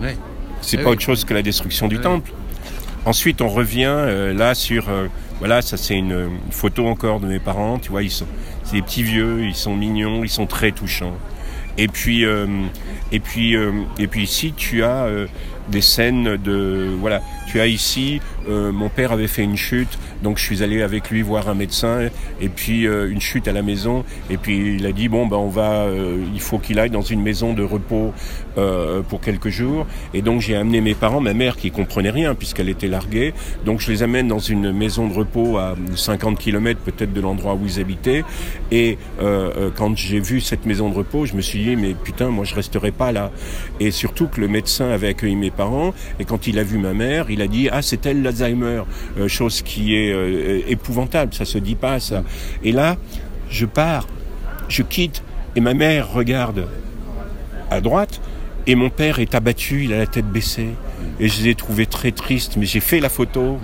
Ouais. 0.00 0.16
C'est 0.60 0.78
Ah 0.78 0.82
pas 0.82 0.88
oui. 0.90 0.92
autre 0.94 1.02
chose 1.02 1.24
que 1.24 1.34
la 1.34 1.42
destruction 1.42 1.88
du 1.88 1.96
Oui. 1.96 2.02
temple. 2.02 2.32
Ensuite, 3.04 3.40
on 3.40 3.48
revient 3.48 3.84
euh, 3.86 4.34
là 4.34 4.54
sur 4.54 4.88
euh, 4.88 5.06
voilà, 5.38 5.62
ça 5.62 5.76
c'est 5.76 5.94
une, 5.96 6.12
une 6.12 6.52
photo 6.52 6.86
encore 6.86 7.20
de 7.20 7.26
mes 7.26 7.38
parents. 7.38 7.78
Tu 7.78 7.90
vois, 7.90 8.02
ils 8.02 8.10
sont 8.10 8.26
c'est 8.64 8.74
des 8.76 8.82
petits 8.82 9.02
vieux, 9.04 9.44
ils 9.44 9.54
sont 9.54 9.76
mignons, 9.76 10.24
ils 10.24 10.28
sont 10.28 10.46
très 10.46 10.72
touchants. 10.72 11.14
Et 11.78 11.88
puis 11.88 12.24
euh, 12.24 12.46
et 13.12 13.20
puis 13.20 13.54
et 13.98 14.06
puis 14.06 14.22
ici, 14.24 14.54
tu 14.56 14.82
as 14.82 15.08
des 15.68 15.80
scènes 15.80 16.36
de 16.36 16.88
voilà, 17.00 17.22
tu 17.46 17.60
as 17.60 17.66
ici 17.66 18.20
euh, 18.48 18.72
mon 18.72 18.88
père 18.88 19.12
avait 19.12 19.26
fait 19.26 19.42
une 19.42 19.56
chute, 19.56 19.98
donc 20.22 20.38
je 20.38 20.42
suis 20.44 20.62
allé 20.62 20.82
avec 20.82 21.10
lui 21.10 21.22
voir 21.22 21.48
un 21.48 21.54
médecin 21.54 22.08
et 22.40 22.48
puis 22.48 22.86
euh, 22.86 23.10
une 23.10 23.20
chute 23.20 23.48
à 23.48 23.52
la 23.52 23.62
maison 23.62 24.04
et 24.30 24.36
puis 24.36 24.76
il 24.76 24.86
a 24.86 24.92
dit 24.92 25.08
bon 25.08 25.26
ben 25.26 25.36
on 25.36 25.48
va 25.48 25.82
euh, 25.82 26.22
il 26.32 26.40
faut 26.40 26.58
qu'il 26.58 26.78
aille 26.78 26.90
dans 26.90 27.02
une 27.02 27.22
maison 27.22 27.52
de 27.54 27.62
repos 27.62 28.12
euh, 28.58 29.02
pour 29.02 29.20
quelques 29.20 29.50
jours 29.50 29.86
et 30.14 30.22
donc 30.22 30.40
j'ai 30.40 30.56
amené 30.56 30.80
mes 30.80 30.94
parents, 30.94 31.20
ma 31.20 31.34
mère 31.34 31.56
qui 31.56 31.70
comprenait 31.70 32.10
rien 32.10 32.34
puisqu'elle 32.34 32.70
était 32.70 32.88
larguée, 32.88 33.34
donc 33.66 33.80
je 33.80 33.90
les 33.90 34.02
amène 34.02 34.28
dans 34.28 34.38
une 34.38 34.72
maison 34.72 35.08
de 35.08 35.12
repos 35.12 35.58
à 35.58 35.74
50 35.94 36.38
km 36.38 36.80
peut-être 36.80 37.12
de 37.12 37.20
l'endroit 37.20 37.54
où 37.54 37.66
ils 37.66 37.80
habitaient 37.80 38.24
et 38.70 38.96
euh, 39.20 39.52
euh, 39.56 39.70
quand 39.74 39.94
j'ai 39.96 40.20
vu 40.20 40.40
cette 40.40 40.64
maison 40.64 40.88
de 40.88 40.94
repos, 40.94 41.26
je 41.26 41.34
me 41.34 41.42
suis 41.42 41.62
dit 41.62 41.76
mais 41.76 41.92
putain 41.92 42.28
moi 42.28 42.46
je 42.46 42.54
resterai 42.54 42.92
pas 42.92 43.12
là 43.12 43.30
et 43.78 43.90
surtout 43.90 44.26
que 44.28 44.40
le 44.40 44.48
médecin 44.48 44.88
avait 44.88 45.08
accueilli 45.08 45.36
mes 45.36 45.50
et 46.18 46.24
quand 46.24 46.46
il 46.46 46.58
a 46.58 46.62
vu 46.62 46.78
ma 46.78 46.92
mère, 46.92 47.30
il 47.30 47.42
a 47.42 47.46
dit 47.46 47.68
ah 47.70 47.82
c'est 47.82 48.04
elle 48.06 48.22
l'Alzheimer, 48.22 48.82
Euh, 49.18 49.28
chose 49.28 49.62
qui 49.62 49.94
est 49.94 50.12
euh, 50.12 50.60
épouvantable, 50.68 51.32
ça 51.32 51.44
se 51.44 51.58
dit 51.58 51.74
pas 51.74 52.00
ça. 52.00 52.22
Et 52.62 52.72
là, 52.72 52.96
je 53.50 53.66
pars, 53.66 54.06
je 54.68 54.82
quitte 54.82 55.22
et 55.54 55.60
ma 55.60 55.74
mère 55.74 56.12
regarde 56.12 56.66
à 57.70 57.80
droite 57.80 58.20
et 58.66 58.74
mon 58.74 58.90
père 58.90 59.18
est 59.20 59.34
abattu, 59.34 59.84
il 59.84 59.92
a 59.92 59.98
la 59.98 60.06
tête 60.06 60.26
baissée. 60.30 60.70
Et 61.18 61.28
je 61.28 61.42
les 61.42 61.50
ai 61.50 61.54
trouvés 61.54 61.86
très 61.86 62.12
tristes, 62.12 62.56
mais 62.58 62.66
j'ai 62.66 62.80
fait 62.80 63.00
la 63.00 63.08
photo. 63.08 63.58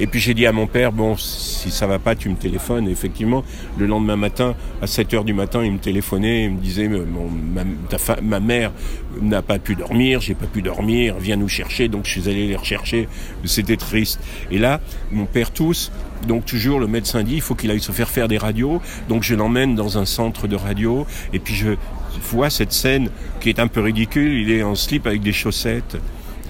Et 0.00 0.06
puis 0.06 0.18
j'ai 0.18 0.32
dit 0.32 0.46
à 0.46 0.52
mon 0.52 0.66
père, 0.66 0.92
bon, 0.92 1.14
si 1.16 1.70
ça 1.70 1.86
va 1.86 1.98
pas, 1.98 2.14
tu 2.14 2.28
me 2.30 2.36
téléphones. 2.36 2.88
Et 2.88 2.90
effectivement, 2.90 3.44
le 3.76 3.86
lendemain 3.86 4.16
matin, 4.16 4.54
à 4.80 4.86
7 4.86 5.12
heures 5.14 5.24
du 5.24 5.34
matin, 5.34 5.62
il 5.62 5.72
me 5.72 5.78
téléphonait, 5.78 6.44
il 6.44 6.52
me 6.52 6.60
disait, 6.60 6.88
mon- 6.88 7.28
ma, 7.28 7.62
ta 7.90 7.98
ma 8.22 8.40
mère 8.40 8.72
n'a 9.20 9.42
pas 9.42 9.58
pu 9.58 9.74
dormir, 9.74 10.20
j'ai 10.22 10.34
pas 10.34 10.46
pu 10.46 10.62
dormir, 10.62 11.16
viens 11.20 11.36
nous 11.36 11.48
chercher. 11.48 11.88
Donc 11.88 12.06
je 12.06 12.12
suis 12.18 12.28
allé 12.30 12.46
les 12.46 12.56
rechercher. 12.56 13.08
C'était 13.44 13.76
triste. 13.76 14.18
Et 14.50 14.58
là, 14.58 14.80
mon 15.12 15.26
père 15.26 15.50
tousse. 15.50 15.90
Donc 16.26 16.46
toujours 16.46 16.80
le 16.80 16.86
médecin 16.86 17.22
dit 17.22 17.34
il 17.34 17.40
faut 17.42 17.54
qu'il 17.54 17.70
aille 17.70 17.80
se 17.80 17.92
faire 17.92 18.08
faire 18.08 18.26
des 18.28 18.38
radios. 18.38 18.80
Donc 19.10 19.22
je 19.22 19.34
l'emmène 19.34 19.74
dans 19.74 19.98
un 19.98 20.06
centre 20.06 20.48
de 20.48 20.56
radio 20.56 21.06
et 21.34 21.38
puis 21.38 21.54
je 21.54 21.74
vois 22.20 22.50
cette 22.50 22.72
scène 22.72 23.10
qui 23.40 23.48
est 23.48 23.58
un 23.58 23.68
peu 23.68 23.80
ridicule. 23.80 24.40
Il 24.40 24.50
est 24.50 24.62
en 24.62 24.74
slip 24.74 25.06
avec 25.06 25.22
des 25.22 25.32
chaussettes. 25.32 25.96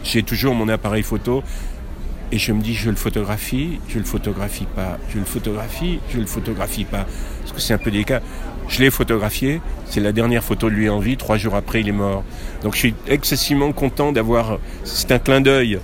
J'ai 0.04 0.22
toujours 0.22 0.54
mon 0.54 0.68
appareil 0.68 1.02
photo 1.02 1.42
et 2.32 2.38
je 2.38 2.52
me 2.52 2.60
dis 2.60 2.74
je 2.74 2.90
le 2.90 2.96
photographie, 2.96 3.80
je 3.88 3.98
le 3.98 4.04
photographie 4.04 4.66
pas, 4.74 4.98
je 5.12 5.18
le 5.18 5.24
photographie, 5.24 6.00
je 6.10 6.18
le 6.18 6.26
photographie 6.26 6.84
pas. 6.84 7.06
Parce 7.40 7.52
que 7.52 7.60
c'est 7.60 7.74
un 7.74 7.78
peu 7.78 7.90
délicat. 7.90 8.20
Je 8.68 8.80
l'ai 8.80 8.90
photographié, 8.90 9.60
c'est 9.84 10.00
la 10.00 10.10
dernière 10.10 10.42
photo 10.42 10.68
de 10.68 10.74
lui 10.74 10.88
en 10.88 10.98
vie, 10.98 11.16
trois 11.16 11.36
jours 11.36 11.54
après 11.54 11.80
il 11.80 11.88
est 11.88 11.92
mort. 11.92 12.24
Donc 12.64 12.74
je 12.74 12.78
suis 12.78 12.94
excessivement 13.06 13.70
content 13.70 14.10
d'avoir... 14.10 14.58
C'est 14.82 15.12
un 15.12 15.20
clin 15.20 15.40
d'œil. 15.40 15.78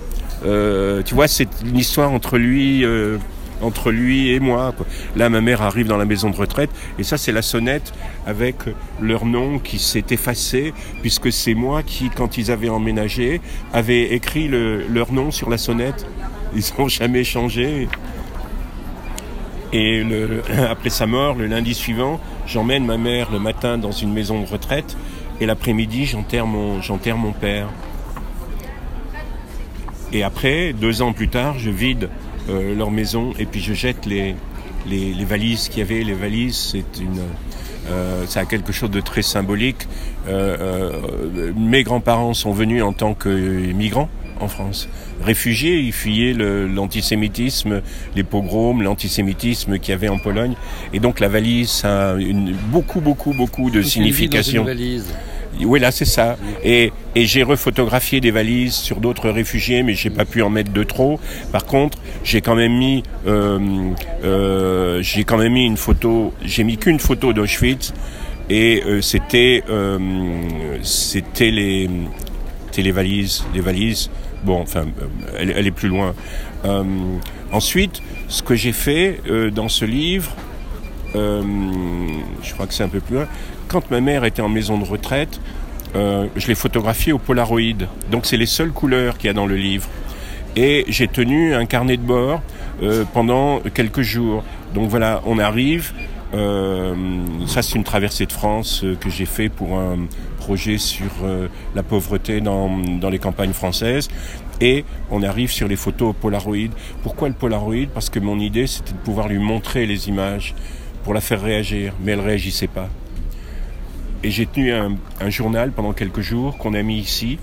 Euh, 0.44 1.02
tu 1.04 1.14
vois, 1.14 1.28
c'est 1.28 1.48
une 1.64 1.78
histoire 1.78 2.10
entre 2.10 2.38
lui, 2.38 2.84
euh, 2.84 3.18
entre 3.62 3.90
lui 3.90 4.30
et 4.32 4.40
moi. 4.40 4.74
Là, 5.16 5.28
ma 5.28 5.40
mère 5.40 5.62
arrive 5.62 5.86
dans 5.86 5.96
la 5.96 6.04
maison 6.04 6.30
de 6.30 6.36
retraite 6.36 6.70
et 6.98 7.02
ça, 7.04 7.16
c'est 7.16 7.32
la 7.32 7.42
sonnette 7.42 7.92
avec 8.26 8.56
leur 9.00 9.24
nom 9.24 9.58
qui 9.58 9.78
s'est 9.78 10.04
effacé 10.10 10.74
puisque 11.00 11.32
c'est 11.32 11.54
moi 11.54 11.82
qui, 11.82 12.10
quand 12.10 12.36
ils 12.38 12.50
avaient 12.50 12.68
emménagé, 12.68 13.40
avait 13.72 14.12
écrit 14.14 14.48
le- 14.48 14.86
leur 14.88 15.12
nom 15.12 15.30
sur 15.30 15.48
la 15.48 15.58
sonnette. 15.58 16.06
Ils 16.54 16.62
n'ont 16.78 16.88
jamais 17.00 17.24
changé. 17.24 17.88
Et 19.72 20.02
après 20.68 20.90
sa 20.90 21.06
mort, 21.06 21.34
le 21.34 21.46
lundi 21.46 21.72
suivant, 21.72 22.20
j'emmène 22.46 22.84
ma 22.84 22.98
mère 22.98 23.30
le 23.32 23.38
matin 23.38 23.78
dans 23.78 23.92
une 23.92 24.12
maison 24.12 24.42
de 24.42 24.46
retraite 24.46 24.96
et 25.40 25.46
l'après-midi, 25.46 26.04
j'enterre 26.04 26.46
mon 26.46 27.32
père. 27.32 27.68
Et 30.12 30.22
après, 30.22 30.74
deux 30.74 31.00
ans 31.00 31.14
plus 31.14 31.28
tard, 31.28 31.58
je 31.58 31.70
vide 31.70 32.10
euh, 32.48 32.74
leur 32.74 32.90
maison 32.90 33.32
et 33.38 33.46
puis 33.46 33.60
je 33.60 33.72
jette 33.74 34.06
les, 34.06 34.34
les, 34.88 35.12
les 35.14 35.24
valises 35.24 35.68
qu'il 35.68 35.78
y 35.80 35.82
avait. 35.82 36.02
Les 36.04 36.14
valises, 36.14 36.56
c'est 36.72 37.00
une, 37.00 37.20
euh, 37.90 38.24
ça 38.26 38.40
a 38.40 38.44
quelque 38.44 38.72
chose 38.72 38.90
de 38.90 39.00
très 39.00 39.22
symbolique. 39.22 39.86
Euh, 40.28 40.56
euh, 40.60 41.52
mes 41.56 41.82
grands-parents 41.82 42.34
sont 42.34 42.52
venus 42.52 42.82
en 42.82 42.92
tant 42.92 43.14
que 43.14 43.28
migrants 43.28 44.08
en 44.40 44.48
France. 44.48 44.88
Réfugiés, 45.24 45.78
ils 45.78 45.92
fuyaient 45.92 46.32
le- 46.32 46.66
l'antisémitisme, 46.66 47.80
les 48.16 48.24
pogroms, 48.24 48.82
l'antisémitisme 48.82 49.78
qu'il 49.78 49.90
y 49.90 49.94
avait 49.94 50.08
en 50.08 50.18
Pologne. 50.18 50.54
Et 50.92 50.98
donc 51.00 51.20
la 51.20 51.28
valise, 51.28 51.82
a 51.84 52.14
une, 52.18 52.52
beaucoup, 52.72 53.00
beaucoup, 53.00 53.32
beaucoup 53.32 53.70
de 53.70 53.78
signification. 53.82 54.64
Oui, 55.60 55.80
là, 55.80 55.90
c'est 55.92 56.04
ça. 56.06 56.36
Et, 56.64 56.92
et 57.14 57.26
j'ai 57.26 57.42
refotographié 57.42 58.20
des 58.20 58.30
valises 58.30 58.74
sur 58.74 59.00
d'autres 59.00 59.30
réfugiés, 59.30 59.82
mais 59.82 59.94
j'ai 59.94 60.10
pas 60.10 60.24
pu 60.24 60.42
en 60.42 60.50
mettre 60.50 60.72
de 60.72 60.82
trop. 60.82 61.20
Par 61.52 61.66
contre, 61.66 61.98
j'ai 62.24 62.40
quand 62.40 62.54
même 62.54 62.76
mis, 62.76 63.02
euh, 63.26 63.58
euh, 64.24 65.02
j'ai 65.02 65.24
quand 65.24 65.36
même 65.36 65.52
mis 65.52 65.66
une 65.66 65.76
photo. 65.76 66.32
J'ai 66.44 66.64
mis 66.64 66.78
qu'une 66.78 66.98
photo 66.98 67.32
d'Auschwitz, 67.32 67.92
et 68.50 68.82
euh, 68.86 69.00
c'était, 69.00 69.62
euh, 69.68 69.98
c'était 70.82 71.50
les, 71.50 71.88
c'était 72.66 72.82
les 72.82 72.92
valises, 72.92 73.44
les 73.54 73.60
valises. 73.60 74.10
Bon, 74.44 74.60
enfin, 74.60 74.80
euh, 74.80 75.38
elle, 75.38 75.54
elle 75.56 75.66
est 75.66 75.70
plus 75.70 75.88
loin. 75.88 76.14
Euh, 76.64 76.82
ensuite, 77.52 78.02
ce 78.28 78.42
que 78.42 78.54
j'ai 78.54 78.72
fait 78.72 79.20
dans 79.54 79.68
ce 79.68 79.84
livre, 79.84 80.34
je 81.14 82.52
crois 82.54 82.66
que 82.66 82.72
c'est 82.72 82.84
un 82.84 82.88
peu 82.88 83.00
plus 83.00 83.16
loin. 83.16 83.28
Quand 83.68 83.90
ma 83.90 84.00
mère 84.00 84.24
était 84.24 84.42
en 84.42 84.48
maison 84.48 84.78
de 84.78 84.84
retraite, 84.84 85.40
euh, 85.94 86.26
je 86.36 86.46
l'ai 86.46 86.54
photographiée 86.54 87.12
au 87.12 87.18
Polaroid. 87.18 87.86
Donc 88.10 88.26
c'est 88.26 88.36
les 88.36 88.46
seules 88.46 88.72
couleurs 88.72 89.16
qu'il 89.16 89.28
y 89.28 89.30
a 89.30 89.34
dans 89.34 89.46
le 89.46 89.56
livre. 89.56 89.88
Et 90.56 90.84
j'ai 90.88 91.08
tenu 91.08 91.54
un 91.54 91.64
carnet 91.64 91.96
de 91.96 92.02
bord 92.02 92.42
euh, 92.82 93.04
pendant 93.14 93.60
quelques 93.72 94.02
jours. 94.02 94.44
Donc 94.74 94.88
voilà, 94.90 95.22
on 95.26 95.38
arrive. 95.38 95.92
euh, 96.34 96.94
ça 97.46 97.62
c'est 97.62 97.76
une 97.76 97.84
traversée 97.84 98.26
de 98.26 98.32
France 98.32 98.84
que 99.00 99.10
j'ai 99.10 99.26
fait 99.26 99.48
pour 99.48 99.78
un 99.78 100.06
projet 100.38 100.78
sur 100.78 101.10
la 101.74 101.82
pauvreté 101.82 102.40
dans, 102.40 102.68
dans 103.00 103.10
les 103.10 103.18
campagnes 103.18 103.52
françaises. 103.52 104.08
Et 104.60 104.84
on 105.10 105.22
arrive 105.22 105.50
sur 105.50 105.68
les 105.68 105.76
photos 105.76 106.10
au 106.10 106.12
Polaroid. 106.12 106.70
Pourquoi 107.02 107.28
le 107.28 107.34
Polaroid? 107.34 107.86
Parce 107.92 108.10
que 108.10 108.18
mon 108.20 108.38
idée 108.38 108.66
c'était 108.66 108.92
de 108.92 108.98
pouvoir 108.98 109.28
lui 109.28 109.38
montrer 109.38 109.86
les 109.86 110.08
images 110.08 110.54
pour 111.04 111.14
la 111.14 111.20
faire 111.20 111.40
réagir, 111.42 111.94
mais 112.02 112.12
elle 112.12 112.20
réagissait 112.20 112.68
pas. 112.68 112.88
Et 114.24 114.30
j'ai 114.30 114.46
tenu 114.46 114.72
un, 114.72 114.96
journal 115.30 115.72
pendant 115.72 115.92
quelques 115.92 116.20
jours 116.20 116.56
qu'on 116.58 116.74
a 116.74 116.82
mis 116.82 116.98
ici. 116.98 117.38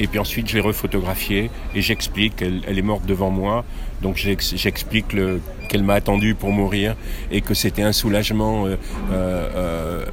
Et 0.00 0.06
puis 0.06 0.18
ensuite, 0.18 0.48
je 0.48 0.54
l'ai 0.54 0.60
refotographié 0.60 1.50
et 1.74 1.80
j'explique, 1.80 2.42
elle, 2.42 2.78
est 2.78 2.82
morte 2.82 3.06
devant 3.06 3.30
moi, 3.30 3.64
donc 4.02 4.16
j'ex- 4.16 4.54
j'explique 4.56 5.12
le- 5.12 5.40
qu'elle 5.68 5.84
m'a 5.84 5.94
attendu 5.94 6.34
pour 6.34 6.50
mourir 6.50 6.96
et 7.30 7.40
que 7.40 7.54
c'était 7.54 7.82
un 7.82 7.92
soulagement 7.92 8.66
euh, 8.66 8.76
euh, 9.12 9.48
euh, 9.54 10.06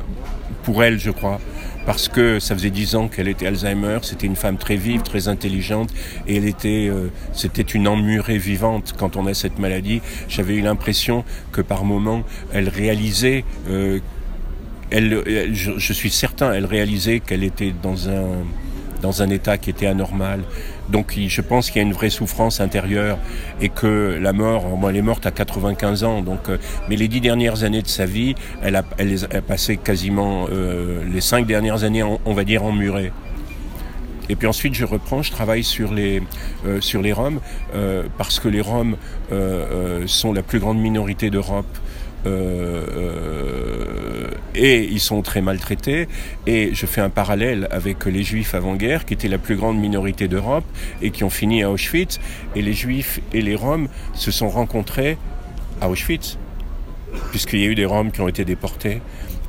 pour 0.63 0.83
elle, 0.83 0.99
je 0.99 1.09
crois, 1.09 1.39
parce 1.87 2.09
que 2.09 2.39
ça 2.39 2.53
faisait 2.53 2.69
dix 2.69 2.95
ans 2.95 3.07
qu'elle 3.07 3.27
était 3.27 3.47
Alzheimer, 3.47 3.97
c'était 4.03 4.27
une 4.27 4.35
femme 4.35 4.57
très 4.57 4.75
vive, 4.75 5.01
très 5.01 5.27
intelligente, 5.27 5.89
et 6.27 6.37
elle 6.37 6.45
était, 6.45 6.91
c'était 7.33 7.63
une 7.63 7.87
emmurée 7.87 8.37
vivante 8.37 8.93
quand 8.95 9.17
on 9.17 9.25
a 9.25 9.33
cette 9.33 9.57
maladie. 9.57 10.03
J'avais 10.29 10.53
eu 10.53 10.61
l'impression 10.61 11.23
que 11.51 11.61
par 11.61 11.85
moments, 11.85 12.21
elle 12.53 12.69
réalisait 12.69 13.43
elle, 14.91 15.53
je, 15.53 15.93
suis 15.93 16.11
certain, 16.11 16.53
elle 16.53 16.65
réalisait 16.65 17.19
qu'elle 17.19 17.43
était 17.43 17.73
dans 17.81 18.09
un 18.09 18.43
dans 19.01 19.21
un 19.21 19.29
état 19.29 19.57
qui 19.57 19.69
était 19.69 19.87
anormal. 19.87 20.41
Donc 20.89 21.17
je 21.17 21.41
pense 21.41 21.71
qu'il 21.71 21.81
y 21.81 21.83
a 21.83 21.87
une 21.87 21.93
vraie 21.93 22.09
souffrance 22.09 22.61
intérieure 22.61 23.17
et 23.59 23.69
que 23.69 24.19
la 24.21 24.33
mort, 24.33 24.65
moi 24.77 24.91
elle 24.91 24.97
est 24.97 25.01
morte 25.01 25.25
à 25.25 25.31
95 25.31 26.03
ans, 26.03 26.21
donc 26.21 26.49
euh, 26.49 26.57
mais 26.89 26.95
les 26.95 27.07
dix 27.07 27.21
dernières 27.21 27.63
années 27.63 27.81
de 27.81 27.87
sa 27.87 28.05
vie, 28.05 28.35
elle 28.61 28.75
a, 28.75 28.83
passé 29.41 29.77
quasiment 29.77 30.47
euh, 30.51 31.03
les 31.11 31.21
cinq 31.21 31.47
dernières 31.47 31.83
années, 31.83 32.03
on, 32.03 32.33
va 32.33 32.43
dire 32.43 32.63
emmurée. 32.63 33.11
Et 34.29 34.35
puis 34.35 34.47
ensuite, 34.47 34.75
je 34.75 34.85
reprends, 34.85 35.23
je 35.23 35.31
travaille 35.31 35.63
sur 35.63 35.93
les, 35.93 36.21
euh, 36.65 36.79
sur 36.79 37.01
les 37.01 37.11
Roms, 37.11 37.39
parce 38.17 38.39
que 38.39 38.47
les 38.47 38.61
Roms 38.61 38.95
sont 40.05 40.33
la 40.33 40.43
plus 40.43 40.59
grande 40.59 40.77
minorité 40.77 41.29
d'Europe. 41.29 41.65
Euh, 42.25 42.85
euh, 42.95 44.27
et 44.55 44.83
ils 44.83 44.99
sont 44.99 45.21
très 45.21 45.41
maltraités. 45.41 46.07
Et 46.47 46.71
je 46.73 46.85
fais 46.85 47.01
un 47.01 47.09
parallèle 47.09 47.67
avec 47.71 48.05
les 48.05 48.23
Juifs 48.23 48.53
avant-guerre, 48.55 49.05
qui 49.05 49.13
étaient 49.13 49.27
la 49.27 49.37
plus 49.37 49.55
grande 49.55 49.79
minorité 49.79 50.27
d'Europe 50.27 50.65
et 51.01 51.11
qui 51.11 51.23
ont 51.23 51.29
fini 51.29 51.63
à 51.63 51.71
Auschwitz. 51.71 52.19
Et 52.55 52.61
les 52.61 52.73
Juifs 52.73 53.19
et 53.33 53.41
les 53.41 53.55
Roms 53.55 53.87
se 54.13 54.31
sont 54.31 54.49
rencontrés 54.49 55.17
à 55.79 55.89
Auschwitz, 55.89 56.37
puisqu'il 57.31 57.59
y 57.59 57.63
a 57.63 57.67
eu 57.67 57.75
des 57.75 57.85
Roms 57.85 58.11
qui 58.11 58.21
ont 58.21 58.27
été 58.27 58.45
déportés. 58.45 59.01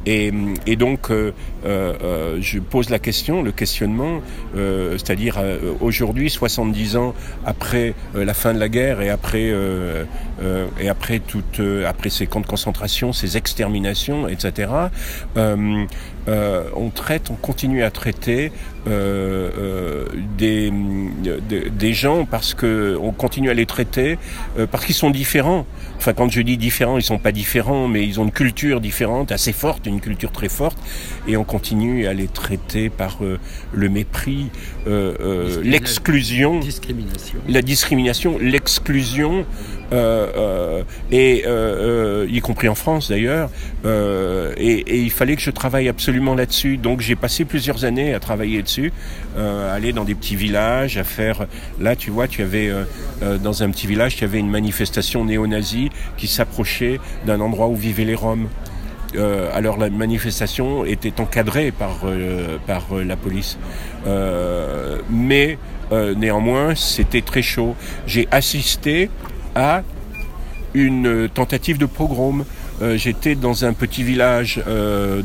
Et, 0.06 0.32
et 0.66 0.76
donc, 0.76 1.10
euh, 1.10 1.32
euh, 1.64 1.94
euh, 2.02 2.38
je 2.40 2.58
pose 2.58 2.90
la 2.90 2.98
question, 2.98 3.42
le 3.42 3.52
questionnement, 3.52 4.20
euh, 4.56 4.98
c'est-à-dire 4.98 5.36
euh, 5.38 5.74
aujourd'hui, 5.80 6.28
70 6.28 6.96
ans 6.96 7.14
après 7.46 7.94
la 8.14 8.34
fin 8.34 8.52
de 8.52 8.58
la 8.58 8.68
guerre 8.68 9.00
et 9.00 9.10
après 9.10 9.52
et 10.80 10.88
après 10.88 11.20
toute, 11.20 11.60
après 11.86 12.10
ces 12.10 12.26
camps 12.26 12.40
de 12.40 12.46
concentration, 12.46 13.12
ces 13.12 13.36
exterminations, 13.36 14.28
etc. 14.28 14.70
on 15.36 16.90
traite, 16.94 17.30
on 17.30 17.34
continue 17.34 17.82
à 17.82 17.90
traiter 17.90 18.52
euh, 18.86 19.50
euh, 19.58 20.04
des, 20.36 20.72
des 21.48 21.70
des 21.70 21.92
gens 21.92 22.24
parce 22.24 22.54
que 22.54 22.98
on 23.00 23.12
continue 23.12 23.50
à 23.50 23.54
les 23.54 23.66
traiter 23.66 24.18
euh, 24.58 24.66
parce 24.66 24.84
qu'ils 24.84 24.94
sont 24.94 25.10
différents. 25.10 25.66
Enfin, 25.98 26.14
quand 26.14 26.28
je 26.28 26.40
dis 26.40 26.56
différents, 26.56 26.98
ils 26.98 27.02
sont 27.04 27.18
pas 27.18 27.30
différents, 27.30 27.86
mais 27.86 28.04
ils 28.04 28.18
ont 28.18 28.24
une 28.24 28.32
culture 28.32 28.80
différente, 28.80 29.30
assez 29.30 29.52
forte, 29.52 29.86
une 29.86 30.00
culture 30.00 30.32
très 30.32 30.48
forte, 30.48 30.76
et 31.28 31.36
on 31.36 31.44
continue 31.44 32.08
à 32.08 32.12
les 32.12 32.26
traiter 32.26 32.90
par 32.90 33.18
euh, 33.22 33.38
le 33.72 33.88
mépris, 33.88 34.48
euh, 34.88 35.14
euh, 35.20 35.60
l'exclusion, 35.62 36.58
Discrimination. 36.58 37.38
la 37.48 37.62
discrimination, 37.62 38.36
l'exclusion, 38.40 39.46
euh, 39.92 40.82
euh, 41.12 42.26
et 42.26 42.34
y 42.34 42.40
compris 42.40 42.68
en 42.68 42.74
France 42.74 43.08
d'ailleurs. 43.08 43.48
Euh, 43.84 44.54
et, 44.56 44.72
et 44.80 44.98
il 45.02 45.10
fallait 45.10 45.36
que 45.36 45.42
je 45.42 45.50
travaille 45.50 45.88
absolument 45.88 46.34
là-dessus. 46.34 46.78
Donc 46.78 47.00
j'ai 47.00 47.14
passé 47.14 47.44
plusieurs 47.44 47.84
années 47.84 48.12
à 48.14 48.18
travailler 48.18 48.62
dessus, 48.62 48.71
euh, 49.36 49.74
aller 49.74 49.92
dans 49.92 50.04
des 50.04 50.14
petits 50.14 50.36
villages, 50.36 50.96
à 50.96 51.04
faire. 51.04 51.46
Là, 51.80 51.96
tu 51.96 52.10
vois, 52.10 52.28
tu 52.28 52.42
avais 52.42 52.68
euh, 52.68 52.84
euh, 53.22 53.38
dans 53.38 53.62
un 53.62 53.70
petit 53.70 53.86
village, 53.86 54.16
tu 54.16 54.24
avais 54.24 54.38
une 54.38 54.50
manifestation 54.50 55.24
néo-nazie 55.24 55.90
qui 56.16 56.26
s'approchait 56.26 57.00
d'un 57.26 57.40
endroit 57.40 57.68
où 57.68 57.76
vivaient 57.76 58.04
les 58.04 58.14
Roms. 58.14 58.48
Alors 59.54 59.76
la 59.76 59.90
manifestation 59.90 60.86
était 60.86 61.20
encadrée 61.20 61.70
par 61.70 62.00
par 62.66 62.94
la 62.94 63.14
police, 63.14 63.58
mais 65.10 65.58
néanmoins 66.16 66.74
c'était 66.74 67.20
très 67.20 67.42
chaud. 67.42 67.76
J'ai 68.06 68.26
assisté 68.30 69.10
à 69.54 69.82
une 70.72 71.28
tentative 71.28 71.76
de 71.76 71.84
pogrom. 71.84 72.46
Euh, 72.80 72.96
J'étais 72.96 73.34
dans 73.34 73.64
un 73.64 73.74
petit 73.74 74.02
village 74.02 74.60
euh, 74.66 75.22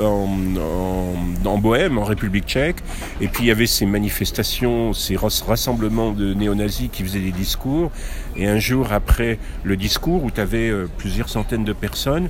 en, 0.00 1.58
Bohème, 1.58 1.98
en 1.98 2.04
République 2.04 2.46
tchèque, 2.46 2.76
et 3.20 3.28
puis 3.28 3.44
il 3.44 3.46
y 3.46 3.50
avait 3.50 3.66
ces 3.66 3.86
manifestations, 3.86 4.92
ces 4.92 5.16
ras- 5.16 5.44
rassemblements 5.46 6.12
de 6.12 6.34
néo-nazis 6.34 6.88
qui 6.90 7.02
faisaient 7.04 7.20
des 7.20 7.32
discours, 7.32 7.90
et 8.36 8.46
un 8.46 8.58
jour 8.58 8.92
après 8.92 9.38
le 9.62 9.76
discours, 9.76 10.24
où 10.24 10.30
tu 10.30 10.40
avais 10.40 10.72
plusieurs 10.96 11.28
centaines 11.28 11.64
de 11.64 11.72
personnes, 11.72 12.28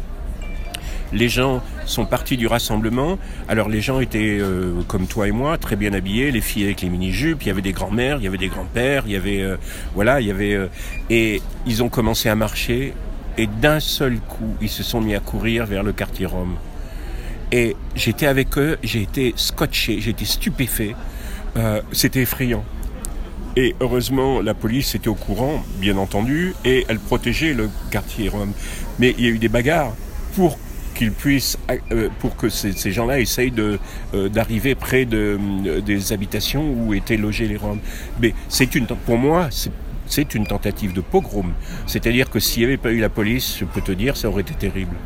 les 1.13 1.29
gens 1.29 1.63
sont 1.87 2.05
partis 2.05 2.37
du 2.37 2.49
rassemblement. 2.49 3.17
Alors 3.49 3.69
les 3.69 3.81
gens 3.81 4.01
étaient 4.01 4.39
euh, 4.41 4.73
comme 4.89 5.07
toi 5.07 5.29
et 5.29 5.31
moi, 5.31 5.57
très 5.57 5.77
bien 5.77 5.93
habillés, 5.95 6.33
les 6.33 6.41
filles 6.41 6.65
avec 6.65 6.83
les 6.83 6.89
mini-jupes, 6.89 7.43
il 7.43 7.47
y 7.49 7.51
avait 7.51 7.63
des 7.63 7.73
grands-mères, 7.73 8.17
il 8.19 8.25
y 8.25 8.27
avait 8.27 8.39
des 8.39 8.49
grands-pères, 8.49 9.05
il 9.07 9.13
y 9.13 9.17
avait 9.17 9.41
euh, 9.41 9.57
voilà, 9.95 10.21
il 10.21 10.27
y 10.27 10.31
avait 10.33 10.55
euh, 10.55 10.67
et 11.09 11.41
ils 11.65 11.83
ont 11.85 11.89
commencé 11.89 12.29
à 12.29 12.35
marcher 12.35 12.93
et 13.39 13.47
d'un 13.47 13.81
seul 13.81 14.19
coup, 14.19 14.55
ils 14.61 14.69
se 14.69 14.83
sont 14.83 15.01
mis 15.01 15.15
à 15.15 15.21
courir 15.21 15.67
vers 15.67 15.83
le 15.83 15.93
quartier 15.93 16.27
Rome. 16.27 16.57
Et 17.53 17.77
j'étais 17.95 18.27
avec 18.27 18.57
eux, 18.59 18.79
j'ai 18.83 19.03
été 19.03 19.33
scotché, 19.37 20.01
j'ai 20.01 20.11
été 20.11 20.25
stupéfait. 20.25 20.95
Euh, 21.57 21.81
C'était 21.93 22.23
effrayant. 22.23 22.65
Et 23.57 23.75
heureusement, 23.81 24.43
la 24.43 24.53
police 24.53 24.95
était 24.95 25.09
au 25.09 25.15
courant, 25.15 25.65
bien 25.79 25.97
entendu, 25.97 26.55
et 26.65 26.85
elle 26.89 26.99
protégeait 26.99 27.55
le 27.55 27.71
quartier 27.91 28.29
Rome. 28.29 28.53
Mais 28.99 29.15
il 29.17 29.25
y 29.25 29.29
a 29.29 29.31
eu 29.31 29.39
des 29.39 29.49
bagarres 29.49 29.95
pour 30.35 30.59
qu'ils 30.95 31.13
puissent, 31.13 31.59
euh, 31.93 32.09
pour 32.19 32.37
que 32.37 32.49
ces, 32.49 32.73
gens-là 32.91 33.21
essayent 33.21 33.53
euh, 33.59 34.29
d'arriver 34.29 34.75
près 34.75 35.05
de, 35.05 35.39
des 35.85 36.13
habitations 36.13 36.65
où 36.71 36.95
étaient 36.95 37.17
logés 37.17 37.47
les 37.47 37.57
Roms. 37.57 37.81
Mais 38.21 38.35
c'est 38.49 38.75
une, 38.75 38.87
pour 38.87 39.19
moi, 39.19 39.49
c'est 39.51 39.71
c'est 40.07 40.35
une 40.35 40.47
tentative 40.47 40.93
de 40.93 41.01
pogrom. 41.01 41.53
C'est-à-dire 41.87 42.31
que 42.31 42.41
s'il 42.41 42.63
n'y 42.63 42.67
avait 42.67 42.77
pas 42.77 42.91
eu 42.91 43.01
la 43.01 43.09
police, 43.09 43.57
je 43.59 43.65
peux 43.65 43.81
te 43.81 43.93
dire, 43.93 44.17
ça 44.17 44.29
aurait 44.29 44.43
été 44.43 44.55
terrible. 44.55 44.97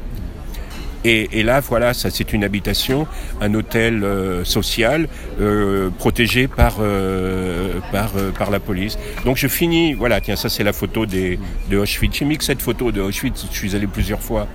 Et, 1.03 1.42
là, 1.42 1.61
voilà, 1.61 1.94
ça 1.94 2.11
c'est 2.11 2.34
une 2.34 2.44
habitation, 2.44 3.07
un 3.40 3.55
hôtel 3.55 4.05
euh, 4.05 4.44
social 4.44 5.09
euh, 5.40 5.88
protégé 5.88 6.46
par 6.46 6.76
euh, 6.80 7.80
par 7.90 8.51
la 8.51 8.61
police. 8.61 8.98
Donc 9.24 9.38
je 9.38 9.48
finis, 9.48 9.94
voilà, 9.94 10.20
tiens, 10.20 10.36
ça 10.36 10.51
c'est 10.51 10.64
la 10.64 10.74
photo 10.74 11.07
de 11.07 11.38
Auschwitz. 11.74 12.18
J'ai 12.18 12.26
mis 12.26 12.36
que 12.36 12.44
cette 12.44 12.61
photo 12.61 12.92
de 12.92 13.01
Auschwitz, 13.01 13.46
je 13.51 13.57
suis 13.57 13.74
allé 13.74 13.86
plusieurs 13.86 14.20
fois 14.20 14.46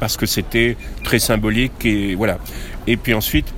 parce 0.00 0.16
que 0.16 0.26
c'était 0.26 0.76
très 1.04 1.20
symbolique 1.20 1.84
et 1.84 2.16
voilà. 2.16 2.38
Et 2.88 2.96
puis 2.96 3.14
ensuite, 3.14 3.54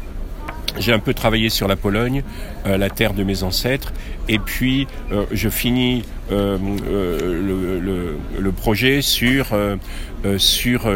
j'ai 0.78 0.92
un 0.92 0.98
peu 0.98 1.14
travaillé 1.14 1.48
sur 1.48 1.68
la 1.68 1.76
Pologne, 1.76 2.22
euh, 2.66 2.76
la 2.76 2.90
terre 2.90 3.14
de 3.14 3.22
mes 3.22 3.42
ancêtres, 3.42 3.92
et 4.28 4.38
puis 4.38 4.86
euh, 5.12 5.24
je 5.32 5.48
finis 5.48 6.04
euh, 6.32 6.56
euh, 6.88 7.18
le, 7.42 7.80
le, 7.80 8.16
le, 8.38 8.52
projet 8.52 9.02
sur 9.02 9.52
euh, 9.52 9.76
euh, 10.24 10.38
sur 10.38 10.90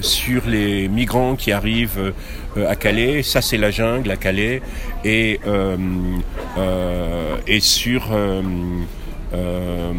sur 0.00 0.46
les 0.46 0.88
migrants 0.88 1.36
qui 1.36 1.52
arrivent 1.52 2.14
à 2.56 2.74
Calais. 2.74 3.22
Ça 3.22 3.42
c'est 3.42 3.58
la 3.58 3.70
jungle 3.70 4.10
à 4.10 4.16
Calais, 4.16 4.62
et 5.04 5.40
et 7.46 7.60
sur 7.60 8.10
euh, 9.34 9.78
euh, 9.88 9.92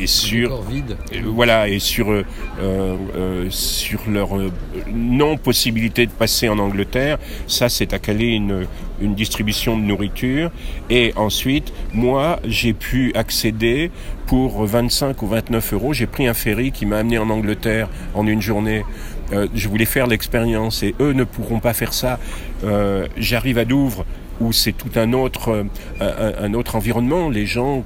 et 0.00 0.06
sur 0.06 0.62
vide. 0.62 0.96
voilà 1.24 1.68
et 1.68 1.78
sur 1.78 2.10
euh, 2.10 2.24
euh, 2.60 3.46
sur 3.50 4.00
leur 4.08 4.36
euh, 4.36 4.50
non 4.92 5.36
possibilité 5.36 6.06
de 6.06 6.10
passer 6.10 6.48
en 6.48 6.58
Angleterre 6.58 7.18
ça 7.46 7.68
c'est 7.68 7.92
à 7.92 7.98
Calais 7.98 8.34
une 8.34 8.66
une 9.02 9.14
distribution 9.14 9.76
de 9.76 9.82
nourriture. 9.82 10.50
Et 10.88 11.12
ensuite 11.16 11.72
moi 11.92 12.40
j'ai 12.44 12.72
pu 12.72 13.12
accéder 13.14 13.90
pour 14.26 14.64
25 14.64 15.20
ou 15.22 15.26
29 15.26 15.72
euros. 15.74 15.92
J'ai 15.92 16.06
pris 16.06 16.26
un 16.26 16.34
ferry 16.34 16.72
qui 16.72 16.86
m'a 16.86 16.98
amené 16.98 17.18
en 17.18 17.28
Angleterre 17.28 17.88
en 18.14 18.26
une 18.26 18.40
journée. 18.40 18.84
Euh, 19.32 19.48
je 19.54 19.68
voulais 19.68 19.84
faire 19.84 20.06
l'expérience 20.06 20.82
et 20.82 20.94
eux 21.00 21.12
ne 21.12 21.24
pourront 21.24 21.60
pas 21.60 21.74
faire 21.74 21.92
ça. 21.92 22.18
Euh, 22.64 23.06
j'arrive 23.16 23.58
à 23.58 23.64
Douvres 23.64 24.04
où 24.40 24.52
c'est 24.52 24.72
tout 24.72 24.90
un 24.96 25.12
autre 25.12 25.50
euh, 25.50 25.64
un, 26.00 26.44
un 26.46 26.54
autre 26.54 26.76
environnement. 26.76 27.28
Les 27.28 27.46
gens 27.46 27.84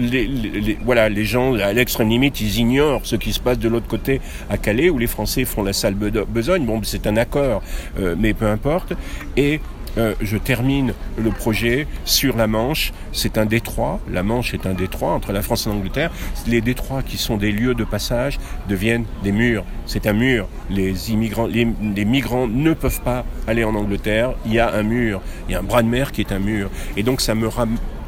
les, 0.00 0.78
voilà, 0.84 1.08
les 1.08 1.24
gens, 1.24 1.54
à 1.54 1.72
l'extrême 1.72 2.08
limite, 2.08 2.40
ils 2.40 2.58
ignorent 2.58 3.00
ce 3.04 3.16
qui 3.16 3.32
se 3.32 3.40
passe 3.40 3.58
de 3.58 3.68
l'autre 3.68 3.86
côté 3.86 4.20
à 4.48 4.58
Calais, 4.58 4.90
où 4.90 4.98
les 4.98 5.06
Français 5.06 5.44
font 5.44 5.62
la 5.62 5.72
sale 5.72 5.94
besogne. 5.94 6.64
Bon, 6.64 6.80
c'est 6.82 7.06
un 7.06 7.16
accord, 7.16 7.62
euh, 7.98 8.14
mais 8.18 8.34
peu 8.34 8.46
importe. 8.46 8.92
Et 9.36 9.60
euh, 9.98 10.14
je 10.20 10.36
termine 10.36 10.92
le 11.18 11.30
projet 11.30 11.86
sur 12.04 12.36
la 12.36 12.46
Manche. 12.46 12.92
C'est 13.12 13.38
un 13.38 13.46
détroit. 13.46 14.00
La 14.10 14.22
Manche 14.22 14.54
est 14.54 14.66
un 14.66 14.74
détroit 14.74 15.12
entre 15.12 15.32
la 15.32 15.42
France 15.42 15.66
et 15.66 15.70
l'Angleterre. 15.70 16.10
Les 16.46 16.60
détroits 16.60 17.02
qui 17.02 17.16
sont 17.16 17.36
des 17.36 17.52
lieux 17.52 17.74
de 17.74 17.84
passage 17.84 18.38
deviennent 18.68 19.04
des 19.22 19.32
murs. 19.32 19.64
C'est 19.86 20.06
un 20.06 20.12
mur. 20.12 20.46
Les 20.70 21.10
immigrants, 21.10 21.46
les, 21.46 21.64
migrants 22.04 22.46
ne 22.46 22.72
peuvent 22.72 23.00
pas 23.00 23.24
aller 23.46 23.64
en 23.64 23.74
Angleterre. 23.74 24.34
Il 24.46 24.52
y 24.52 24.60
a 24.60 24.72
un 24.72 24.82
mur. 24.82 25.20
Il 25.48 25.52
y 25.52 25.54
a 25.54 25.58
un 25.58 25.64
bras 25.64 25.82
de 25.82 25.88
mer 25.88 26.12
qui 26.12 26.20
est 26.20 26.32
un 26.32 26.38
mur. 26.38 26.70
Et 26.96 27.02
donc 27.02 27.20
ça 27.20 27.34
me 27.34 27.48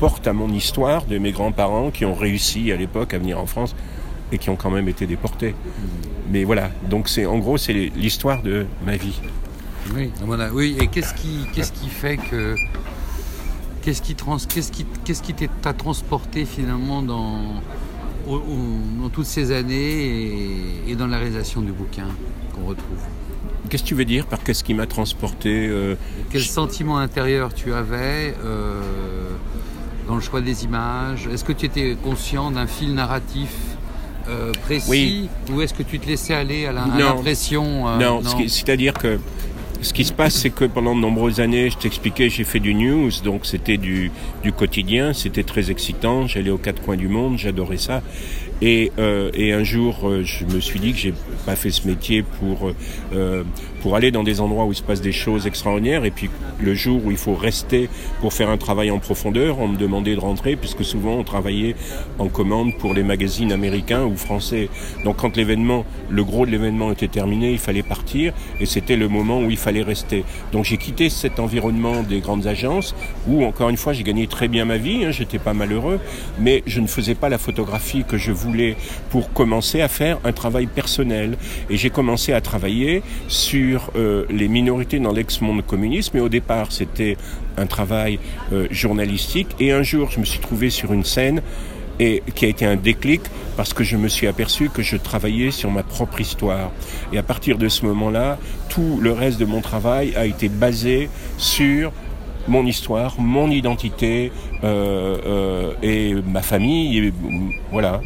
rapporte 0.02 0.26
à 0.26 0.32
mon 0.32 0.52
histoire 0.52 1.04
de 1.06 1.16
mes 1.18 1.30
grands-parents 1.30 1.92
qui 1.92 2.04
ont 2.04 2.14
réussi 2.14 2.72
à 2.72 2.76
l'époque 2.76 3.14
à 3.14 3.18
venir 3.18 3.38
en 3.38 3.46
France 3.46 3.76
et 4.32 4.38
qui 4.38 4.50
ont 4.50 4.56
quand 4.56 4.68
même 4.70 4.88
été 4.88 5.06
déportés. 5.06 5.54
Mais 6.28 6.42
voilà. 6.42 6.72
Donc 6.90 7.08
c'est 7.08 7.24
en 7.24 7.38
gros 7.38 7.56
c'est 7.56 7.72
l'histoire 7.72 8.42
de 8.42 8.66
ma 8.84 8.96
vie. 8.96 9.20
Oui, 9.94 10.10
voilà. 10.24 10.52
oui. 10.52 10.76
Et 10.80 10.88
qu'est-ce 10.88 11.14
qui, 11.14 11.46
qu'est-ce 11.54 11.70
qui 11.70 11.88
fait 11.88 12.16
que, 12.16 12.56
qu'est-ce 13.82 14.02
qui 14.02 14.16
trans, 14.16 14.38
qu'est-ce 14.38 14.72
qui, 14.72 14.86
qu'est-ce 15.04 15.22
qui 15.22 15.34
t'a 15.34 15.72
transporté 15.72 16.46
finalement 16.46 17.02
dans, 17.02 17.62
au, 18.26 18.34
au, 18.34 19.00
dans 19.00 19.08
toutes 19.08 19.26
ces 19.26 19.52
années 19.52 19.76
et, 19.76 20.90
et, 20.90 20.96
dans 20.96 21.06
la 21.06 21.18
réalisation 21.18 21.60
du 21.60 21.70
bouquin 21.70 22.08
qu'on 22.56 22.66
retrouve? 22.66 22.98
Qu'est-ce 23.70 23.84
que 23.84 23.88
tu 23.88 23.94
veux 23.94 24.04
dire 24.04 24.26
par 24.26 24.42
qu'est-ce 24.42 24.64
qui 24.64 24.74
m'a 24.74 24.86
transporté 24.86 25.68
euh, 25.68 25.94
Quel 26.30 26.40
je... 26.40 26.48
sentiment 26.48 26.98
intérieur 26.98 27.54
tu 27.54 27.72
avais 27.72 28.34
euh, 28.44 28.80
dans 30.06 30.14
le 30.14 30.20
choix 30.20 30.40
des 30.40 30.64
images 30.64 31.28
Est-ce 31.32 31.44
que 31.44 31.52
tu 31.52 31.66
étais 31.66 31.96
conscient 32.02 32.50
d'un 32.50 32.66
fil 32.66 32.94
narratif 32.94 33.54
euh, 34.28 34.52
précis 34.62 34.88
oui. 34.88 35.28
ou 35.52 35.62
est-ce 35.62 35.74
que 35.74 35.82
tu 35.82 35.98
te 35.98 36.06
laissais 36.06 36.34
aller 36.34 36.66
à 36.66 36.72
l'impression 36.72 37.88
euh, 37.88 37.98
Non, 37.98 38.22
non. 38.22 38.38
c'est-à-dire 38.46 38.94
que 38.94 39.18
ce 39.82 39.92
qui 39.92 40.04
se 40.04 40.12
passe, 40.12 40.34
c'est 40.34 40.50
que 40.50 40.64
pendant 40.64 40.94
de 40.94 41.00
nombreuses 41.00 41.40
années, 41.40 41.68
je 41.68 41.76
t'expliquais, 41.76 42.30
j'ai 42.30 42.44
fait 42.44 42.60
du 42.60 42.72
news, 42.72 43.10
donc 43.24 43.44
c'était 43.46 43.76
du, 43.76 44.10
du, 44.42 44.52
quotidien, 44.52 45.12
c'était 45.12 45.42
très 45.42 45.70
excitant, 45.70 46.26
j'allais 46.26 46.50
aux 46.50 46.58
quatre 46.58 46.80
coins 46.80 46.96
du 46.96 47.08
monde, 47.08 47.36
j'adorais 47.36 47.78
ça. 47.78 48.00
Et, 48.60 48.92
euh, 49.00 49.32
et, 49.34 49.52
un 49.52 49.64
jour, 49.64 50.08
euh, 50.08 50.22
je 50.22 50.44
me 50.44 50.60
suis 50.60 50.78
dit 50.78 50.92
que 50.92 50.98
j'ai 50.98 51.14
pas 51.44 51.56
fait 51.56 51.70
ce 51.70 51.88
métier 51.88 52.22
pour 52.22 52.70
euh, 53.12 53.42
pour 53.82 53.96
aller 53.96 54.12
dans 54.12 54.22
des 54.22 54.40
endroits 54.40 54.64
où 54.64 54.70
il 54.72 54.76
se 54.76 54.82
passe 54.82 55.00
des 55.00 55.12
choses 55.12 55.46
extraordinaires. 55.46 56.04
Et 56.04 56.12
puis 56.12 56.30
le 56.60 56.72
jour 56.72 57.04
où 57.04 57.10
il 57.10 57.16
faut 57.16 57.34
rester 57.34 57.88
pour 58.20 58.32
faire 58.32 58.48
un 58.48 58.56
travail 58.56 58.90
en 58.90 59.00
profondeur, 59.00 59.58
on 59.58 59.68
me 59.68 59.76
demandait 59.76 60.14
de 60.14 60.20
rentrer, 60.20 60.54
puisque 60.54 60.84
souvent 60.84 61.14
on 61.14 61.24
travaillait 61.24 61.74
en 62.20 62.28
commande 62.28 62.78
pour 62.78 62.94
les 62.94 63.02
magazines 63.02 63.52
américains 63.52 64.04
ou 64.04 64.16
français. 64.16 64.68
Donc 65.04 65.16
quand 65.16 65.36
l'événement, 65.36 65.84
le 66.08 66.22
gros 66.22 66.46
de 66.46 66.52
l'événement 66.52 66.92
était 66.92 67.08
terminé, 67.08 67.50
il 67.50 67.58
fallait 67.58 67.82
partir, 67.82 68.32
et 68.60 68.66
c'était 68.66 68.96
le 68.96 69.08
moment 69.08 69.40
où 69.40 69.50
il 69.50 69.58
fallait 69.72 69.82
rester. 69.82 70.24
Donc 70.52 70.64
j'ai 70.64 70.76
quitté 70.76 71.08
cet 71.08 71.40
environnement 71.40 72.02
des 72.02 72.20
grandes 72.20 72.46
agences, 72.46 72.94
où 73.26 73.44
encore 73.44 73.70
une 73.70 73.76
fois 73.76 73.92
j'ai 73.92 74.02
gagné 74.02 74.26
très 74.26 74.48
bien 74.48 74.64
ma 74.64 74.76
vie, 74.76 75.04
hein, 75.04 75.10
j'étais 75.10 75.38
pas 75.38 75.54
malheureux, 75.54 75.98
mais 76.38 76.62
je 76.66 76.80
ne 76.80 76.86
faisais 76.86 77.14
pas 77.14 77.28
la 77.28 77.38
photographie 77.38 78.04
que 78.06 78.18
je 78.18 78.32
voulais 78.32 78.76
pour 79.10 79.32
commencer 79.32 79.80
à 79.80 79.88
faire 79.88 80.18
un 80.24 80.32
travail 80.32 80.66
personnel. 80.66 81.36
Et 81.70 81.76
j'ai 81.76 81.90
commencé 81.90 82.32
à 82.32 82.40
travailler 82.40 83.02
sur 83.28 83.90
euh, 83.96 84.24
les 84.28 84.48
minorités 84.48 84.98
dans 84.98 85.12
l'ex-monde 85.12 85.64
communiste, 85.64 86.12
mais 86.14 86.20
au 86.20 86.28
départ 86.28 86.70
c'était 86.70 87.16
un 87.56 87.66
travail 87.66 88.18
euh, 88.52 88.66
journalistique. 88.70 89.48
Et 89.58 89.72
un 89.72 89.82
jour 89.82 90.10
je 90.10 90.20
me 90.20 90.24
suis 90.26 90.40
trouvé 90.40 90.68
sur 90.68 90.92
une 90.92 91.04
scène 91.04 91.40
et 92.02 92.22
qui 92.34 92.44
a 92.46 92.48
été 92.48 92.66
un 92.66 92.74
déclic 92.74 93.20
parce 93.56 93.72
que 93.72 93.84
je 93.84 93.96
me 93.96 94.08
suis 94.08 94.26
aperçu 94.26 94.70
que 94.70 94.82
je 94.82 94.96
travaillais 94.96 95.52
sur 95.52 95.70
ma 95.70 95.84
propre 95.84 96.20
histoire. 96.20 96.72
Et 97.12 97.18
à 97.18 97.22
partir 97.22 97.58
de 97.58 97.68
ce 97.68 97.86
moment-là, 97.86 98.38
tout 98.68 98.98
le 99.00 99.12
reste 99.12 99.38
de 99.38 99.44
mon 99.44 99.60
travail 99.60 100.14
a 100.16 100.26
été 100.26 100.48
basé 100.48 101.08
sur 101.38 101.92
mon 102.48 102.66
histoire, 102.66 103.14
mon 103.20 103.48
identité 103.50 104.32
euh, 104.64 105.16
euh, 105.24 105.74
et 105.82 106.14
ma 106.14 106.42
famille. 106.42 106.98
Et, 106.98 107.12
voilà. 107.70 108.00